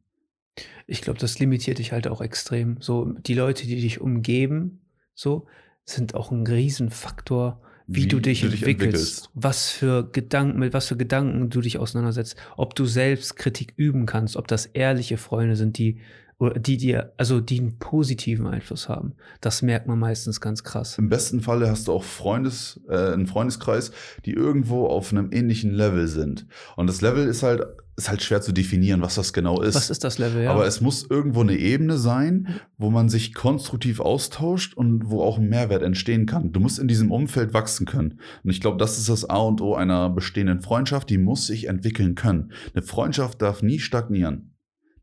Ich 0.87 1.01
glaube, 1.01 1.19
das 1.19 1.39
limitiert 1.39 1.79
dich 1.79 1.91
halt 1.91 2.07
auch 2.07 2.21
extrem. 2.21 2.77
So, 2.79 3.13
die 3.19 3.33
Leute, 3.33 3.65
die 3.65 3.81
dich 3.81 4.01
umgeben, 4.01 4.81
so, 5.13 5.47
sind 5.85 6.15
auch 6.15 6.31
ein 6.31 6.45
Riesenfaktor, 6.45 7.61
wie, 7.87 8.03
wie 8.03 8.07
du 8.07 8.19
dich, 8.19 8.41
du 8.41 8.47
dich 8.47 8.61
entwickelst, 8.61 8.83
entwickelst, 8.93 9.29
was 9.33 9.69
für 9.69 10.09
Gedanken, 10.09 10.59
mit 10.59 10.73
was 10.73 10.87
für 10.87 10.95
Gedanken 10.95 11.49
du 11.49 11.59
dich 11.59 11.77
auseinandersetzt, 11.77 12.37
ob 12.55 12.75
du 12.75 12.85
selbst 12.85 13.35
Kritik 13.35 13.73
üben 13.75 14.05
kannst, 14.05 14.37
ob 14.37 14.47
das 14.47 14.67
ehrliche 14.67 15.17
Freunde 15.17 15.57
sind, 15.57 15.77
die 15.77 15.99
oder 16.43 16.59
die 16.59 16.77
dir, 16.77 17.13
also 17.17 17.39
die 17.39 17.59
einen 17.59 17.79
positiven 17.79 18.47
Einfluss 18.47 18.89
haben. 18.89 19.13
Das 19.39 19.61
merkt 19.61 19.87
man 19.87 19.97
meistens 19.97 20.41
ganz 20.41 20.63
krass. 20.63 20.97
Im 20.97 21.07
besten 21.07 21.39
Falle 21.39 21.69
hast 21.69 21.87
du 21.87 21.93
auch 21.93 22.03
Freundes, 22.03 22.81
äh, 22.89 23.13
einen 23.13 23.27
Freundeskreis, 23.27 23.91
die 24.25 24.33
irgendwo 24.33 24.87
auf 24.87 25.11
einem 25.11 25.29
ähnlichen 25.31 25.71
Level 25.71 26.07
sind. 26.07 26.45
Und 26.75 26.87
das 26.87 27.01
Level 27.01 27.25
ist 27.27 27.43
halt, 27.43 27.63
ist 27.95 28.09
halt 28.09 28.23
schwer 28.23 28.41
zu 28.41 28.51
definieren, 28.51 29.01
was 29.01 29.15
das 29.15 29.31
genau 29.31 29.61
ist. 29.61 29.75
Was 29.75 29.89
ist 29.89 30.03
das 30.03 30.17
Level, 30.17 30.43
ja? 30.43 30.51
Aber 30.51 30.65
es 30.65 30.81
muss 30.81 31.05
irgendwo 31.09 31.41
eine 31.41 31.55
Ebene 31.55 31.97
sein, 31.97 32.59
wo 32.77 32.89
man 32.89 33.07
sich 33.07 33.33
konstruktiv 33.33 34.01
austauscht 34.01 34.73
und 34.73 35.09
wo 35.09 35.21
auch 35.21 35.37
ein 35.37 35.47
Mehrwert 35.47 35.83
entstehen 35.83 36.25
kann. 36.25 36.51
Du 36.51 36.59
musst 36.59 36.77
in 36.77 36.89
diesem 36.89 37.09
Umfeld 37.09 37.53
wachsen 37.53 37.85
können. 37.85 38.19
Und 38.43 38.49
ich 38.49 38.59
glaube, 38.59 38.77
das 38.77 38.97
ist 38.97 39.07
das 39.07 39.29
A 39.29 39.37
und 39.37 39.61
O 39.61 39.75
einer 39.75 40.09
bestehenden 40.09 40.61
Freundschaft, 40.61 41.09
die 41.09 41.17
muss 41.17 41.47
sich 41.47 41.67
entwickeln 41.67 42.15
können. 42.15 42.51
Eine 42.73 42.83
Freundschaft 42.83 43.41
darf 43.41 43.61
nie 43.61 43.79
stagnieren. 43.79 44.52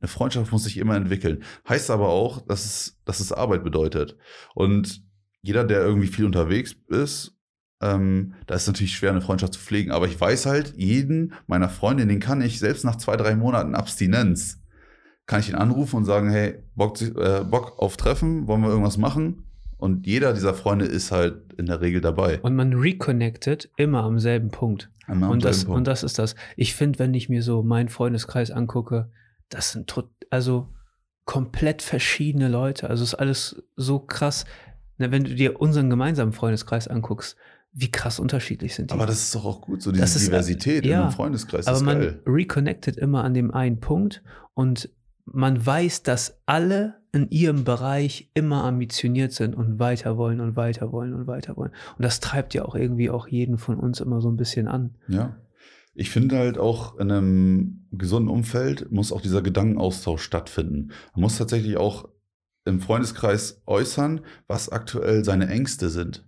Eine 0.01 0.09
Freundschaft 0.09 0.51
muss 0.51 0.65
sich 0.65 0.79
immer 0.79 0.97
entwickeln. 0.97 1.43
Heißt 1.69 1.91
aber 1.91 2.09
auch, 2.09 2.41
dass 2.41 2.65
es, 2.65 3.01
dass 3.05 3.21
es 3.21 3.33
Arbeit 3.33 3.65
bedeutet. 3.65 4.17
Und 4.55 5.03
jeder, 5.43 5.65
der 5.65 5.81
irgendwie 5.81 6.07
viel 6.07 6.25
unterwegs 6.25 6.75
ist, 6.89 7.37
ähm, 7.83 8.35
da 8.47 8.55
ist 8.55 8.67
natürlich 8.67 8.95
schwer, 8.95 9.11
eine 9.11 9.21
Freundschaft 9.21 9.55
zu 9.55 9.61
pflegen. 9.61 9.91
Aber 9.91 10.07
ich 10.07 10.21
weiß 10.21 10.47
halt, 10.47 10.75
jeden 10.77 11.35
meiner 11.47 11.69
Freunde, 11.69 12.07
den 12.07 12.21
kann 12.21 12.43
ich 12.43 12.59
selbst 12.59 12.85
nach 12.85 12.97
zwei, 12.97 13.17
drei 13.17 13.37
Monaten 13.37 13.75
Abstinenz, 13.75 14.63
kann 15.27 15.41
ich 15.41 15.49
ihn 15.49 15.55
anrufen 15.55 15.97
und 15.97 16.05
sagen, 16.05 16.31
hey, 16.31 16.63
Bock, 16.75 17.01
äh, 17.01 17.45
Bock 17.45 17.79
auf 17.79 17.97
Treffen, 17.97 18.47
wollen 18.47 18.63
wir 18.63 18.69
irgendwas 18.69 18.99
machen? 18.99 19.45
Und 19.77 20.07
jeder 20.07 20.35
dieser 20.35 20.53
Freunde 20.53 20.85
ist 20.85 21.11
halt 21.11 21.55
in 21.55 21.67
der 21.67 21.81
Regel 21.81 22.03
dabei. 22.03 22.41
Und 22.41 22.55
man 22.55 22.75
reconnectet 22.75 23.71
immer 23.77 24.03
am 24.03 24.19
selben 24.19 24.51
Punkt. 24.51 24.91
Immer 25.09 25.27
am 25.27 25.33
und, 25.33 25.45
das, 25.45 25.65
Punkt. 25.65 25.79
und 25.79 25.87
das 25.87 26.03
ist 26.03 26.19
das. 26.19 26.35
Ich 26.57 26.75
finde, 26.75 26.99
wenn 26.99 27.15
ich 27.15 27.31
mir 27.31 27.43
so 27.43 27.63
meinen 27.63 27.89
Freundeskreis 27.89 28.51
angucke, 28.51 29.11
das 29.51 29.73
sind 29.73 29.93
also 30.31 30.69
komplett 31.25 31.83
verschiedene 31.83 32.49
Leute. 32.49 32.89
Also 32.89 33.05
ist 33.05 33.15
alles 33.15 33.63
so 33.77 33.99
krass. 34.01 34.47
Na, 34.99 35.11
wenn 35.11 35.25
du 35.25 35.35
dir 35.35 35.61
unseren 35.61 35.91
gemeinsamen 35.91 36.33
Freundeskreis 36.33 36.89
anguckst, 36.89 37.37
wie 37.73 37.91
krass 37.91 38.19
unterschiedlich 38.19 38.75
sind 38.75 38.91
die. 38.91 38.95
Aber 38.95 39.07
das 39.07 39.21
ist 39.21 39.35
doch 39.35 39.45
auch 39.45 39.61
gut, 39.61 39.81
so 39.83 39.93
diese 39.93 40.05
ist, 40.05 40.27
Diversität 40.27 40.85
ja, 40.85 40.97
in 40.97 41.03
einem 41.03 41.13
Freundeskreis. 41.13 41.67
Aber 41.67 41.81
man 41.83 42.01
geil. 42.01 42.23
reconnectet 42.27 42.97
immer 42.97 43.23
an 43.23 43.35
dem 43.35 43.53
einen 43.53 43.81
Punkt 43.81 44.23
und 44.55 44.91
man 45.25 45.65
weiß, 45.65 46.03
dass 46.03 46.41
alle 46.47 46.97
in 47.13 47.29
ihrem 47.31 47.65
Bereich 47.65 48.31
immer 48.35 48.65
ambitioniert 48.65 49.33
sind 49.33 49.55
und 49.55 49.79
weiter 49.79 50.17
wollen 50.17 50.41
und 50.41 50.57
weiter 50.57 50.93
wollen 50.93 51.15
und 51.15 51.27
weiter 51.27 51.57
wollen. 51.57 51.73
Und 51.97 52.05
das 52.05 52.21
treibt 52.21 52.55
ja 52.55 52.65
auch 52.65 52.75
irgendwie 52.75 53.11
auch 53.11 53.29
jeden 53.29 53.59
von 53.59 53.79
uns 53.79 54.01
immer 54.01 54.21
so 54.21 54.31
ein 54.31 54.37
bisschen 54.37 54.69
an. 54.69 54.97
Ja. 55.09 55.37
Ich 56.01 56.09
finde 56.09 56.39
halt 56.39 56.57
auch 56.57 56.99
in 56.99 57.11
einem 57.11 57.87
gesunden 57.93 58.31
Umfeld 58.31 58.91
muss 58.91 59.13
auch 59.13 59.21
dieser 59.21 59.43
Gedankenaustausch 59.43 60.23
stattfinden. 60.23 60.93
Man 61.13 61.21
muss 61.21 61.37
tatsächlich 61.37 61.77
auch 61.77 62.09
im 62.65 62.81
Freundeskreis 62.81 63.61
äußern, 63.67 64.23
was 64.47 64.71
aktuell 64.71 65.27
seine 65.27 65.49
Ängste 65.49 65.91
sind. 65.91 66.27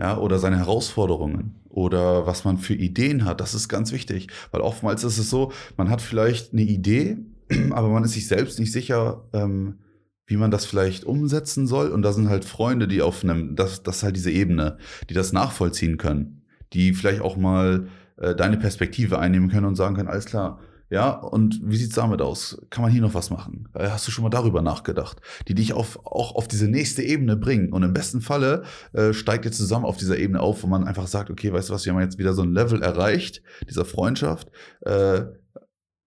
Ja, 0.00 0.18
oder 0.18 0.40
seine 0.40 0.58
Herausforderungen 0.58 1.60
oder 1.68 2.26
was 2.26 2.44
man 2.44 2.58
für 2.58 2.74
Ideen 2.74 3.24
hat. 3.24 3.40
Das 3.40 3.54
ist 3.54 3.68
ganz 3.68 3.92
wichtig, 3.92 4.26
weil 4.50 4.60
oftmals 4.60 5.04
ist 5.04 5.18
es 5.18 5.30
so, 5.30 5.52
man 5.76 5.88
hat 5.88 6.02
vielleicht 6.02 6.52
eine 6.52 6.62
Idee, 6.62 7.18
aber 7.70 7.88
man 7.88 8.02
ist 8.02 8.14
sich 8.14 8.26
selbst 8.26 8.58
nicht 8.58 8.72
sicher, 8.72 9.28
ähm, 9.34 9.78
wie 10.26 10.36
man 10.36 10.50
das 10.50 10.66
vielleicht 10.66 11.04
umsetzen 11.04 11.68
soll. 11.68 11.92
Und 11.92 12.02
da 12.02 12.12
sind 12.12 12.28
halt 12.28 12.44
Freunde, 12.44 12.88
die 12.88 13.02
auf 13.02 13.22
einem, 13.22 13.54
das, 13.54 13.84
das 13.84 13.98
ist 13.98 14.02
halt 14.02 14.16
diese 14.16 14.32
Ebene, 14.32 14.78
die 15.08 15.14
das 15.14 15.32
nachvollziehen 15.32 15.96
können, 15.96 16.42
die 16.72 16.92
vielleicht 16.92 17.20
auch 17.20 17.36
mal 17.36 17.86
äh, 18.18 18.34
deine 18.34 18.56
Perspektive 18.56 19.18
einnehmen 19.18 19.48
können 19.48 19.66
und 19.66 19.76
sagen 19.76 19.96
können, 19.96 20.08
alles 20.08 20.26
klar, 20.26 20.60
ja, 20.90 21.10
und 21.10 21.60
wie 21.62 21.76
sieht's 21.76 21.96
damit 21.96 22.22
aus? 22.22 22.62
Kann 22.70 22.82
man 22.82 22.90
hier 22.90 23.02
noch 23.02 23.12
was 23.12 23.28
machen? 23.28 23.68
Äh, 23.74 23.88
hast 23.90 24.06
du 24.08 24.10
schon 24.10 24.22
mal 24.22 24.30
darüber 24.30 24.62
nachgedacht? 24.62 25.20
Die 25.46 25.54
dich 25.54 25.74
auf, 25.74 25.98
auch 26.06 26.34
auf 26.34 26.48
diese 26.48 26.66
nächste 26.66 27.02
Ebene 27.02 27.36
bringen. 27.36 27.72
Und 27.72 27.82
im 27.82 27.92
besten 27.92 28.22
Falle 28.22 28.62
äh, 28.94 29.12
steigt 29.12 29.44
ihr 29.44 29.52
zusammen 29.52 29.84
auf 29.84 29.98
dieser 29.98 30.16
Ebene 30.16 30.40
auf, 30.40 30.62
wo 30.62 30.66
man 30.66 30.84
einfach 30.84 31.06
sagt, 31.06 31.30
okay, 31.30 31.52
weißt 31.52 31.68
du 31.68 31.74
was, 31.74 31.84
wir 31.84 31.92
haben 31.92 32.00
jetzt 32.00 32.18
wieder 32.18 32.32
so 32.32 32.42
ein 32.42 32.52
Level 32.52 32.80
erreicht, 32.80 33.42
dieser 33.68 33.84
Freundschaft, 33.84 34.50
äh, 34.80 35.24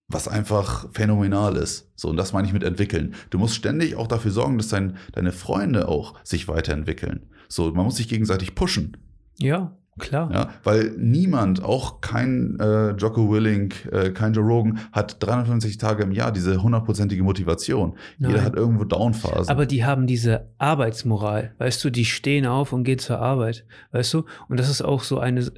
was 0.07 0.28
einfach 0.28 0.88
phänomenal 0.91 1.57
ist. 1.57 1.91
So, 1.95 2.09
und 2.09 2.18
das 2.18 2.34
meine 2.34 2.47
ich 2.47 2.53
mit 2.53 2.64
entwickeln. 2.64 3.14
Du 3.30 3.38
musst 3.38 3.55
ständig 3.55 3.95
auch 3.95 4.07
dafür 4.07 4.32
sorgen, 4.32 4.57
dass 4.57 4.70
dein, 4.70 4.97
deine 5.12 5.32
Freunde 5.32 5.88
auch 5.88 6.16
sich 6.24 6.47
weiterentwickeln. 6.47 7.30
So, 7.49 7.72
man 7.72 7.86
muss 7.86 7.97
sich 7.97 8.09
gegenseitig 8.09 8.55
pushen. 8.55 8.97
Ja, 9.38 9.78
klar. 10.00 10.32
Ja, 10.32 10.50
weil 10.64 10.94
niemand, 10.98 11.64
auch 11.64 12.02
kein 12.02 12.60
äh, 12.60 12.92
Jocko 12.92 13.32
Willink, 13.32 13.88
äh, 13.92 14.12
kein 14.12 14.34
Joe 14.34 14.44
Rogan, 14.44 14.80
hat 14.92 15.22
350 15.24 15.78
Tage 15.78 16.04
im 16.04 16.12
Jahr 16.12 16.32
diese 16.32 16.62
hundertprozentige 16.62 17.24
Motivation. 17.24 17.98
Nein. 18.18 18.32
Jeder 18.32 18.44
hat 18.44 18.56
irgendwo 18.56 18.84
Downphasen. 18.84 19.50
Aber 19.50 19.66
die 19.66 19.86
haben 19.86 20.08
diese 20.08 20.50
Arbeitsmoral, 20.58 21.54
weißt 21.58 21.84
du, 21.84 21.89
die 21.89 22.06
stehen 22.06 22.46
auf 22.46 22.74
und 22.74 22.84
gehen 22.84 23.00
zur 23.00 23.20
Arbeit, 23.20 23.66
weißt 23.92 24.14
du? 24.14 24.26
Und 24.48 24.60
das 24.60 24.70
ist 24.70 24.82
auch 24.82 25.04
so 25.04 25.20
eine, 25.20 25.52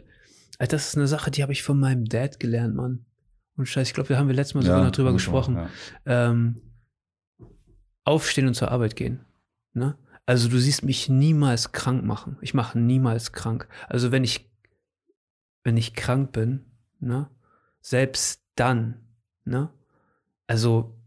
äh, 0.59 0.67
das 0.67 0.87
ist 0.87 0.97
eine 0.97 1.07
Sache, 1.07 1.31
die 1.31 1.43
habe 1.43 1.53
ich 1.53 1.63
von 1.63 1.79
meinem 1.79 2.05
Dad 2.05 2.39
gelernt, 2.39 2.75
Mann. 2.75 3.05
Und 3.55 3.67
scheiße, 3.67 3.89
ich 3.89 3.93
glaube, 3.93 4.09
wir 4.09 4.17
haben 4.17 4.27
wir 4.27 4.35
letztes 4.35 4.55
Mal 4.55 4.63
sogar 4.63 4.83
noch 4.83 4.91
drüber 4.91 5.13
gesprochen. 5.13 5.53
mal, 5.53 5.69
ja. 6.05 6.31
ähm, 6.31 6.61
aufstehen 8.03 8.47
und 8.47 8.55
zur 8.55 8.71
Arbeit 8.71 8.95
gehen. 8.95 9.21
Ne? 9.73 9.95
Also 10.25 10.47
du 10.47 10.57
siehst 10.57 10.83
mich 10.83 11.09
niemals 11.09 11.71
krank 11.71 12.03
machen. 12.03 12.37
Ich 12.41 12.53
mache 12.53 12.79
niemals 12.79 13.33
krank. 13.33 13.67
Also 13.89 14.11
wenn 14.11 14.23
ich, 14.23 14.49
wenn 15.63 15.77
ich 15.77 15.95
krank 15.95 16.31
bin, 16.31 16.65
ne, 16.99 17.29
selbst 17.81 18.41
dann, 18.55 18.99
ne, 19.43 19.69
also 20.47 20.97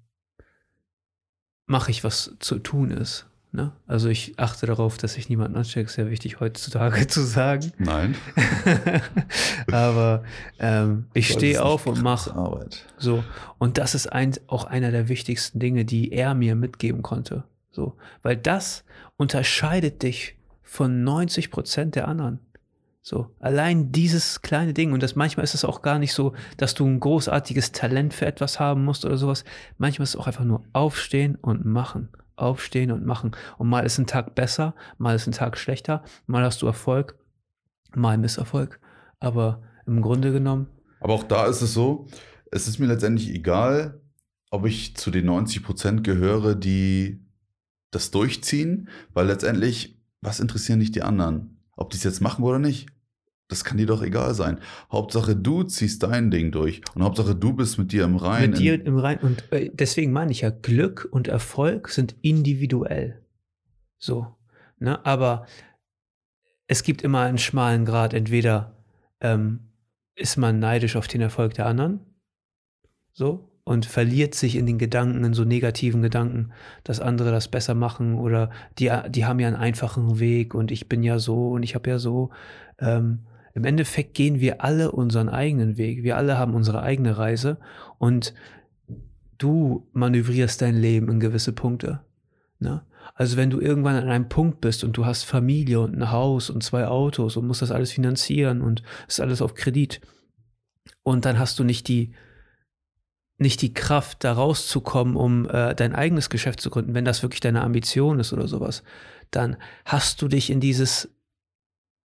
mache 1.66 1.90
ich, 1.90 2.04
was 2.04 2.36
zu 2.38 2.58
tun 2.58 2.90
ist. 2.90 3.26
Ne? 3.52 3.72
Also 3.86 4.10
ich 4.10 4.38
achte 4.38 4.66
darauf, 4.66 4.98
dass 4.98 5.16
ich 5.16 5.30
niemanden 5.30 5.56
anstecke, 5.56 5.90
sehr 5.90 6.10
wichtig 6.10 6.40
heutzutage 6.40 7.06
zu 7.08 7.22
sagen. 7.22 7.72
Nein. 7.78 8.14
Aber 9.72 10.24
ähm, 10.58 11.06
ich 11.14 11.32
stehe 11.32 11.64
auf 11.64 11.86
und 11.86 12.02
mache 12.02 12.34
Arbeit. 12.34 12.84
so, 12.98 13.24
und 13.56 13.78
das 13.78 13.94
ist 13.94 14.12
ein, 14.12 14.34
auch 14.46 14.64
einer 14.64 14.90
der 14.90 15.08
wichtigsten 15.08 15.58
Dinge, 15.58 15.86
die 15.86 16.12
er 16.12 16.34
mir 16.34 16.54
mitgeben 16.54 17.02
konnte. 17.02 17.44
So, 17.70 17.96
weil 18.22 18.36
das 18.36 18.84
unterscheidet 19.16 20.02
dich 20.02 20.36
von 20.62 21.04
90 21.04 21.50
Prozent 21.50 21.94
der 21.94 22.08
anderen. 22.08 22.40
So, 23.02 23.30
allein 23.38 23.92
dieses 23.92 24.42
kleine 24.42 24.72
Ding, 24.72 24.92
und 24.92 25.00
das 25.00 25.14
manchmal 25.14 25.44
ist 25.44 25.54
es 25.54 25.64
auch 25.64 25.80
gar 25.80 26.00
nicht 26.00 26.12
so, 26.12 26.34
dass 26.56 26.74
du 26.74 26.84
ein 26.84 26.98
großartiges 26.98 27.70
Talent 27.70 28.12
für 28.12 28.26
etwas 28.26 28.58
haben 28.58 28.84
musst 28.84 29.04
oder 29.04 29.16
sowas. 29.16 29.44
Manchmal 29.78 30.04
ist 30.04 30.10
es 30.10 30.16
auch 30.16 30.26
einfach 30.26 30.44
nur 30.44 30.64
aufstehen 30.72 31.36
und 31.36 31.64
machen. 31.64 32.08
Aufstehen 32.34 32.90
und 32.90 33.06
machen. 33.06 33.30
Und 33.58 33.68
mal 33.68 33.86
ist 33.86 33.98
ein 33.98 34.08
Tag 34.08 34.34
besser, 34.34 34.74
mal 34.98 35.14
ist 35.14 35.28
ein 35.28 35.32
Tag 35.32 35.56
schlechter, 35.56 36.02
mal 36.26 36.42
hast 36.42 36.62
du 36.62 36.66
Erfolg, 36.66 37.16
mal 37.94 38.18
Misserfolg. 38.18 38.80
Aber 39.20 39.62
im 39.86 40.02
Grunde 40.02 40.32
genommen, 40.32 40.66
Aber 40.98 41.14
auch 41.14 41.22
da 41.22 41.46
ist 41.46 41.62
es 41.62 41.72
so, 41.72 42.08
es 42.50 42.66
ist 42.66 42.80
mir 42.80 42.86
letztendlich 42.86 43.30
egal, 43.30 44.00
ob 44.50 44.66
ich 44.66 44.96
zu 44.96 45.12
den 45.12 45.26
90 45.26 45.62
Prozent 45.62 46.02
gehöre, 46.02 46.56
die 46.56 47.24
das 47.90 48.10
durchziehen, 48.10 48.88
weil 49.12 49.26
letztendlich, 49.26 49.98
was 50.20 50.40
interessieren 50.40 50.80
dich 50.80 50.92
die 50.92 51.02
anderen? 51.02 51.58
Ob 51.76 51.90
die 51.90 51.96
es 51.96 52.04
jetzt 52.04 52.20
machen 52.20 52.44
oder 52.44 52.58
nicht? 52.58 52.88
Das 53.48 53.62
kann 53.62 53.76
dir 53.76 53.86
doch 53.86 54.02
egal 54.02 54.34
sein. 54.34 54.58
Hauptsache, 54.90 55.36
du 55.36 55.62
ziehst 55.62 56.02
dein 56.02 56.30
Ding 56.30 56.50
durch. 56.50 56.82
Und 56.94 57.02
Hauptsache, 57.02 57.36
du 57.36 57.52
bist 57.52 57.78
mit 57.78 57.92
dir 57.92 58.04
im 58.04 58.16
Reinen. 58.16 58.50
mit 58.50 58.58
dir 58.58 58.84
im 58.84 58.98
Rein 58.98 59.18
und 59.18 59.52
äh, 59.52 59.70
deswegen 59.72 60.12
meine 60.12 60.32
ich 60.32 60.40
ja, 60.40 60.50
Glück 60.50 61.08
und 61.10 61.28
Erfolg 61.28 61.90
sind 61.90 62.16
individuell. 62.22 63.24
So. 63.98 64.34
Ne? 64.78 65.04
Aber 65.06 65.46
es 66.66 66.82
gibt 66.82 67.02
immer 67.02 67.20
einen 67.20 67.38
schmalen 67.38 67.84
Grad. 67.84 68.14
Entweder 68.14 68.82
ähm, 69.20 69.60
ist 70.16 70.36
man 70.36 70.58
neidisch 70.58 70.96
auf 70.96 71.06
den 71.06 71.20
Erfolg 71.20 71.54
der 71.54 71.66
anderen, 71.66 72.00
so, 73.12 73.50
und 73.66 73.84
verliert 73.84 74.36
sich 74.36 74.54
in 74.54 74.64
den 74.64 74.78
Gedanken, 74.78 75.24
in 75.24 75.34
so 75.34 75.42
negativen 75.42 76.00
Gedanken, 76.00 76.52
dass 76.84 77.00
andere 77.00 77.32
das 77.32 77.48
besser 77.48 77.74
machen 77.74 78.14
oder 78.14 78.48
die, 78.78 78.92
die 79.08 79.26
haben 79.26 79.40
ja 79.40 79.48
einen 79.48 79.56
einfachen 79.56 80.20
Weg 80.20 80.54
und 80.54 80.70
ich 80.70 80.88
bin 80.88 81.02
ja 81.02 81.18
so 81.18 81.50
und 81.50 81.64
ich 81.64 81.74
habe 81.74 81.90
ja 81.90 81.98
so. 81.98 82.30
Ähm, 82.78 83.24
Im 83.54 83.64
Endeffekt 83.64 84.14
gehen 84.14 84.38
wir 84.38 84.62
alle 84.62 84.92
unseren 84.92 85.28
eigenen 85.28 85.78
Weg. 85.78 86.04
Wir 86.04 86.16
alle 86.16 86.38
haben 86.38 86.54
unsere 86.54 86.80
eigene 86.80 87.18
Reise 87.18 87.58
und 87.98 88.34
du 89.36 89.88
manövrierst 89.92 90.62
dein 90.62 90.76
Leben 90.76 91.10
in 91.10 91.18
gewisse 91.18 91.52
Punkte. 91.52 92.02
Ne? 92.60 92.82
Also 93.16 93.36
wenn 93.36 93.50
du 93.50 93.60
irgendwann 93.60 93.96
an 93.96 94.08
einem 94.08 94.28
Punkt 94.28 94.60
bist 94.60 94.84
und 94.84 94.96
du 94.96 95.06
hast 95.06 95.24
Familie 95.24 95.80
und 95.80 95.96
ein 95.96 96.12
Haus 96.12 96.50
und 96.50 96.62
zwei 96.62 96.86
Autos 96.86 97.36
und 97.36 97.48
musst 97.48 97.62
das 97.62 97.72
alles 97.72 97.90
finanzieren 97.90 98.60
und 98.60 98.84
ist 99.08 99.20
alles 99.20 99.42
auf 99.42 99.54
Kredit 99.54 100.00
und 101.02 101.24
dann 101.24 101.40
hast 101.40 101.58
du 101.58 101.64
nicht 101.64 101.88
die 101.88 102.12
nicht 103.38 103.60
die 103.62 103.74
Kraft, 103.74 104.24
da 104.24 104.32
rauszukommen, 104.32 105.16
um 105.16 105.48
äh, 105.48 105.74
dein 105.74 105.94
eigenes 105.94 106.30
Geschäft 106.30 106.60
zu 106.60 106.70
gründen, 106.70 106.94
wenn 106.94 107.04
das 107.04 107.22
wirklich 107.22 107.40
deine 107.40 107.62
Ambition 107.62 108.18
ist 108.18 108.32
oder 108.32 108.48
sowas, 108.48 108.82
dann 109.30 109.56
hast 109.84 110.22
du 110.22 110.28
dich 110.28 110.50
in 110.50 110.60
dieses 110.60 111.10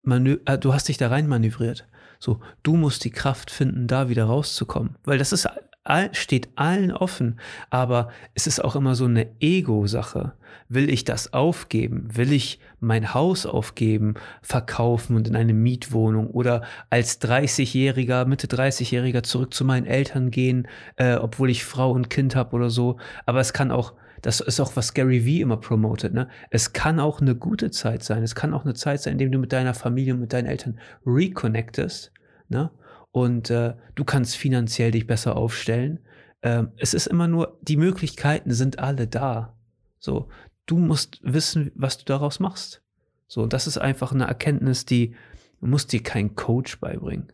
Manö 0.03 0.39
äh, 0.45 0.57
du 0.57 0.73
hast 0.73 0.87
dich 0.87 0.97
da 0.97 1.09
rein 1.09 1.27
manövriert. 1.27 1.87
So, 2.19 2.39
du 2.63 2.75
musst 2.75 3.03
die 3.03 3.11
Kraft 3.11 3.49
finden, 3.49 3.87
da 3.87 4.09
wieder 4.09 4.25
rauszukommen, 4.25 4.95
weil 5.03 5.17
das 5.17 5.31
ist 5.31 5.47
all, 5.83 6.13
steht 6.13 6.49
allen 6.55 6.91
offen, 6.91 7.39
aber 7.69 8.09
es 8.33 8.47
ist 8.47 8.63
auch 8.63 8.75
immer 8.75 8.95
so 8.95 9.05
eine 9.05 9.27
Ego-Sache. 9.39 10.33
Will 10.69 10.89
ich 10.89 11.05
das 11.05 11.33
aufgeben? 11.33 12.07
Will 12.13 12.31
ich 12.31 12.59
mein 12.79 13.13
Haus 13.13 13.45
aufgeben, 13.45 14.13
verkaufen 14.41 15.15
und 15.15 15.27
in 15.27 15.35
eine 15.35 15.53
Mietwohnung 15.53 16.27
oder 16.27 16.63
als 16.89 17.21
30-Jähriger, 17.21 18.25
Mitte 18.25 18.47
30-Jähriger 18.47 19.23
zurück 19.23 19.53
zu 19.53 19.65
meinen 19.65 19.85
Eltern 19.85 20.31
gehen, 20.31 20.67
äh, 20.97 21.15
obwohl 21.15 21.49
ich 21.49 21.65
Frau 21.65 21.91
und 21.91 22.09
Kind 22.09 22.35
habe 22.35 22.55
oder 22.55 22.69
so? 22.69 22.97
Aber 23.25 23.39
es 23.39 23.53
kann 23.53 23.71
auch 23.71 23.93
das 24.21 24.39
ist 24.39 24.59
auch, 24.59 24.75
was 24.75 24.93
Gary 24.93 25.25
Vee 25.25 25.41
immer 25.41 25.57
promotet, 25.57 26.13
ne? 26.13 26.27
Es 26.51 26.73
kann 26.73 26.99
auch 26.99 27.21
eine 27.21 27.35
gute 27.35 27.71
Zeit 27.71 28.03
sein. 28.03 28.21
Es 28.21 28.35
kann 28.35 28.53
auch 28.53 28.65
eine 28.65 28.75
Zeit 28.75 29.01
sein, 29.01 29.13
in 29.13 29.17
dem 29.17 29.31
du 29.31 29.39
mit 29.39 29.51
deiner 29.51 29.73
Familie 29.73 30.13
und 30.13 30.19
mit 30.19 30.31
deinen 30.31 30.45
Eltern 30.45 30.79
reconnectest, 31.07 32.11
ne? 32.47 32.69
Und 33.11 33.49
äh, 33.49 33.75
du 33.95 34.03
kannst 34.03 34.35
finanziell 34.35 34.91
dich 34.91 35.05
besser 35.05 35.35
aufstellen. 35.35 35.99
Ähm, 36.41 36.71
es 36.77 36.93
ist 36.93 37.07
immer 37.07 37.27
nur, 37.27 37.59
die 37.61 37.77
Möglichkeiten 37.77 38.53
sind 38.53 38.79
alle 38.79 39.07
da. 39.07 39.55
So, 39.99 40.29
du 40.65 40.77
musst 40.77 41.19
wissen, 41.21 41.71
was 41.75 41.97
du 41.97 42.05
daraus 42.05 42.39
machst. 42.39 42.81
So, 43.27 43.47
das 43.47 43.67
ist 43.67 43.77
einfach 43.77 44.11
eine 44.11 44.25
Erkenntnis, 44.25 44.85
die 44.85 45.15
du 45.59 45.67
musst 45.67 45.91
dir 45.91 46.01
kein 46.01 46.35
Coach 46.35 46.79
beibringen. 46.79 47.31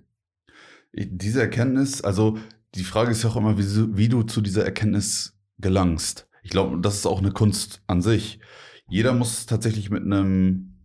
Diese 0.93 1.41
Erkenntnis, 1.41 2.01
also 2.01 2.37
die 2.75 2.83
Frage 2.83 3.11
ist 3.11 3.23
ja 3.23 3.29
auch 3.29 3.37
immer, 3.37 3.57
wie, 3.57 3.97
wie 3.97 4.09
du 4.09 4.23
zu 4.23 4.41
dieser 4.41 4.65
Erkenntnis 4.65 5.37
gelangst. 5.59 6.27
Ich 6.43 6.49
glaube, 6.49 6.79
das 6.79 6.95
ist 6.95 7.05
auch 7.05 7.19
eine 7.19 7.31
Kunst 7.31 7.81
an 7.87 8.01
sich. 8.01 8.39
Jeder 8.89 9.13
muss 9.13 9.45
tatsächlich 9.45 9.89
mit 9.89 10.03
einem 10.03 10.76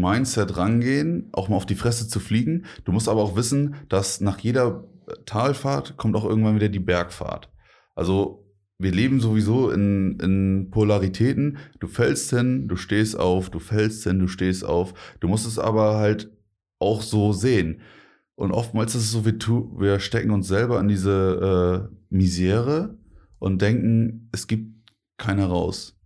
Mindset 0.00 0.56
rangehen, 0.56 1.28
auch 1.32 1.48
mal 1.48 1.56
auf 1.56 1.66
die 1.66 1.74
Fresse 1.74 2.08
zu 2.08 2.20
fliegen. 2.20 2.64
Du 2.84 2.92
musst 2.92 3.08
aber 3.08 3.22
auch 3.22 3.36
wissen, 3.36 3.76
dass 3.88 4.20
nach 4.20 4.38
jeder 4.38 4.84
Talfahrt 5.26 5.96
kommt 5.96 6.16
auch 6.16 6.24
irgendwann 6.24 6.56
wieder 6.56 6.68
die 6.68 6.78
Bergfahrt. 6.78 7.50
Also 7.94 8.44
wir 8.78 8.92
leben 8.92 9.20
sowieso 9.20 9.70
in, 9.70 10.18
in 10.20 10.70
Polaritäten. 10.70 11.58
Du 11.80 11.88
fällst 11.88 12.30
hin, 12.30 12.68
du 12.68 12.76
stehst 12.76 13.18
auf, 13.18 13.50
du 13.50 13.58
fällst 13.58 14.04
hin, 14.04 14.20
du 14.20 14.28
stehst 14.28 14.64
auf. 14.64 14.94
Du 15.20 15.26
musst 15.26 15.46
es 15.46 15.58
aber 15.58 15.96
halt 15.96 16.30
auch 16.78 17.02
so 17.02 17.32
sehen. 17.32 17.80
Und 18.36 18.52
oftmals 18.52 18.94
ist 18.94 19.02
es 19.02 19.10
so, 19.10 19.24
wir, 19.24 19.36
tu, 19.38 19.74
wir 19.80 19.98
stecken 19.98 20.30
uns 20.30 20.46
selber 20.46 20.78
in 20.78 20.86
diese 20.86 21.90
äh, 21.90 21.96
Misere 22.08 22.96
und 23.40 23.60
denken, 23.60 24.28
es 24.30 24.46
gibt 24.46 24.92
keiner 25.16 25.46
raus. 25.46 25.97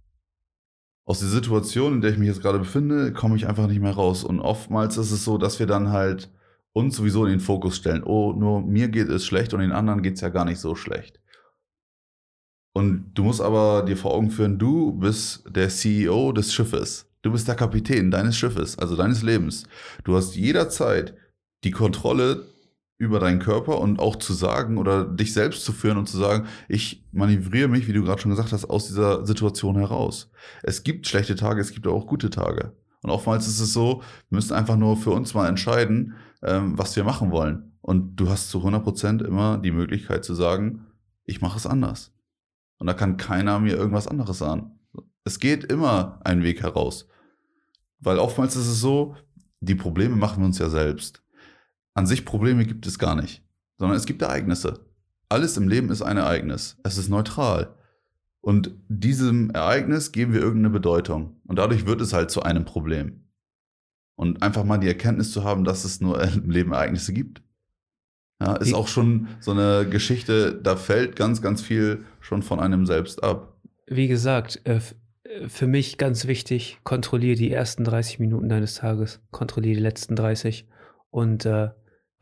Aus 1.05 1.18
der 1.18 1.28
Situation, 1.28 1.94
in 1.94 2.00
der 2.00 2.12
ich 2.12 2.18
mich 2.18 2.28
jetzt 2.28 2.42
gerade 2.42 2.59
befinde, 2.59 3.12
komme 3.12 3.36
ich 3.36 3.48
einfach 3.48 3.66
nicht 3.66 3.80
mehr 3.80 3.92
raus. 3.92 4.22
Und 4.22 4.40
oftmals 4.40 4.96
ist 4.96 5.11
es 5.11 5.24
so, 5.24 5.36
dass 5.36 5.59
wir 5.59 5.66
dann 5.66 5.90
halt 5.90 6.30
uns 6.72 6.96
sowieso 6.96 7.24
in 7.24 7.32
den 7.32 7.40
Fokus 7.40 7.76
stellen. 7.76 8.05
Oh, 8.05 8.32
nur 8.32 8.62
mir 8.62 8.88
geht 8.88 9.09
es 9.09 9.26
schlecht 9.26 9.53
und 9.53 9.61
den 9.61 9.72
anderen 9.72 10.03
geht 10.03 10.14
es 10.14 10.20
ja 10.20 10.28
gar 10.28 10.44
nicht 10.44 10.61
so 10.61 10.74
schlecht. 10.74 11.20
Und 12.74 13.12
du 13.14 13.24
musst 13.24 13.40
aber 13.40 13.82
dir 13.82 13.96
vor 13.96 14.14
Augen 14.14 14.30
führen, 14.30 14.59
du 14.59 14.92
bist 14.92 15.44
der 15.48 15.68
CEO 15.68 16.32
des 16.32 16.55
Schiffes. 16.55 17.07
Du 17.20 17.30
bist 17.30 17.46
der 17.46 17.55
Kapitän 17.55 18.11
deines 18.11 18.36
Schiffes, 18.36 18.78
also 18.78 18.96
deines 18.96 19.22
Lebens. 19.22 19.64
Du 20.05 20.16
hast 20.16 20.34
jederzeit 20.34 21.14
die 21.64 21.70
Kontrolle 21.70 22.46
über 23.03 23.18
deinen 23.18 23.40
Körper 23.40 23.80
und 23.80 23.98
auch 23.98 24.14
zu 24.14 24.32
sagen 24.32 24.78
oder 24.78 25.05
dich 25.05 25.32
selbst 25.32 25.64
zu 25.64 25.72
führen 25.72 25.98
und 25.98 26.09
zu 26.09 26.18
sagen, 26.18 26.46
ich 26.68 27.05
manövriere 27.11 27.66
mich, 27.66 27.88
wie 27.88 27.92
du 27.92 28.05
gerade 28.05 28.22
schon 28.22 28.30
gesagt 28.30 28.53
hast, 28.53 28.64
aus 28.64 28.86
dieser 28.86 29.26
Situation 29.26 29.76
heraus. 29.76 30.30
Es 30.62 30.84
gibt 30.84 31.09
schlechte 31.09 31.34
Tage, 31.34 31.61
es 31.61 31.72
gibt 31.72 31.88
auch 31.88 32.07
gute 32.07 32.30
Tage. 32.30 32.76
Und 33.03 33.11
oftmals 33.11 33.48
ist 33.48 33.59
es 33.59 33.72
so, 33.72 34.03
wir 34.28 34.36
müssen 34.36 34.55
einfach 34.55 34.76
nur 34.76 34.96
für 34.96 35.11
uns 35.11 35.34
mal 35.34 35.48
entscheiden, 35.48 36.14
ähm, 36.42 36.78
was 36.78 36.94
wir 36.94 37.03
machen 37.03 37.32
wollen. 37.32 37.72
Und 37.80 38.14
du 38.14 38.28
hast 38.28 38.50
zu 38.50 38.59
100% 38.59 39.24
immer 39.24 39.59
die 39.59 39.72
Möglichkeit 39.72 40.24
zu 40.24 40.34
sagen, 40.34 40.86
ich 41.24 41.40
mache 41.40 41.59
es 41.59 41.66
anders. 41.66 42.14
Und 42.78 42.86
da 42.86 42.94
kann 42.94 43.16
keiner 43.16 43.59
mir 43.59 43.76
irgendwas 43.76 44.07
anderes 44.07 44.38
sagen. 44.38 44.78
Es 45.24 45.40
geht 45.40 45.64
immer 45.64 46.20
einen 46.22 46.44
Weg 46.44 46.62
heraus. 46.62 47.09
Weil 47.98 48.18
oftmals 48.18 48.55
ist 48.55 48.68
es 48.68 48.80
so, 48.80 49.16
die 49.59 49.74
Probleme 49.74 50.14
machen 50.14 50.40
wir 50.40 50.46
uns 50.46 50.59
ja 50.61 50.68
selbst. 50.68 51.22
An 51.95 52.07
sich 52.07 52.24
Probleme 52.24 52.64
gibt 52.64 52.86
es 52.86 52.99
gar 52.99 53.14
nicht, 53.14 53.43
sondern 53.78 53.97
es 53.97 54.07
gibt 54.07 54.22
Ereignisse. 54.22 54.86
alles 55.28 55.57
im 55.57 55.68
Leben 55.68 55.90
ist 55.90 56.03
ein 56.03 56.18
Ereignis. 56.18 56.76
Es 56.82 56.99
ist 56.99 57.09
neutral. 57.09 57.74
Und 58.43 58.72
diesem 58.88 59.51
Ereignis 59.51 60.12
geben 60.12 60.34
wir 60.34 60.40
irgendeine 60.40 60.70
Bedeutung. 60.70 61.40
Und 61.47 61.59
dadurch 61.59 61.86
wird 61.86 62.01
es 62.01 62.12
halt 62.12 62.30
zu 62.30 62.43
einem 62.43 62.64
Problem. 62.64 63.24
Und 64.16 64.43
einfach 64.43 64.64
mal 64.64 64.78
die 64.78 64.88
Erkenntnis 64.88 65.32
zu 65.32 65.45
haben, 65.45 65.64
dass 65.64 65.84
es 65.84 66.01
nur 66.01 66.22
im 66.34 66.51
Leben 66.51 66.72
Ereignisse 66.72 67.12
gibt. 67.12 67.43
Ja, 68.43 68.57
ist 68.57 68.74
auch 68.74 68.88
schon 68.88 69.28
so 69.38 69.53
eine 69.53 69.88
Geschichte, 69.88 70.61
da 70.61 70.74
fällt 70.74 71.14
ganz, 71.14 71.40
ganz 71.40 71.62
viel 71.62 72.05
schon 72.20 72.43
von 72.43 72.59
einem 72.59 72.86
selbst 72.86 73.22
ab. 73.22 73.57
Wie 73.86 74.09
gesagt, 74.09 74.61
äh, 74.64 74.80
für 75.47 75.68
mich 75.68 75.97
ganz 75.97 76.26
wichtig, 76.26 76.78
kontrolliere 76.82 77.36
die 77.36 77.53
ersten 77.53 77.84
30 77.84 78.18
Minuten 78.18 78.49
deines 78.49 78.74
Tages, 78.74 79.20
kontrolliere 79.30 79.76
die 79.76 79.82
letzten 79.82 80.16
30 80.16 80.66
und 81.11 81.47
äh, 81.47 81.70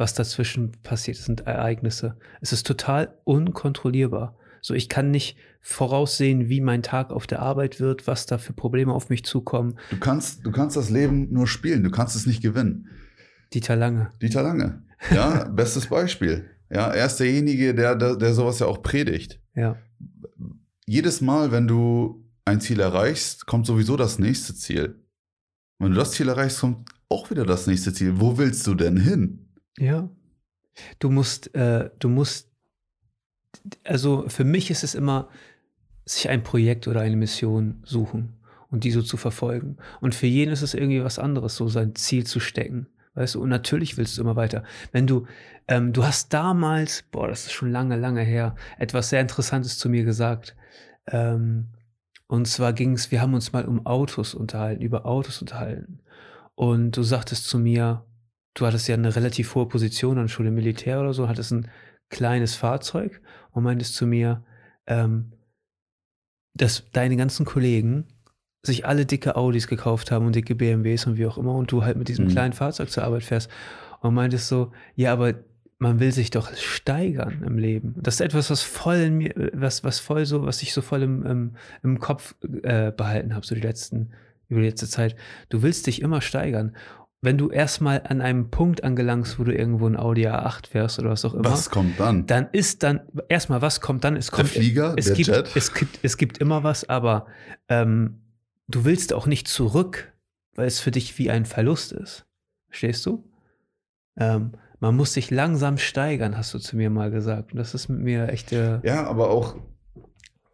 was 0.00 0.14
dazwischen 0.14 0.72
passiert, 0.82 1.18
sind 1.18 1.42
Ereignisse. 1.46 2.16
Es 2.40 2.52
ist 2.52 2.66
total 2.66 3.18
unkontrollierbar. 3.24 4.36
So, 4.62 4.74
ich 4.74 4.88
kann 4.88 5.10
nicht 5.10 5.36
voraussehen, 5.60 6.48
wie 6.48 6.60
mein 6.60 6.82
Tag 6.82 7.10
auf 7.10 7.26
der 7.26 7.40
Arbeit 7.40 7.80
wird, 7.80 8.06
was 8.06 8.26
da 8.26 8.38
für 8.38 8.54
Probleme 8.54 8.92
auf 8.92 9.10
mich 9.10 9.24
zukommen. 9.24 9.78
Du 9.90 9.98
kannst, 9.98 10.44
du 10.44 10.50
kannst 10.50 10.76
das 10.76 10.90
Leben 10.90 11.32
nur 11.32 11.46
spielen, 11.46 11.84
du 11.84 11.90
kannst 11.90 12.16
es 12.16 12.26
nicht 12.26 12.42
gewinnen. 12.42 12.88
Dieter 13.52 13.76
Lange. 13.76 14.10
Dieter 14.20 14.42
Lange. 14.42 14.82
Ja, 15.14 15.44
bestes 15.54 15.86
Beispiel. 15.86 16.50
Ja, 16.70 16.88
er 16.88 17.06
ist 17.06 17.16
derjenige, 17.16 17.74
der, 17.74 17.94
der, 17.94 18.16
der 18.16 18.32
sowas 18.32 18.58
ja 18.58 18.66
auch 18.66 18.82
predigt. 18.82 19.38
Ja. 19.54 19.76
Jedes 20.86 21.20
Mal, 21.20 21.52
wenn 21.52 21.68
du 21.68 22.24
ein 22.44 22.60
Ziel 22.60 22.80
erreichst, 22.80 23.46
kommt 23.46 23.66
sowieso 23.66 23.96
das 23.96 24.18
nächste 24.18 24.54
Ziel. 24.54 25.04
Wenn 25.78 25.90
du 25.90 25.98
das 25.98 26.12
Ziel 26.12 26.28
erreichst, 26.28 26.60
kommt 26.60 26.88
auch 27.08 27.30
wieder 27.30 27.44
das 27.44 27.66
nächste 27.66 27.92
Ziel. 27.92 28.20
Wo 28.20 28.38
willst 28.38 28.66
du 28.66 28.74
denn 28.74 28.96
hin? 28.96 29.49
Ja. 29.78 30.08
Du 30.98 31.10
musst, 31.10 31.54
äh, 31.54 31.90
du 31.98 32.08
musst, 32.08 32.50
also 33.84 34.28
für 34.28 34.44
mich 34.44 34.70
ist 34.70 34.84
es 34.84 34.94
immer, 34.94 35.28
sich 36.04 36.28
ein 36.28 36.42
Projekt 36.42 36.88
oder 36.88 37.00
eine 37.00 37.16
Mission 37.16 37.82
suchen 37.84 38.40
und 38.70 38.84
die 38.84 38.90
so 38.90 39.02
zu 39.02 39.16
verfolgen. 39.16 39.76
Und 40.00 40.14
für 40.14 40.26
jeden 40.26 40.52
ist 40.52 40.62
es 40.62 40.74
irgendwie 40.74 41.04
was 41.04 41.18
anderes, 41.18 41.56
so 41.56 41.68
sein 41.68 41.94
Ziel 41.94 42.24
zu 42.24 42.40
stecken. 42.40 42.88
Weißt 43.14 43.34
du, 43.34 43.42
und 43.42 43.48
natürlich 43.48 43.96
willst 43.96 44.16
du 44.16 44.22
immer 44.22 44.36
weiter. 44.36 44.62
Wenn 44.92 45.06
du, 45.06 45.26
ähm, 45.66 45.92
du 45.92 46.04
hast 46.04 46.32
damals, 46.32 47.02
boah, 47.10 47.28
das 47.28 47.46
ist 47.46 47.52
schon 47.52 47.70
lange, 47.70 47.96
lange 47.96 48.22
her, 48.22 48.54
etwas 48.78 49.10
sehr 49.10 49.20
Interessantes 49.20 49.78
zu 49.78 49.88
mir 49.88 50.04
gesagt. 50.04 50.56
Ähm, 51.08 51.66
und 52.28 52.46
zwar 52.46 52.72
ging 52.72 52.92
es, 52.92 53.10
wir 53.10 53.20
haben 53.20 53.34
uns 53.34 53.52
mal 53.52 53.64
um 53.64 53.84
Autos 53.86 54.34
unterhalten, 54.34 54.82
über 54.82 55.06
Autos 55.06 55.40
unterhalten. 55.40 56.00
Und 56.54 56.96
du 56.96 57.02
sagtest 57.02 57.48
zu 57.48 57.58
mir, 57.58 58.04
du 58.54 58.66
hattest 58.66 58.88
ja 58.88 58.94
eine 58.94 59.14
relativ 59.14 59.54
hohe 59.54 59.66
Position 59.66 60.18
an 60.18 60.28
Schule 60.28 60.50
Militär 60.50 61.00
oder 61.00 61.12
so, 61.12 61.28
hattest 61.28 61.52
ein 61.52 61.70
kleines 62.08 62.54
Fahrzeug 62.54 63.20
und 63.52 63.62
meintest 63.62 63.94
zu 63.94 64.06
mir, 64.06 64.44
ähm, 64.86 65.32
dass 66.54 66.90
deine 66.92 67.16
ganzen 67.16 67.46
Kollegen 67.46 68.06
sich 68.62 68.84
alle 68.86 69.06
dicke 69.06 69.36
Audis 69.36 69.68
gekauft 69.68 70.10
haben 70.10 70.26
und 70.26 70.36
dicke 70.36 70.54
BMWs 70.54 71.06
und 71.06 71.16
wie 71.16 71.26
auch 71.26 71.38
immer 71.38 71.54
und 71.54 71.72
du 71.72 71.84
halt 71.84 71.96
mit 71.96 72.08
diesem 72.08 72.26
mhm. 72.26 72.30
kleinen 72.30 72.52
Fahrzeug 72.52 72.90
zur 72.90 73.04
Arbeit 73.04 73.22
fährst 73.22 73.50
und 74.00 74.14
meintest 74.14 74.48
so, 74.48 74.72
ja, 74.96 75.12
aber 75.12 75.34
man 75.78 75.98
will 75.98 76.12
sich 76.12 76.30
doch 76.30 76.54
steigern 76.54 77.42
im 77.42 77.56
Leben. 77.56 77.94
Das 77.96 78.14
ist 78.14 78.20
etwas, 78.20 78.50
was 78.50 78.62
voll 78.62 78.96
in 78.96 79.16
mir, 79.16 79.50
was, 79.54 79.82
was 79.82 79.98
voll 79.98 80.26
so, 80.26 80.44
was 80.44 80.62
ich 80.62 80.74
so 80.74 80.82
voll 80.82 81.02
im, 81.02 81.24
im, 81.24 81.56
im 81.82 81.98
Kopf 81.98 82.34
äh, 82.62 82.92
behalten 82.92 83.34
habe, 83.34 83.46
so 83.46 83.54
die 83.54 83.62
letzten, 83.62 84.10
über 84.48 84.60
die 84.60 84.66
letzte 84.66 84.88
Zeit. 84.88 85.16
Du 85.48 85.62
willst 85.62 85.86
dich 85.86 86.02
immer 86.02 86.20
steigern. 86.20 86.76
Wenn 87.22 87.36
du 87.36 87.50
erstmal 87.50 88.02
an 88.06 88.22
einem 88.22 88.50
Punkt 88.50 88.82
angelangst, 88.82 89.38
wo 89.38 89.44
du 89.44 89.54
irgendwo 89.54 89.86
ein 89.86 89.96
Audi 89.96 90.26
A8 90.26 90.68
fährst 90.68 90.98
oder 90.98 91.10
was 91.10 91.24
auch 91.26 91.34
immer. 91.34 91.44
Was 91.44 91.68
kommt 91.68 92.00
dann? 92.00 92.26
Dann 92.26 92.48
ist 92.52 92.82
dann, 92.82 93.00
erstmal, 93.28 93.60
was 93.60 93.82
kommt 93.82 94.04
dann? 94.04 94.16
Es 94.16 94.30
kommt, 94.30 94.54
der 94.54 94.62
Flieger, 94.62 94.94
es 94.96 95.06
der 95.06 95.16
gibt, 95.16 95.28
Jet. 95.28 95.50
Es 95.54 95.74
gibt, 95.74 95.98
es 96.02 96.16
gibt 96.16 96.38
immer 96.38 96.64
was, 96.64 96.88
aber 96.88 97.26
ähm, 97.68 98.22
du 98.68 98.86
willst 98.86 99.12
auch 99.12 99.26
nicht 99.26 99.48
zurück, 99.48 100.14
weil 100.54 100.66
es 100.66 100.80
für 100.80 100.90
dich 100.90 101.18
wie 101.18 101.30
ein 101.30 101.44
Verlust 101.44 101.92
ist. 101.92 102.24
Verstehst 102.68 103.04
du? 103.04 103.28
Ähm, 104.16 104.52
man 104.78 104.96
muss 104.96 105.12
sich 105.12 105.30
langsam 105.30 105.76
steigern, 105.76 106.38
hast 106.38 106.54
du 106.54 106.58
zu 106.58 106.76
mir 106.76 106.88
mal 106.88 107.10
gesagt. 107.10 107.52
Und 107.52 107.58
das 107.58 107.74
ist 107.74 107.88
mit 107.88 108.00
mir 108.00 108.28
echt. 108.28 108.50
Äh 108.52 108.80
ja, 108.82 109.06
aber 109.06 109.28
auch 109.28 109.56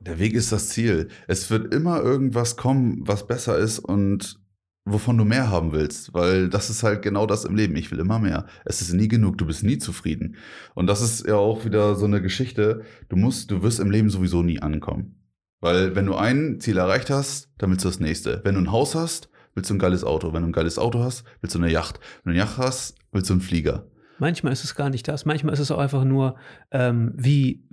der 0.01 0.19
Weg 0.19 0.35
ist 0.35 0.51
das 0.51 0.71
Ziel. 0.71 1.09
Es 1.29 1.49
wird 1.51 1.73
immer 1.73 2.01
irgendwas 2.01 2.57
kommen, 2.57 3.07
was 3.07 3.27
besser 3.27 3.57
ist 3.57 3.79
und 3.79 4.41
wovon 4.87 5.19
du 5.19 5.25
mehr 5.25 5.51
haben 5.51 5.73
willst, 5.73 6.15
weil 6.15 6.49
das 6.49 6.71
ist 6.71 6.85
halt 6.85 7.03
genau 7.03 7.27
das 7.27 7.45
im 7.45 7.57
Leben. 7.57 7.77
Ich 7.77 7.91
will 7.91 7.99
immer 7.99 8.21
mehr. 8.21 8.47
Es 8.65 8.81
ist 8.81 8.93
nie 8.95 9.09
genug, 9.09 9.37
du 9.37 9.45
bist 9.45 9.65
nie 9.65 9.79
zufrieden. 9.79 10.37
Und 10.75 10.87
das 10.87 11.03
ist 11.03 11.27
ja 11.27 11.35
auch 11.35 11.65
wieder 11.65 11.97
so 11.97 12.07
eine 12.07 12.23
Geschichte. 12.23 12.83
Du 13.09 13.17
musst, 13.17 13.51
du 13.51 13.63
wirst 13.63 13.81
im 13.81 13.91
Leben 13.91 14.09
sowieso 14.09 14.43
nie 14.43 14.63
ankommen. 14.63 15.21
Weil 15.61 15.97
wenn 15.97 16.07
du 16.07 16.15
ein 16.15 16.61
Ziel 16.61 16.79
erreicht 16.79 17.11
hast, 17.11 17.51
dann 17.59 17.71
willst 17.71 17.85
du 17.85 17.89
das 17.89 17.99
nächste. 17.99 18.41
Wenn 18.45 18.55
du 18.55 18.61
ein 18.61 18.71
Haus 18.71 18.95
hast, 18.95 19.29
willst 19.55 19.71
du 19.71 19.75
ein 19.75 19.81
geiles 19.81 20.05
Auto. 20.05 20.33
Wenn 20.33 20.43
du 20.43 20.49
ein 20.49 20.53
geiles 20.53 20.79
Auto 20.79 21.01
hast, 21.01 21.25
willst 21.41 21.57
du 21.57 21.59
eine 21.59 21.73
Yacht. 21.73 21.99
Wenn 22.23 22.33
du 22.33 22.41
eine 22.41 22.49
Yacht 22.49 22.59
hast, 22.59 22.97
willst 23.11 23.29
du 23.29 23.35
einen 23.35 23.41
Flieger. 23.41 23.89
Manchmal 24.19 24.53
ist 24.53 24.63
es 24.63 24.77
gar 24.77 24.89
nicht 24.89 25.09
das. 25.09 25.25
Manchmal 25.25 25.53
ist 25.53 25.61
es 25.61 25.73
auch 25.73 25.79
einfach 25.79 26.05
nur 26.05 26.37
ähm, 26.71 27.13
wie, 27.17 27.65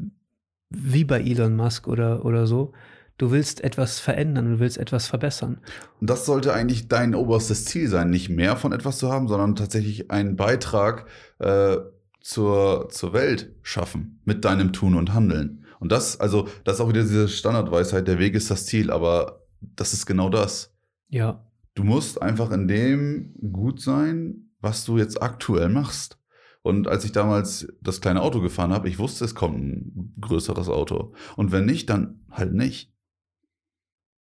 wie 0.70 1.04
bei 1.04 1.22
Elon 1.22 1.56
Musk 1.56 1.88
oder, 1.88 2.26
oder 2.26 2.48
so. 2.48 2.74
Du 3.18 3.32
willst 3.32 3.64
etwas 3.64 4.00
verändern, 4.00 4.54
du 4.54 4.60
willst 4.60 4.78
etwas 4.78 5.08
verbessern. 5.08 5.60
Und 6.02 6.10
das 6.10 6.26
sollte 6.26 6.54
eigentlich 6.54 6.88
dein 6.88 7.14
oberstes 7.14 7.66
Ziel 7.66 7.88
sein, 7.88 8.10
nicht 8.10 8.30
mehr 8.30 8.58
von 8.58 8.74
etwas 8.74 8.98
zu 8.98 9.12
haben, 9.12 9.28
sondern 9.28 9.56
tatsächlich 9.56 10.10
einen 10.10 10.36
Beitrag 10.36 11.06
äh, 11.40 11.78
zur, 12.22 12.90
zur 12.90 13.14
Welt 13.14 13.54
schaffen 13.62 14.20
mit 14.26 14.46
deinem 14.46 14.74
Tun 14.74 14.96
und 14.96 15.14
Handeln. 15.14 15.66
Und 15.80 15.92
das, 15.92 16.20
also, 16.20 16.48
das 16.64 16.76
ist 16.76 16.82
auch 16.82 16.90
wieder 16.90 17.02
diese 17.04 17.28
Standardweisheit, 17.28 18.08
der 18.08 18.18
Weg 18.18 18.36
ist 18.36 18.50
das 18.50 18.66
Ziel, 18.66 18.90
aber 18.90 19.44
das 19.76 19.94
ist 19.94 20.06
genau 20.06 20.30
das. 20.30 20.74
Ja. 21.10 21.46
Du 21.76 21.84
musst 21.84 22.22
einfach 22.22 22.52
in 22.52 22.68
dem 22.68 23.36
gut 23.52 23.82
sein, 23.82 24.50
was 24.62 24.86
du 24.86 24.98
jetzt 24.98 25.22
aktuell 25.22 25.70
machst. 25.70 26.18
Und 26.62 26.88
als 26.88 27.04
ich 27.04 27.12
damals 27.12 27.68
das 27.82 28.00
kleine 28.00 28.22
Auto 28.22 28.40
gefahren 28.40 28.72
habe, 28.72 28.88
ich 28.88 28.98
wusste, 28.98 29.26
es 29.26 29.36
kommt 29.36 29.58
ein 29.58 30.14
größeres 30.22 30.70
Auto. 30.70 31.14
Und 31.36 31.52
wenn 31.52 31.66
nicht, 31.66 31.90
dann 31.90 32.22
halt 32.32 32.54
nicht. 32.54 32.93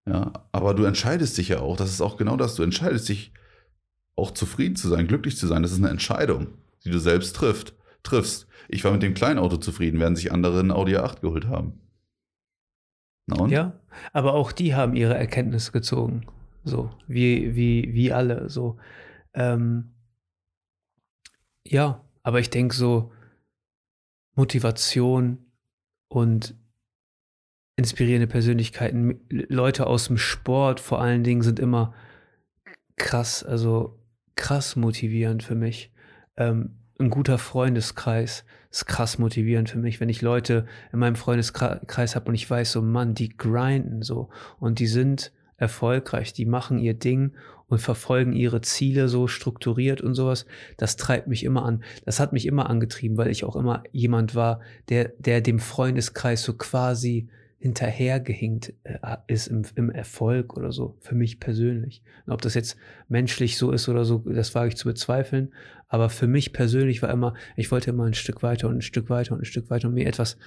Ja, 0.08 0.34
aber 0.52 0.74
du 0.74 0.84
entscheidest 0.86 1.38
dich 1.38 1.50
ja 1.50 1.60
auch. 1.60 1.78
Das 1.78 1.92
ist 1.92 2.02
auch 2.02 2.18
genau 2.18 2.38
das. 2.38 2.56
Du 2.56 2.64
entscheidest 2.64 3.10
dich 3.10 3.32
auch 4.16 4.32
zufrieden 4.32 4.76
zu 4.76 4.88
sein, 4.90 5.08
glücklich 5.08 5.38
zu 5.38 5.48
sein. 5.48 5.62
Das 5.62 5.72
ist 5.72 5.78
eine 5.80 5.90
Entscheidung, 5.90 6.48
die 6.84 6.90
du 6.90 7.00
selbst 7.00 7.36
trifft, 7.36 7.74
triffst. 8.04 8.48
Ich 8.68 8.84
war 8.84 8.92
mit 8.92 9.04
dem 9.04 9.14
kleinen 9.14 9.40
Auto 9.40 9.58
zufrieden, 9.58 10.00
während 10.00 10.18
sich 10.18 10.32
andere 10.32 10.60
ein 10.60 10.72
Audi 10.72 10.96
A8 10.98 11.22
geholt 11.22 11.48
haben. 11.48 11.80
Ja, 13.52 13.80
aber 14.12 14.34
auch 14.34 14.52
die 14.52 14.76
haben 14.76 14.96
ihre 14.96 15.16
Erkenntnisse 15.16 15.72
gezogen. 15.72 16.26
So, 16.64 16.92
wie, 17.08 17.56
wie, 17.56 17.94
wie 17.94 18.12
alle. 18.12 18.50
So. 18.50 18.78
Ähm, 19.34 19.94
ja, 21.66 22.04
aber 22.24 22.40
ich 22.40 22.50
denke 22.50 22.76
so, 22.76 23.12
Motivation 24.36 25.52
und 26.08 26.56
inspirierende 27.80 28.28
Persönlichkeiten, 28.28 29.22
Leute 29.30 29.88
aus 29.88 30.08
dem 30.08 30.18
Sport 30.18 30.80
vor 30.80 31.02
allen 31.02 31.24
Dingen 31.24 31.42
sind 31.42 31.60
immer 31.60 31.94
krass, 32.98 33.44
also 33.44 33.98
krass 34.36 34.76
motivierend 34.76 35.44
für 35.44 35.56
mich. 35.56 35.92
Ähm, 36.38 36.76
ein 37.00 37.10
guter 37.10 37.38
Freundeskreis 37.38 38.44
ist 38.70 38.86
krass 38.86 39.18
motivierend 39.18 39.70
für 39.70 39.80
mich, 39.80 40.02
wenn 40.02 40.10
ich 40.10 40.22
Leute 40.22 40.66
in 40.92 41.00
meinem 41.00 41.16
Freundeskreis 41.16 42.16
habe 42.16 42.28
und 42.28 42.36
ich 42.36 42.50
weiß 42.50 42.74
so, 42.74 42.82
Mann, 42.82 43.14
die 43.14 43.30
grinden 43.30 44.02
so 44.02 44.30
und 44.60 44.80
die 44.80 44.88
sind 44.88 45.32
erfolgreich, 45.56 46.34
die 46.34 46.46
machen 46.46 46.80
ihr 46.80 46.94
Ding 46.94 47.32
und 47.68 47.80
verfolgen 47.80 48.34
ihre 48.34 48.60
Ziele 48.60 49.08
so 49.08 49.28
strukturiert 49.28 50.02
und 50.02 50.16
sowas, 50.16 50.46
das 50.76 50.98
treibt 50.98 51.28
mich 51.28 51.46
immer 51.46 51.64
an. 51.64 51.84
Das 52.04 52.20
hat 52.20 52.34
mich 52.34 52.46
immer 52.46 52.70
angetrieben, 52.70 53.18
weil 53.18 53.30
ich 53.30 53.46
auch 53.46 53.56
immer 53.56 53.84
jemand 53.92 54.36
war, 54.36 54.60
der, 54.90 55.14
der 55.20 55.40
dem 55.40 55.60
Freundeskreis 55.60 56.44
so 56.44 56.54
quasi 56.54 57.30
hinterhergehinkt 57.60 58.74
äh, 58.84 59.18
ist 59.28 59.48
im, 59.48 59.64
im 59.76 59.90
Erfolg 59.90 60.56
oder 60.56 60.72
so, 60.72 60.98
für 61.02 61.16
mich 61.16 61.40
persönlich. 61.40 62.02
Und 62.26 62.34
ob 62.34 62.42
das 62.42 62.54
jetzt 62.54 62.78
menschlich 63.10 63.58
so 63.58 63.72
ist 63.72 63.90
oder 63.90 64.06
so, 64.06 64.20
das 64.20 64.56
wage 64.56 64.70
ich 64.70 64.78
zu 64.78 64.88
bezweifeln. 64.88 65.54
Aber 65.88 66.10
für 66.10 66.28
mich 66.28 66.54
persönlich 66.54 67.02
war 67.02 67.10
immer, 67.10 67.34
ich 67.56 67.72
wollte 67.72 67.90
immer 67.90 68.06
ein 68.06 68.14
Stück 68.14 68.44
weiter 68.44 68.70
und 68.70 68.78
ein 68.78 68.82
Stück 68.82 69.10
weiter 69.10 69.34
und 69.34 69.42
ein 69.42 69.46
Stück 69.46 69.70
weiter 69.70 69.90
und 69.90 69.94
mir 69.94 70.08
etwas 70.08 70.38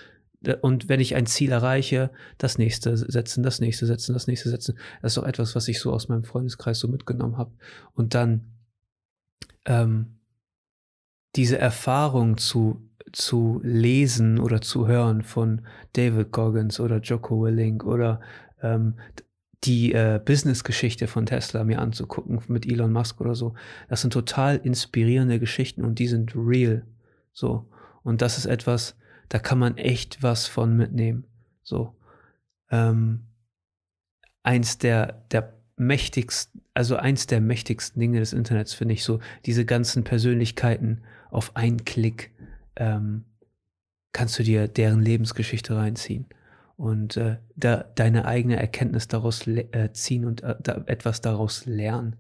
und 0.61 0.89
wenn 0.89 1.01
ich 1.01 1.15
ein 1.15 1.27
Ziel 1.27 1.53
erreiche, 1.53 2.11
das 2.37 2.59
nächste 2.59 2.97
setzen, 2.97 3.43
das 3.43 3.61
nächste 3.61 3.87
setzen, 3.87 4.13
das 4.13 4.27
nächste 4.27 4.49
setzen. 4.49 4.77
Das 5.01 5.13
ist 5.13 5.19
auch 5.19 5.27
etwas, 5.27 5.55
was 5.55 5.69
ich 5.69 5.79
so 5.79 5.93
aus 5.93 6.09
meinem 6.09 6.25
Freundeskreis 6.25 6.81
so 6.81 6.89
mitgenommen 6.89 7.37
habe. 7.37 7.53
Und 7.95 8.15
dann 8.15 8.53
ähm, 9.67 10.19
diese 11.37 11.59
Erfahrung 11.59 12.39
zu, 12.39 12.91
zu 13.13 13.61
lesen 13.63 14.39
oder 14.39 14.61
zu 14.61 14.87
hören 14.87 15.23
von 15.23 15.63
David 15.93 16.33
Goggins 16.33 16.81
oder 16.81 16.99
Joko 16.99 17.43
Willing 17.43 17.83
oder 17.83 18.21
ähm, 18.63 18.95
die 19.65 19.93
äh, 19.93 20.21
Business-Geschichte 20.25 21.07
von 21.07 21.27
Tesla 21.27 21.63
mir 21.65 21.81
anzugucken 21.81 22.41
mit 22.49 22.67
Elon 22.67 22.93
Musk 22.93 23.21
oder 23.21 23.35
so. 23.35 23.55
Das 23.89 24.01
sind 24.01 24.13
total 24.13 24.57
inspirierende 24.57 25.39
Geschichten 25.39 25.85
und 25.85 25.99
die 25.99 26.09
sind 26.09 26.35
real. 26.35 26.85
So. 27.33 27.69
Und 28.03 28.23
das 28.23 28.39
ist 28.39 28.47
etwas, 28.47 28.97
da 29.29 29.39
kann 29.39 29.59
man 29.59 29.77
echt 29.77 30.23
was 30.23 30.47
von 30.47 30.77
mitnehmen. 30.77 31.25
So. 31.63 31.95
Ähm, 32.71 33.27
eins 34.43 34.79
der, 34.79 35.25
der 35.31 35.53
mächtigsten, 35.77 36.63
also 36.75 36.97
eins 36.97 37.27
der 37.27 37.41
mächtigsten 37.41 38.01
Dinge 38.01 38.19
des 38.19 38.33
Internets 38.33 38.75
finde 38.75 38.95
ich 38.95 39.05
so, 39.05 39.21
diese 39.47 39.65
ganzen 39.65 40.03
Persönlichkeiten 40.03 41.03
auf 41.31 41.55
einen 41.55 41.85
Klick 41.85 42.32
ähm, 42.77 43.25
kannst 44.13 44.39
du 44.39 44.43
dir 44.43 44.69
deren 44.69 45.03
Lebensgeschichte 45.03 45.77
reinziehen 45.77 46.27
und 46.77 47.17
äh, 47.17 47.39
da, 47.57 47.85
deine 47.95 48.25
eigene 48.25 48.57
Erkenntnis 48.57 49.09
daraus 49.09 49.47
äh, 49.47 49.91
ziehen 49.93 50.25
und 50.25 50.43
äh, 50.43 50.57
da, 50.63 50.83
etwas 50.87 51.21
daraus 51.21 51.67
lernen. 51.67 52.17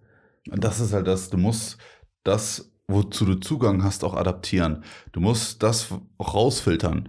Das 0.46 0.80
ist 0.80 0.92
halt 0.92 1.06
das, 1.06 1.30
du 1.30 1.36
musst 1.36 1.78
das, 2.24 2.72
wozu 2.88 3.24
du 3.24 3.34
Zugang 3.36 3.82
hast, 3.82 4.04
auch 4.04 4.14
adaptieren. 4.14 4.84
Du 5.12 5.20
musst 5.20 5.62
das 5.62 5.88
auch 6.18 6.34
rausfiltern. 6.34 7.08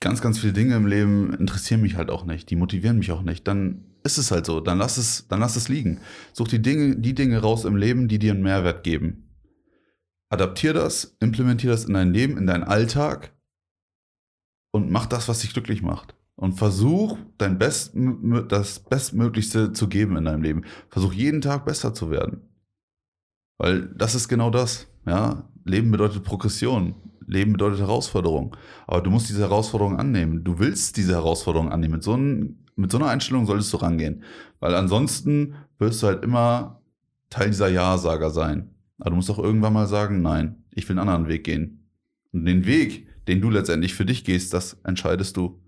Ganz, 0.00 0.20
ganz 0.20 0.38
viele 0.38 0.52
Dinge 0.52 0.76
im 0.76 0.86
Leben 0.86 1.34
interessieren 1.34 1.80
mich 1.80 1.96
halt 1.96 2.10
auch 2.10 2.24
nicht, 2.24 2.50
die 2.50 2.56
motivieren 2.56 2.98
mich 2.98 3.10
auch 3.12 3.22
nicht. 3.22 3.48
Dann 3.48 3.84
ist 4.04 4.18
es 4.18 4.30
halt 4.30 4.46
so, 4.46 4.60
dann 4.60 4.78
lass 4.78 4.96
es, 4.96 5.26
dann 5.28 5.40
lass 5.40 5.56
es 5.56 5.68
liegen. 5.68 6.00
Such 6.32 6.48
die 6.48 6.62
Dinge, 6.62 6.96
die 6.96 7.14
Dinge 7.14 7.38
raus 7.38 7.64
im 7.64 7.76
Leben, 7.76 8.08
die 8.08 8.18
dir 8.18 8.32
einen 8.32 8.42
Mehrwert 8.42 8.84
geben. 8.84 9.27
Adaptier 10.30 10.74
das, 10.74 11.16
implementier 11.20 11.70
das 11.70 11.84
in 11.84 11.94
dein 11.94 12.12
Leben, 12.12 12.36
in 12.36 12.46
deinen 12.46 12.64
Alltag 12.64 13.32
und 14.72 14.90
mach 14.90 15.06
das, 15.06 15.28
was 15.28 15.40
dich 15.40 15.52
glücklich 15.52 15.82
macht. 15.82 16.14
Und 16.36 16.52
versuch 16.52 17.18
dein 17.36 17.58
Best, 17.58 17.92
das 18.48 18.78
Bestmöglichste 18.80 19.72
zu 19.72 19.88
geben 19.88 20.16
in 20.16 20.24
deinem 20.24 20.42
Leben. 20.42 20.64
Versuch 20.88 21.12
jeden 21.12 21.40
Tag 21.40 21.64
besser 21.64 21.94
zu 21.94 22.10
werden. 22.10 22.42
Weil 23.58 23.86
das 23.96 24.14
ist 24.14 24.28
genau 24.28 24.50
das. 24.50 24.86
Ja? 25.04 25.48
Leben 25.64 25.90
bedeutet 25.90 26.22
Progression. 26.22 26.94
Leben 27.26 27.52
bedeutet 27.52 27.80
Herausforderung. 27.80 28.56
Aber 28.86 29.00
du 29.00 29.10
musst 29.10 29.28
diese 29.28 29.40
Herausforderung 29.40 29.98
annehmen. 29.98 30.44
Du 30.44 30.60
willst 30.60 30.96
diese 30.96 31.14
Herausforderung 31.14 31.72
annehmen. 31.72 31.94
Mit 31.94 32.04
so, 32.04 32.14
ein, 32.14 32.64
mit 32.76 32.92
so 32.92 32.98
einer 32.98 33.08
Einstellung 33.08 33.46
solltest 33.46 33.72
du 33.72 33.78
rangehen. 33.78 34.22
Weil 34.60 34.76
ansonsten 34.76 35.56
wirst 35.78 36.02
du 36.02 36.06
halt 36.06 36.22
immer 36.22 36.82
Teil 37.30 37.48
dieser 37.48 37.68
Ja-Sager 37.68 38.30
sein. 38.30 38.74
Aber 38.98 39.10
du 39.10 39.16
musst 39.16 39.30
auch 39.30 39.38
irgendwann 39.38 39.72
mal 39.72 39.86
sagen, 39.86 40.22
nein, 40.22 40.64
ich 40.74 40.88
will 40.88 40.98
einen 40.98 41.08
anderen 41.08 41.28
Weg 41.28 41.44
gehen. 41.44 41.90
Und 42.32 42.44
den 42.44 42.66
Weg, 42.66 43.06
den 43.26 43.40
du 43.40 43.50
letztendlich 43.50 43.94
für 43.94 44.04
dich 44.04 44.24
gehst, 44.24 44.52
das 44.52 44.74
entscheidest 44.84 45.36
du. 45.36 45.62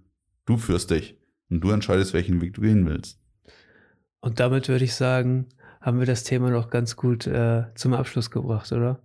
Du 0.47 0.57
führst 0.57 0.91
dich 0.91 1.16
und 1.49 1.61
du 1.61 1.70
entscheidest, 1.70 2.12
welchen 2.12 2.41
Weg 2.41 2.55
du 2.55 2.62
gehen 2.62 2.87
willst. 2.87 3.20
Und 4.20 4.41
damit 4.41 4.68
würde 4.68 4.85
ich 4.85 4.95
sagen, 4.95 5.47
haben 5.81 5.99
wir 5.99 6.07
das 6.07 6.24
Thema 6.24 6.51
noch 6.51 6.70
ganz 6.70 6.97
gut 6.97 7.26
äh, 7.26 7.64
zum 7.74 7.95
Abschluss 7.95 8.31
gebracht, 8.31 8.70
oder? 8.72 9.01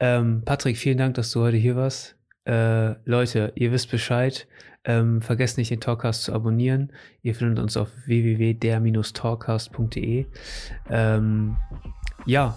Ähm, 0.00 0.42
Patrick, 0.44 0.78
vielen 0.78 0.98
Dank, 0.98 1.14
dass 1.14 1.30
du 1.32 1.40
heute 1.40 1.56
hier 1.56 1.76
warst. 1.76 2.16
Äh, 2.44 2.94
Leute, 3.04 3.52
ihr 3.54 3.70
wisst 3.72 3.90
Bescheid. 3.90 4.46
Ähm, 4.84 5.22
vergesst 5.22 5.58
nicht, 5.58 5.70
den 5.70 5.80
Talkcast 5.80 6.24
zu 6.24 6.32
abonnieren. 6.32 6.92
Ihr 7.22 7.36
findet 7.36 7.60
uns 7.60 7.76
auf 7.76 7.88
www.der-talkcast.de. 8.06 10.26
Ähm, 10.90 11.56
ja, 12.26 12.56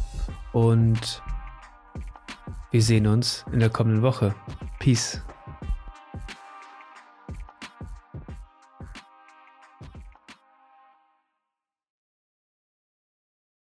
und 0.55 1.21
wir 2.71 2.81
sehen 2.81 3.07
uns 3.07 3.43
in 3.51 3.59
der 3.59 3.69
kommenden 3.69 4.01
Woche. 4.01 4.33
Peace. 4.79 5.21